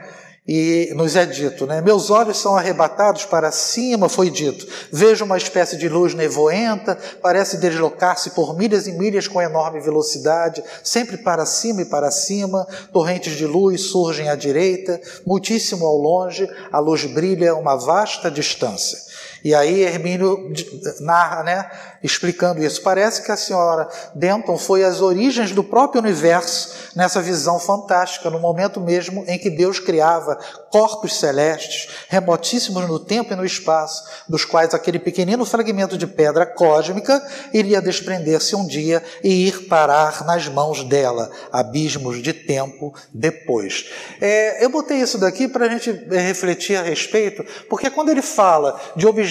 E 0.52 0.92
nos 0.96 1.16
é 1.16 1.28
dito, 1.28 1.68
né? 1.68 1.80
Meus 1.80 2.10
olhos 2.10 2.40
são 2.40 2.58
arrebatados 2.58 3.24
para 3.24 3.52
cima, 3.52 4.10
foi 4.10 4.32
dito. 4.32 4.66
Vejo 4.92 5.24
uma 5.24 5.38
espécie 5.38 5.78
de 5.78 5.88
luz 5.88 6.16
nevoenta, 6.16 6.98
parece 7.22 7.58
deslocar-se 7.58 8.32
por 8.32 8.58
milhas 8.58 8.88
e 8.88 8.94
milhas 8.94 9.28
com 9.28 9.40
enorme 9.40 9.80
velocidade, 9.80 10.64
sempre 10.84 11.18
para 11.18 11.46
cima 11.46 11.84
e 11.84 11.86
para 11.86 12.10
cima. 12.10 12.66
Torrentes 12.92 13.34
de 13.34 13.46
luz 13.46 13.92
surgem 13.92 14.28
à 14.28 14.34
direita, 14.34 15.00
muitíssimo 15.24 15.86
ao 15.86 15.96
longe, 15.96 16.50
a 16.72 16.80
luz 16.80 17.06
brilha 17.06 17.52
a 17.52 17.56
uma 17.56 17.76
vasta 17.76 18.32
distância. 18.32 18.98
E 19.44 19.56
aí 19.56 19.84
Hermínio 19.84 20.52
narra, 21.00 21.44
né, 21.44 21.72
explicando 22.04 22.64
isso. 22.64 22.82
Parece 22.82 23.24
que 23.24 23.32
a 23.32 23.38
senhora 23.38 23.88
Denton 24.14 24.58
foi 24.58 24.84
às 24.84 25.02
origens 25.02 25.52
do 25.52 25.64
próprio 25.64 26.02
universo 26.02 26.74
nessa 26.96 27.22
visão 27.22 27.60
fantástica, 27.60 28.30
no 28.30 28.40
momento 28.40 28.82
mesmo 28.82 29.24
em 29.28 29.38
que 29.38 29.50
Deus 29.50 29.80
criava 29.80 30.38
corpos 30.70 31.20
celestes, 31.20 31.90
remotíssimos 32.10 32.88
no 32.88 33.00
tempo 33.00 33.34
e 33.34 33.36
no 33.36 33.46
espaço, 33.46 34.04
dos 34.28 34.46
quais 34.46 34.74
aquele 34.74 35.00
pequenino 35.00 35.46
fragmento 35.46 35.98
de 35.98 36.06
pedra 36.06 36.46
cósmica 36.46 37.26
iria 37.54 37.82
desprender-se 37.82 38.56
um 38.56 38.66
dia 38.66 39.04
e 39.24 39.48
ir 39.48 39.68
parar 39.68 40.26
nas 40.26 40.48
mãos 40.48 40.84
dela, 40.84 41.32
abismos 41.52 42.22
de 42.22 42.34
tempo 42.34 42.94
depois. 43.14 43.90
É, 44.20 44.64
eu 44.64 44.70
botei 44.70 44.98
isso 44.98 45.18
daqui 45.18 45.48
para 45.48 45.66
a 45.66 45.70
gente 45.70 45.92
refletir 46.10 46.76
a 46.76 46.82
respeito, 46.82 47.46
porque 47.70 47.90
quando 47.90 48.10
ele 48.10 48.22
fala 48.22 48.80
de 48.96 49.08
objetos 49.08 49.29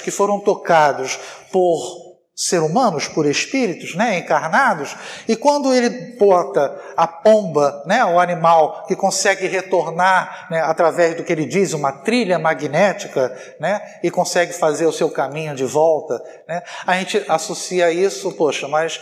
que 0.00 0.10
foram 0.10 0.38
tocados 0.40 1.18
por 1.50 2.10
ser 2.40 2.60
humanos, 2.60 3.06
por 3.06 3.26
espíritos, 3.26 3.94
né, 3.94 4.18
encarnados, 4.18 4.96
e 5.28 5.36
quando 5.36 5.74
ele 5.74 6.16
bota 6.16 6.74
a 6.96 7.06
pomba, 7.06 7.82
né, 7.84 8.02
o 8.02 8.18
animal 8.18 8.86
que 8.88 8.96
consegue 8.96 9.46
retornar 9.46 10.48
né, 10.50 10.62
através 10.62 11.14
do 11.14 11.22
que 11.22 11.30
ele 11.30 11.44
diz, 11.44 11.74
uma 11.74 11.92
trilha 11.92 12.38
magnética, 12.38 13.36
né, 13.60 13.82
e 14.02 14.10
consegue 14.10 14.54
fazer 14.54 14.86
o 14.86 14.92
seu 14.92 15.10
caminho 15.10 15.54
de 15.54 15.66
volta, 15.66 16.18
né, 16.48 16.62
a 16.86 16.94
gente 16.94 17.22
associa 17.28 17.92
isso, 17.92 18.32
poxa, 18.32 18.66
mas 18.66 18.98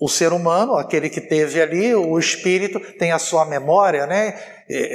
o 0.00 0.08
ser 0.08 0.32
humano, 0.32 0.76
aquele 0.76 1.08
que 1.08 1.20
teve 1.20 1.62
ali, 1.62 1.94
o 1.94 2.18
espírito, 2.18 2.80
tem 2.98 3.12
a 3.12 3.18
sua 3.18 3.44
memória 3.44 4.06
né, 4.06 4.36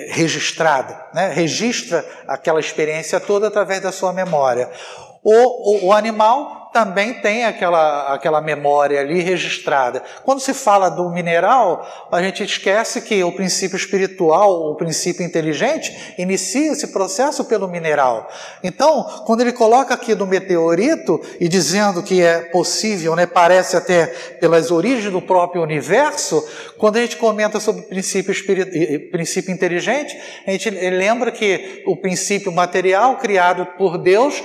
registrada, 0.10 1.00
né, 1.14 1.32
registra 1.34 2.06
aquela 2.28 2.60
experiência 2.60 3.20
toda 3.20 3.48
através 3.48 3.82
da 3.82 3.92
sua 3.92 4.12
memória. 4.12 4.70
O, 5.24 5.86
o, 5.86 5.88
o 5.88 5.94
animal 5.94 6.61
também 6.72 7.16
tem 7.16 7.46
aquela, 7.46 8.14
aquela 8.14 8.42
memória 8.42 9.00
ali 9.00 9.22
registrada. 9.22 10.02
Quando 10.24 10.40
se 10.40 10.54
fala 10.54 10.90
do 10.90 11.10
mineral, 11.10 11.86
a 12.12 12.22
gente 12.22 12.44
esquece 12.44 13.02
que 13.02 13.24
o 13.24 13.32
princípio 13.32 13.76
espiritual, 13.76 14.72
o 14.72 14.76
princípio 14.76 15.26
inteligente, 15.26 16.16
inicia 16.18 16.72
esse 16.72 16.88
processo 16.88 17.44
pelo 17.46 17.68
mineral. 17.68 18.30
Então, 18.64 19.04
quando 19.26 19.42
ele 19.42 19.52
coloca 19.52 19.94
aqui 19.94 20.16
do 20.16 20.26
meteorito 20.26 21.20
e 21.40 21.48
dizendo 21.48 22.02
que 22.02 22.22
é 22.22 22.40
possível, 22.40 23.16
né, 23.16 23.26
parece 23.26 23.76
até 23.76 24.08
pelas 24.40 24.72
origens 24.72 25.12
do 25.12 25.22
próprio 25.22 25.62
universo, 25.62 26.48
quando 26.78 26.98
a 26.98 27.02
gente 27.02 27.18
comenta 27.18 27.60
sobre 27.60 27.82
o 27.82 27.86
princípio, 27.86 28.34
princípio 29.12 29.54
inteligente, 29.54 30.18
a 30.48 30.52
gente 30.52 30.70
lembra 30.70 31.32
que 31.32 31.84
o 31.86 31.98
princípio 31.98 32.52
material 32.52 33.18
criado 33.18 33.66
por 33.78 33.98
Deus, 33.98 34.42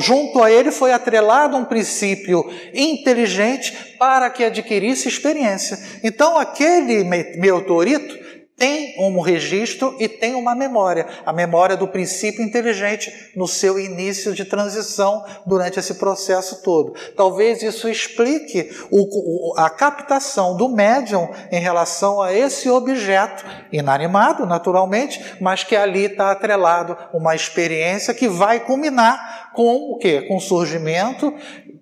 junto 0.00 0.42
a 0.42 0.50
ele 0.50 0.72
foi 0.72 0.92
atrelado 0.92 1.51
um 1.56 1.64
princípio 1.64 2.44
inteligente 2.74 3.96
para 3.98 4.30
que 4.30 4.44
adquirisse 4.44 5.08
experiência. 5.08 5.78
Então, 6.02 6.38
aquele 6.38 7.04
meteorito 7.04 8.22
tem 8.62 8.94
um 8.96 9.20
registro 9.20 9.96
e 9.98 10.08
tem 10.08 10.36
uma 10.36 10.54
memória, 10.54 11.08
a 11.26 11.32
memória 11.32 11.76
do 11.76 11.88
princípio 11.88 12.44
inteligente 12.44 13.32
no 13.34 13.48
seu 13.48 13.76
início 13.76 14.32
de 14.34 14.44
transição 14.44 15.24
durante 15.44 15.80
esse 15.80 15.94
processo 15.94 16.62
todo. 16.62 16.94
Talvez 17.16 17.60
isso 17.60 17.88
explique 17.88 18.70
o, 18.88 19.52
a 19.56 19.68
captação 19.68 20.56
do 20.56 20.68
médium 20.68 21.28
em 21.50 21.60
relação 21.60 22.22
a 22.22 22.32
esse 22.32 22.70
objeto 22.70 23.44
inanimado, 23.72 24.46
naturalmente, 24.46 25.20
mas 25.40 25.64
que 25.64 25.74
ali 25.74 26.04
está 26.04 26.30
atrelado 26.30 26.96
uma 27.12 27.34
experiência 27.34 28.14
que 28.14 28.28
vai 28.28 28.60
culminar 28.60 29.41
com 29.54 29.92
o 29.92 29.98
quê? 29.98 30.22
Com 30.22 30.36
o 30.36 30.40
surgimento 30.40 31.32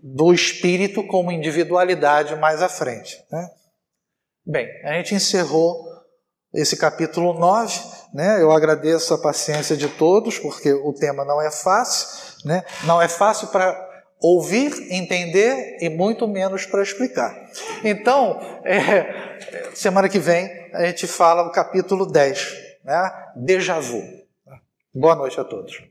do 0.03 0.33
espírito 0.33 1.07
como 1.07 1.33
individualidade 1.33 2.37
mais 2.37 2.63
à 2.63 2.69
frente. 2.69 3.17
Né? 3.31 3.49
Bem, 4.47 4.69
a 4.85 4.95
gente 4.95 5.15
encerrou 5.15 5.85
esse 6.53 6.77
capítulo 6.77 7.33
9. 7.35 7.81
Né? 8.13 8.43
Eu 8.43 8.51
agradeço 8.51 9.15
a 9.15 9.19
paciência 9.19 9.77
de 9.77 9.89
todos, 9.89 10.39
porque 10.39 10.73
o 10.73 10.93
tema 10.93 11.25
não 11.25 11.41
é 11.41 11.51
fácil. 11.51 12.09
Né? 12.45 12.65
Não 12.85 13.01
é 13.01 13.09
fácil 13.09 13.49
para 13.49 13.89
ouvir, 14.21 14.73
entender 14.91 15.79
e 15.81 15.89
muito 15.89 16.29
menos 16.29 16.67
para 16.67 16.83
explicar. 16.83 17.35
Então, 17.83 18.39
é, 18.65 19.39
semana 19.75 20.09
que 20.09 20.19
vem 20.19 20.61
a 20.73 20.85
gente 20.87 21.07
fala 21.07 21.43
o 21.43 21.53
capítulo 21.53 22.07
10, 22.07 22.57
né? 22.85 23.13
Déjà 23.37 23.81
vu. 23.81 24.03
Boa 24.95 25.15
noite 25.15 25.41
a 25.41 25.45
todos. 25.45 25.83